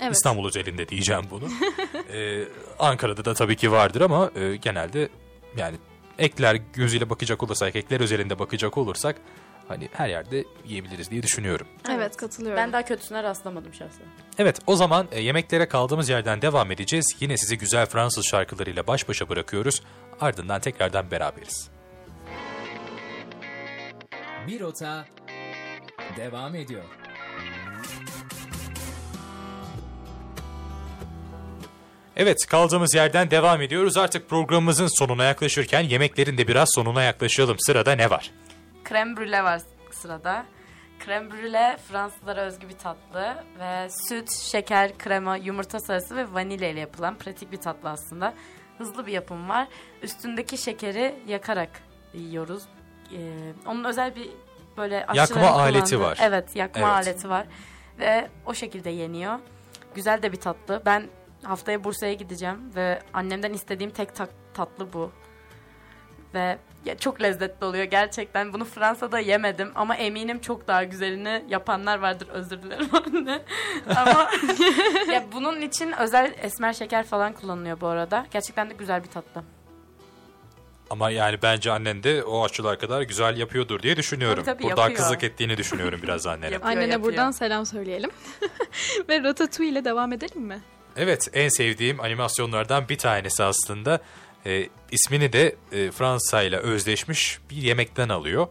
[0.00, 0.14] Evet.
[0.14, 1.44] İstanbul özelinde diyeceğim bunu.
[2.12, 2.44] Ee,
[2.78, 5.08] Ankara'da da tabii ki vardır ama e, genelde
[5.56, 5.76] yani
[6.18, 9.16] ekler gözüyle bakacak olursak, ekler özelinde bakacak olursak
[9.68, 11.66] hani her yerde yiyebiliriz diye düşünüyorum.
[11.90, 12.56] Evet katılıyorum.
[12.56, 14.06] ben daha kötüsüne rastlamadım şahsen.
[14.38, 17.16] Evet o zaman e, yemeklere kaldığımız yerden devam edeceğiz.
[17.20, 19.82] Yine sizi güzel Fransız şarkılarıyla baş başa bırakıyoruz.
[20.20, 21.70] Ardından tekrardan beraberiz.
[24.46, 25.04] Bir rota
[26.16, 26.84] devam ediyor.
[32.16, 33.96] Evet kaldığımız yerden devam ediyoruz.
[33.96, 37.56] Artık programımızın sonuna yaklaşırken yemeklerin de biraz sonuna yaklaşalım.
[37.58, 38.30] Sırada ne var?
[38.84, 39.60] Krem brûlée var
[39.90, 40.46] sırada.
[40.98, 46.80] Krem brûlée Fransızlara özgü bir tatlı ve süt, şeker, krema, yumurta sarısı ve vanilya ile
[46.80, 48.34] yapılan pratik bir tatlı aslında.
[48.78, 49.68] Hızlı bir yapım var.
[50.02, 51.70] Üstündeki şekeri yakarak
[52.14, 52.62] yiyoruz.
[53.12, 53.18] Ee,
[53.66, 54.28] onun özel bir
[54.76, 56.18] böyle Yakma aleti var.
[56.22, 57.08] Evet, yakma Evet.
[57.08, 57.46] aleti var
[57.98, 59.38] ve o şekilde yeniyor.
[59.94, 60.82] Güzel de bir tatlı.
[60.86, 61.08] Ben
[61.44, 65.12] haftaya Bursa'ya gideceğim ve annemden istediğim tek tak- tatlı bu.
[66.34, 68.52] Ve ya çok lezzetli oluyor gerçekten.
[68.52, 72.28] Bunu Fransa'da yemedim ama eminim çok daha güzelini yapanlar vardır.
[72.28, 73.42] Özür dilerim anne.
[73.96, 74.30] ama
[75.12, 78.26] ya bunun için özel esmer şeker falan kullanılıyor bu arada.
[78.30, 79.42] Gerçekten de güzel bir tatlı.
[80.90, 84.44] Ama yani bence annen de o aşçılar kadar güzel yapıyordur diye düşünüyorum.
[84.44, 84.98] Tabii, tabii, Burada yapıyor.
[84.98, 86.52] haksızlık ettiğini düşünüyorum biraz annene.
[86.54, 87.02] Yap- Annene yapıyor.
[87.02, 88.10] buradan selam söyleyelim.
[89.08, 90.60] Ve Ratatouille ile devam edelim mi?
[90.96, 94.00] Evet en sevdiğim animasyonlardan bir tanesi aslında.
[94.46, 98.46] E, ismini de e, Fransa ile özdeşmiş bir yemekten alıyor.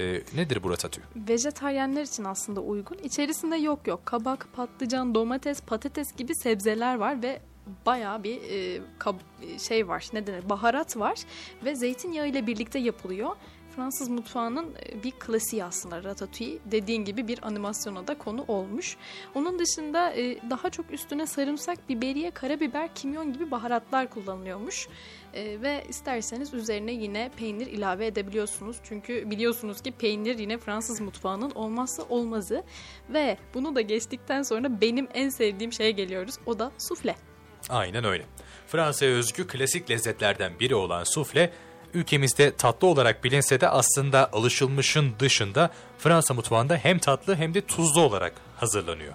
[0.00, 0.04] E,
[0.36, 1.08] nedir bu ratatouille?
[1.28, 2.98] Vejetaryenler için aslında uygun.
[2.98, 7.40] İçerisinde yok yok kabak, patlıcan, domates, patates gibi sebzeler var ve
[7.86, 10.06] bayağı bir e, kab- şey var.
[10.12, 10.48] Ne denir?
[10.48, 11.18] Baharat var
[11.64, 13.30] ve zeytinyağı ile birlikte yapılıyor.
[13.76, 16.58] Fransız mutfağının e, bir klasiği aslında ratatouille.
[16.64, 18.96] Dediğin gibi bir animasyona da konu olmuş.
[19.34, 24.88] Onun dışında e, daha çok üstüne sarımsak, biberiye, karabiber, kimyon gibi baharatlar kullanılıyormuş.
[25.34, 28.76] E, ve isterseniz üzerine yine peynir ilave edebiliyorsunuz.
[28.84, 32.62] Çünkü biliyorsunuz ki peynir yine Fransız mutfağının olmazsa olmazı.
[33.08, 36.34] Ve bunu da geçtikten sonra benim en sevdiğim şeye geliyoruz.
[36.46, 37.16] O da sufle.
[37.68, 38.24] Aynen öyle.
[38.66, 41.52] Fransa'ya özgü klasik lezzetlerden biri olan sufle
[41.94, 48.00] ülkemizde tatlı olarak bilinse de aslında alışılmışın dışında Fransa mutfağında hem tatlı hem de tuzlu
[48.00, 49.14] olarak hazırlanıyor.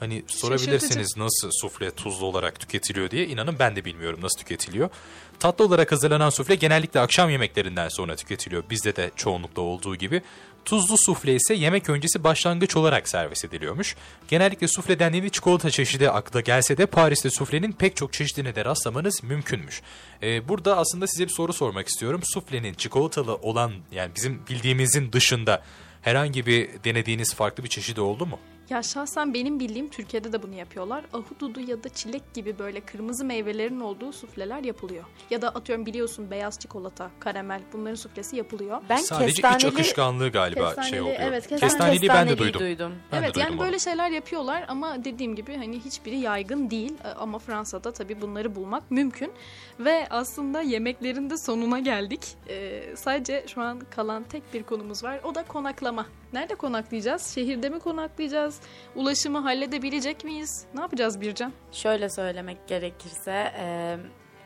[0.00, 3.26] Hani sorabilirsiniz nasıl sufle tuzlu olarak tüketiliyor diye.
[3.26, 4.90] İnanın ben de bilmiyorum nasıl tüketiliyor.
[5.38, 8.64] Tatlı olarak hazırlanan sufle genellikle akşam yemeklerinden sonra tüketiliyor.
[8.70, 10.22] Bizde de çoğunlukla olduğu gibi.
[10.64, 13.96] Tuzlu sufle ise yemek öncesi başlangıç olarak servis ediliyormuş.
[14.28, 19.22] Genellikle sufle dendiğinde çikolata çeşidi akla gelse de Paris'te suflenin pek çok çeşidine de rastlamanız
[19.22, 19.82] mümkünmüş.
[20.22, 22.20] Ee, burada aslında size bir soru sormak istiyorum.
[22.24, 25.62] Suflenin çikolatalı olan yani bizim bildiğimizin dışında
[26.02, 28.38] herhangi bir denediğiniz farklı bir çeşidi oldu mu?
[28.70, 31.04] Ya şahsen benim bildiğim Türkiye'de de bunu yapıyorlar.
[31.12, 35.04] Ahududu ya da çilek gibi böyle kırmızı meyvelerin olduğu sufleler yapılıyor.
[35.30, 38.82] Ya da atıyorum biliyorsun beyaz çikolata, karamel bunların suflesi yapılıyor.
[38.88, 41.16] Ben Sadece iç kestaneli, akışkanlığı galiba Kestaneli, şey oluyor.
[41.20, 42.60] evet, kestaneli- Kestaneliyi ben de duydum.
[42.60, 42.92] duydum.
[43.12, 43.66] Ben de evet duydum yani onu.
[43.66, 48.54] böyle şeyler yapıyorlar ama dediğim gibi hani hiçbiri yaygın değil E, ama Fransa'da tabii bunları
[48.54, 49.32] bulmak mümkün
[49.80, 52.20] ve aslında yemeklerin de sonuna geldik.
[52.48, 56.06] Ee, sadece şu an kalan tek bir konumuz var o da konaklama.
[56.32, 57.34] Nerede konaklayacağız?
[57.34, 58.60] Şehirde mi konaklayacağız?
[58.94, 60.66] Ulaşımı halledebilecek miyiz?
[60.74, 61.52] Ne yapacağız Bircan?
[61.72, 63.52] Şöyle söylemek gerekirse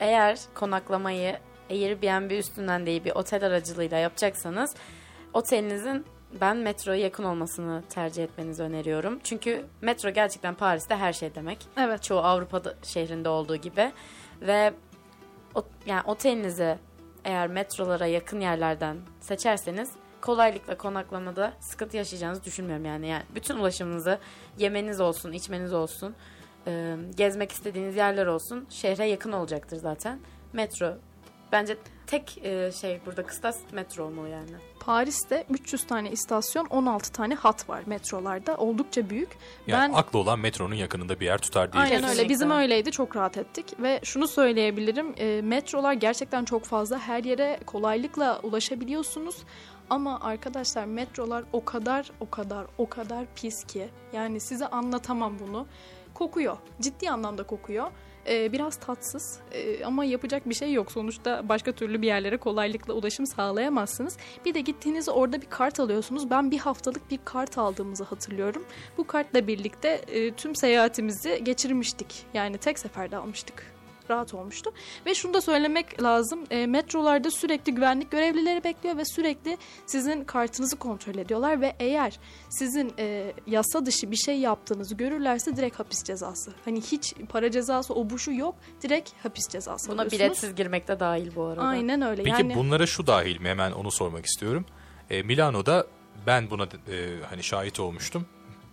[0.01, 1.39] eğer konaklamayı
[1.71, 4.75] Airbnb üstünden değil bir otel aracılığıyla yapacaksanız
[5.33, 6.05] otelinizin
[6.41, 9.21] ben metroya yakın olmasını tercih etmenizi öneriyorum.
[9.25, 11.67] Çünkü metro gerçekten Paris'te her şey demek.
[11.77, 12.03] Evet.
[12.03, 13.93] Çoğu Avrupa şehrinde olduğu gibi
[14.41, 14.75] ve
[15.55, 16.79] o, yani otelinizi
[17.25, 19.91] eğer metrolara yakın yerlerden seçerseniz
[20.23, 23.09] kolaylıkla konaklamada sıkıntı yaşayacağınızı düşünmüyorum yani.
[23.09, 24.19] yani bütün ulaşımınızı
[24.59, 26.15] yemeniz olsun, içmeniz olsun,
[26.67, 30.19] e, gezmek istediğiniz yerler olsun şehre yakın olacaktır zaten.
[30.53, 30.95] Metro
[31.53, 31.77] bence
[32.07, 34.51] tek e, şey burada kıstas metro olmalı yani.
[34.81, 38.57] Paris'te 300 tane istasyon, 16 tane hat var metrolarda.
[38.57, 39.29] Oldukça büyük.
[39.67, 41.83] Yani ben aklı olan metronun yakınında bir yer tutar diye.
[41.83, 42.21] Aynen Kesinlikle.
[42.21, 42.29] öyle.
[42.29, 42.91] Bizim öyleydi.
[42.91, 43.67] Çok rahat ettik.
[43.79, 45.15] Ve şunu söyleyebilirim.
[45.17, 46.99] e, metrolar gerçekten çok fazla.
[46.99, 49.37] Her yere kolaylıkla ulaşabiliyorsunuz.
[49.91, 53.89] Ama arkadaşlar metrolar o kadar o kadar o kadar pis ki.
[54.13, 55.67] Yani size anlatamam bunu.
[56.15, 56.57] Kokuyor.
[56.81, 57.91] Ciddi anlamda kokuyor.
[58.29, 60.93] E, biraz tatsız E, ama yapacak bir şey yok.
[60.93, 64.17] Sonuçta başka türlü bir yerlere kolaylıkla ulaşım sağlayamazsınız.
[64.45, 66.31] Bir de gittiğinizde orada bir kart alıyorsunuz.
[66.31, 68.65] Ben bir haftalık bir kart aldığımızı hatırlıyorum.
[68.99, 72.27] Bu kartla birlikte e, tüm seyahatimizi geçirmiştik.
[72.35, 73.72] Yani tek seferde almıştık.
[74.11, 74.73] Rahat olmuştu.
[75.07, 76.41] Ve şunu da söylemek lazım.
[76.51, 81.61] E, metrolarda sürekli güvenlik görevlileri bekliyor ve sürekli sizin kartınızı kontrol ediyorlar.
[81.61, 82.19] Ve eğer
[82.51, 86.53] sizin e, yasa dışı bir şey yaptığınızı görürlerse direkt hapis cezası.
[86.65, 88.55] Hani hiç para cezası o bu şu yok.
[88.83, 90.21] Direkt hapis cezası Buna alıyorsunuz.
[90.21, 91.63] biletsiz girmek de dahil bu arada.
[91.63, 92.23] Aynen öyle.
[92.23, 92.55] Peki yani...
[92.55, 93.49] bunlara şu dahil mi?
[93.49, 94.67] Hemen onu sormak istiyorum.
[95.11, 95.87] E, Milano'da
[96.27, 96.69] ben buna e,
[97.31, 98.27] hani şahit olmuştum.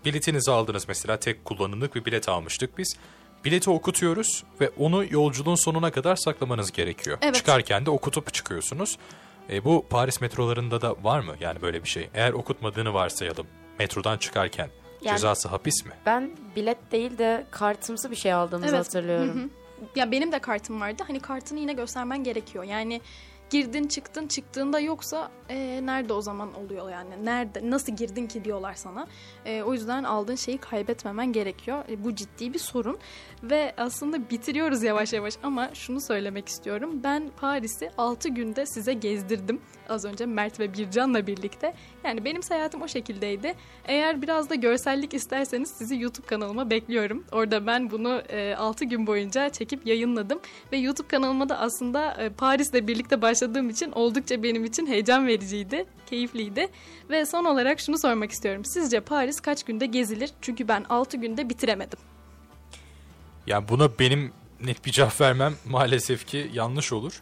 [0.06, 2.98] Biletinizi aldınız mesela tek kullanımlık bir bilet almıştık biz.
[3.46, 7.18] Bileti okutuyoruz ve onu yolculuğun sonuna kadar saklamanız gerekiyor.
[7.22, 7.36] Evet.
[7.36, 8.98] Çıkarken de okutup çıkıyorsunuz.
[9.50, 12.10] E, bu Paris metrolarında da var mı yani böyle bir şey?
[12.14, 13.48] Eğer okutmadığını varsayalım
[13.80, 14.70] metrodan çıkarken
[15.02, 15.92] Yani- cezası hapis mi?
[16.06, 18.86] Ben bilet değil de kartımsı bir şey aldığımızı Evet.
[18.86, 19.40] hatırlıyorum.
[19.40, 19.50] Hı hı.
[19.96, 21.04] Ya benim de kartım vardı.
[21.08, 22.64] Hani kartını yine göstermen gerekiyor.
[22.64, 23.02] Yani
[23.50, 28.74] girdin çıktın çıktığında yoksa e, nerede o zaman oluyor yani nerede nasıl girdin ki diyorlar
[28.74, 29.08] sana.
[29.46, 31.84] E, o yüzden aldığın şeyi kaybetmemen gerekiyor.
[31.90, 32.98] E, bu ciddi bir sorun
[33.44, 37.04] ve aslında bitiriyoruz yavaş yavaş ama şunu söylemek istiyorum.
[37.04, 39.62] Ben Paris'i 6 günde size gezdirdim.
[39.90, 41.74] Az önce Mert ve Bircan'la birlikte.
[42.04, 43.54] Yani benim seyahatim o şekildeydi.
[43.86, 47.26] Eğer biraz da görsellik isterseniz sizi YouTube kanalıma bekliyorum.
[47.32, 48.22] Orada ben bunu
[48.58, 50.40] 6 gün boyunca çekip yayınladım.
[50.72, 55.86] Ve YouTube kanalıma da aslında e, Paris'le birlikte başladığım için oldukça benim için heyecan vericiydi,
[56.06, 56.68] keyifliydi.
[57.10, 58.66] Ve son olarak şunu sormak istiyorum.
[58.66, 60.30] Sizce Paris kaç günde gezilir?
[60.42, 62.00] Çünkü ben 6 günde bitiremedim.
[63.48, 64.32] Yani buna benim
[64.64, 67.22] net bir cevap vermem maalesef ki yanlış olur.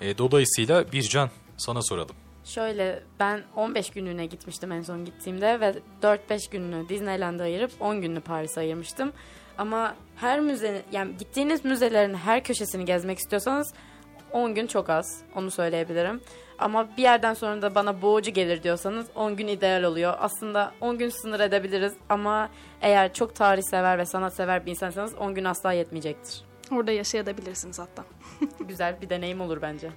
[0.00, 2.16] E, dolayısıyla Bircan sana soralım.
[2.44, 8.20] Şöyle ben 15 günlüğüne gitmiştim en son gittiğimde ve 4-5 gününü Disneyland'a ayırıp 10 gününü
[8.20, 9.12] Paris'e ayırmıştım.
[9.58, 13.74] Ama her müze yani gittiğiniz müzelerin her köşesini gezmek istiyorsanız
[14.34, 16.20] 10 gün çok az onu söyleyebilirim.
[16.58, 20.14] Ama bir yerden sonra da bana boğucu gelir diyorsanız 10 gün ideal oluyor.
[20.18, 22.48] Aslında 10 gün sınır edebiliriz ama
[22.82, 26.42] eğer çok tarih sever ve sanat sever bir insansanız 10 gün asla yetmeyecektir.
[26.72, 28.04] Orada yaşayabilirsiniz hatta.
[28.60, 29.90] Güzel bir deneyim olur bence.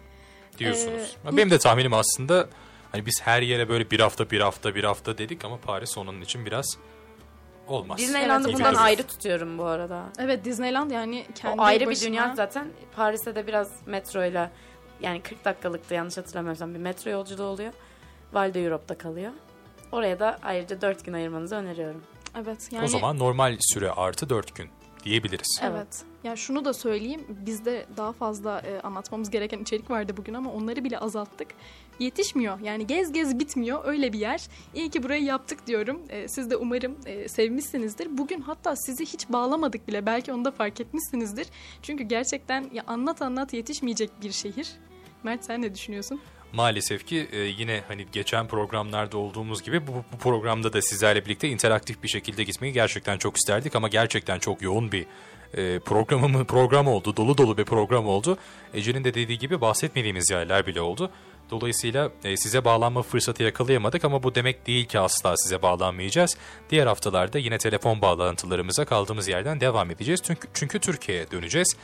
[0.57, 1.17] diyorsunuz.
[1.25, 2.47] Ee, Benim de tahminim aslında
[2.91, 6.21] hani biz her yere böyle bir hafta bir hafta bir hafta dedik ama Paris onun
[6.21, 6.77] için biraz
[7.71, 7.97] olmaz.
[7.97, 10.03] Disneyland'ı gibi bundan ayrı tutuyorum bu arada.
[10.19, 12.05] Evet Disneyland yani kendi o ayrı başına...
[12.05, 12.67] bir dünya zaten.
[12.95, 14.51] Paris'te de biraz metroyla
[15.01, 17.73] yani 40 dakikalıktı yanlış hatırlamıyorsam bir metro yolculuğu oluyor.
[18.33, 19.31] Val de Europe'da kalıyor.
[19.91, 22.03] Oraya da ayrıca 4 gün ayırmanızı öneriyorum.
[22.41, 24.69] Evet yani O zaman normal süre artı 4 gün
[25.07, 25.59] diyebiliriz.
[25.63, 26.03] Evet.
[26.23, 27.21] Ya şunu da söyleyeyim.
[27.45, 31.47] Bizde daha fazla e, anlatmamız gereken içerik vardı bugün ama onları bile azalttık.
[31.99, 32.59] Yetişmiyor.
[32.59, 33.85] Yani gez gez bitmiyor.
[33.85, 34.47] Öyle bir yer.
[34.75, 36.01] İyi ki burayı yaptık diyorum.
[36.09, 38.17] E, siz de umarım e, sevmişsinizdir.
[38.17, 40.05] Bugün hatta sizi hiç bağlamadık bile.
[40.05, 41.47] Belki onu da fark etmişsinizdir.
[41.81, 44.67] Çünkü gerçekten ya anlat anlat yetişmeyecek bir şehir.
[45.23, 46.21] Mert sen ne düşünüyorsun?
[46.53, 51.49] Maalesef ki e, yine hani geçen programlarda olduğumuz gibi bu, bu programda da sizlerle birlikte
[51.49, 55.05] interaktif bir şekilde gitmeyi gerçekten çok isterdik ama gerçekten çok yoğun bir
[55.53, 57.17] e, programı program oldu.
[57.17, 58.37] Dolu dolu bir program oldu.
[58.73, 61.11] Ece'nin de dediği gibi bahsetmediğimiz yerler bile oldu.
[61.51, 66.37] Dolayısıyla e, size bağlanma fırsatı yakalayamadık ama bu demek değil ki asla size bağlanmayacağız.
[66.69, 70.21] Diğer haftalarda yine telefon bağlantılarımıza kaldığımız yerden devam edeceğiz.
[70.23, 71.75] Çünkü, çünkü Türkiye'ye döneceğiz.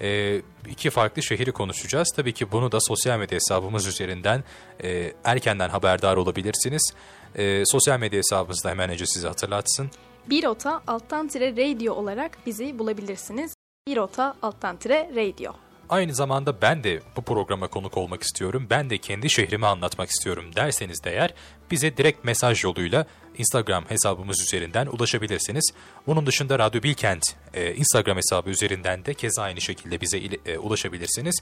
[0.00, 2.12] E, iki farklı şehri konuşacağız.
[2.16, 4.44] Tabii ki bunu da sosyal medya hesabımız üzerinden
[4.82, 6.92] e, erkenden haberdar olabilirsiniz.
[7.34, 9.90] E, sosyal medya hesabımızda hemen Ece size hatırlatsın.
[10.30, 13.54] Birota alttan tire radio olarak bizi bulabilirsiniz.
[13.88, 15.69] Birota alttan tire radio.
[15.90, 20.44] Aynı zamanda ben de bu programa konuk olmak istiyorum, ben de kendi şehrimi anlatmak istiyorum
[20.56, 21.34] derseniz de eğer
[21.70, 23.06] bize direkt mesaj yoluyla
[23.38, 25.72] Instagram hesabımız üzerinden ulaşabilirsiniz.
[26.06, 27.22] Bunun dışında Radyo Bilkent
[27.54, 31.40] e, Instagram hesabı üzerinden de keza aynı şekilde bize e, ulaşabilirsiniz.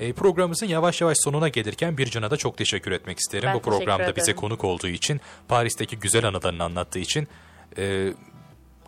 [0.00, 3.48] E, programımızın yavaş yavaş sonuna gelirken Bircan'a da çok teşekkür etmek isterim.
[3.48, 7.28] Ben bu programda bize konuk olduğu için, Paris'teki güzel anılarını anlattığı için...
[7.78, 8.12] E,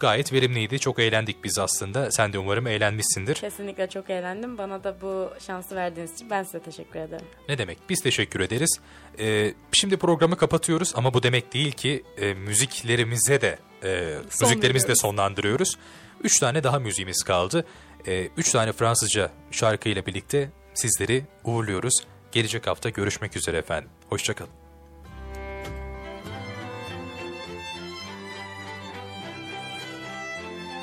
[0.01, 0.79] gayet verimliydi.
[0.79, 2.11] Çok eğlendik biz aslında.
[2.11, 3.35] Sen de umarım eğlenmişsindir.
[3.35, 4.59] Kesinlikle çok eğlendim.
[4.59, 7.27] Bana da bu şansı verdiğiniz için ben size teşekkür ederim.
[7.49, 7.79] Ne demek?
[7.89, 8.81] Biz teşekkür ederiz.
[9.19, 14.95] Ee, şimdi programı kapatıyoruz ama bu demek değil ki e, müziklerimize de e, müziklerimizi de
[14.95, 15.79] sonlandırıyoruz.
[16.25, 17.65] Üç tane daha müziğimiz kaldı.
[18.07, 21.95] E, üç tane Fransızca şarkıyla birlikte sizleri uğurluyoruz.
[22.33, 23.91] Gelecek hafta görüşmek üzere efendim.
[24.09, 24.68] Hoşçakalın.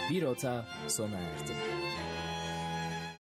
[0.09, 1.53] Bir ota sona erdi.